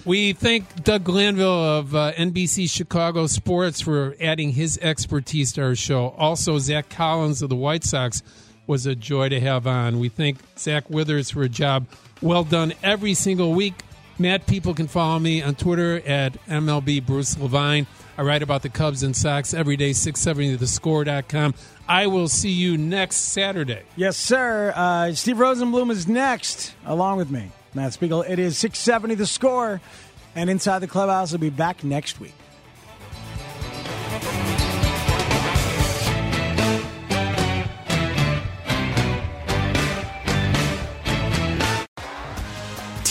We 0.05 0.33
thank 0.33 0.85
Doug 0.85 1.05
Glanville 1.05 1.65
of 1.79 1.95
uh, 1.95 2.13
NBC 2.13 2.71
Chicago 2.71 3.27
Sports 3.27 3.81
for 3.81 4.15
adding 4.21 4.51
his 4.51 4.79
expertise 4.81 5.53
to 5.55 5.63
our 5.63 5.75
show. 5.75 6.09
Also, 6.17 6.59
Zach 6.59 6.89
Collins 6.89 7.43
of 7.43 7.49
the 7.49 7.57
White 7.57 7.83
Sox 7.85 8.23
was 8.69 8.87
a 8.87 8.95
joy 8.95 9.29
to 9.29 9.41
have 9.41 9.67
on. 9.67 9.99
We 9.99 10.09
thank 10.09 10.39
Zach 10.59 10.89
Withers 10.91 11.31
for 11.31 11.43
a 11.43 11.49
job 11.49 11.87
well 12.23 12.45
done 12.45 12.73
every 12.83 13.15
single 13.15 13.53
week. 13.53 13.75
Matt, 14.19 14.47
people 14.47 14.75
can 14.75 14.87
follow 14.87 15.19
me 15.19 15.43
on 15.43 15.55
Twitter 15.57 16.01
at 16.07 16.33
MLB 16.47 17.05
Bruce 17.05 17.39
Levine. 17.39 17.87
I 18.19 18.23
write 18.23 18.43
about 18.43 18.63
the 18.63 18.71
Cubs 18.71 19.03
and 19.03 19.15
Sox 19.15 19.53
every 19.53 19.77
day, 19.77 19.91
670thescore.com. 19.91 21.55
I 21.87 22.07
will 22.07 22.29
see 22.29 22.51
you 22.51 22.79
next 22.79 23.17
Saturday. 23.17 23.83
Yes, 23.95 24.17
sir. 24.17 24.73
Uh, 24.75 25.13
Steve 25.13 25.37
Rosenbloom 25.37 25.91
is 25.91 26.09
next, 26.09 26.75
along 26.87 27.19
with 27.19 27.31
me, 27.31 27.51
Matt 27.75 27.93
Spiegel. 27.93 28.23
It 28.23 28.39
is 28.39 28.57
670 28.57 29.17
the 29.17 29.27
score, 29.27 29.81
and 30.35 30.49
Inside 30.49 30.79
the 30.79 30.87
Clubhouse 30.87 31.33
will 31.33 31.39
be 31.39 31.51
back 31.51 31.85
next 31.85 32.19
week. 32.19 32.35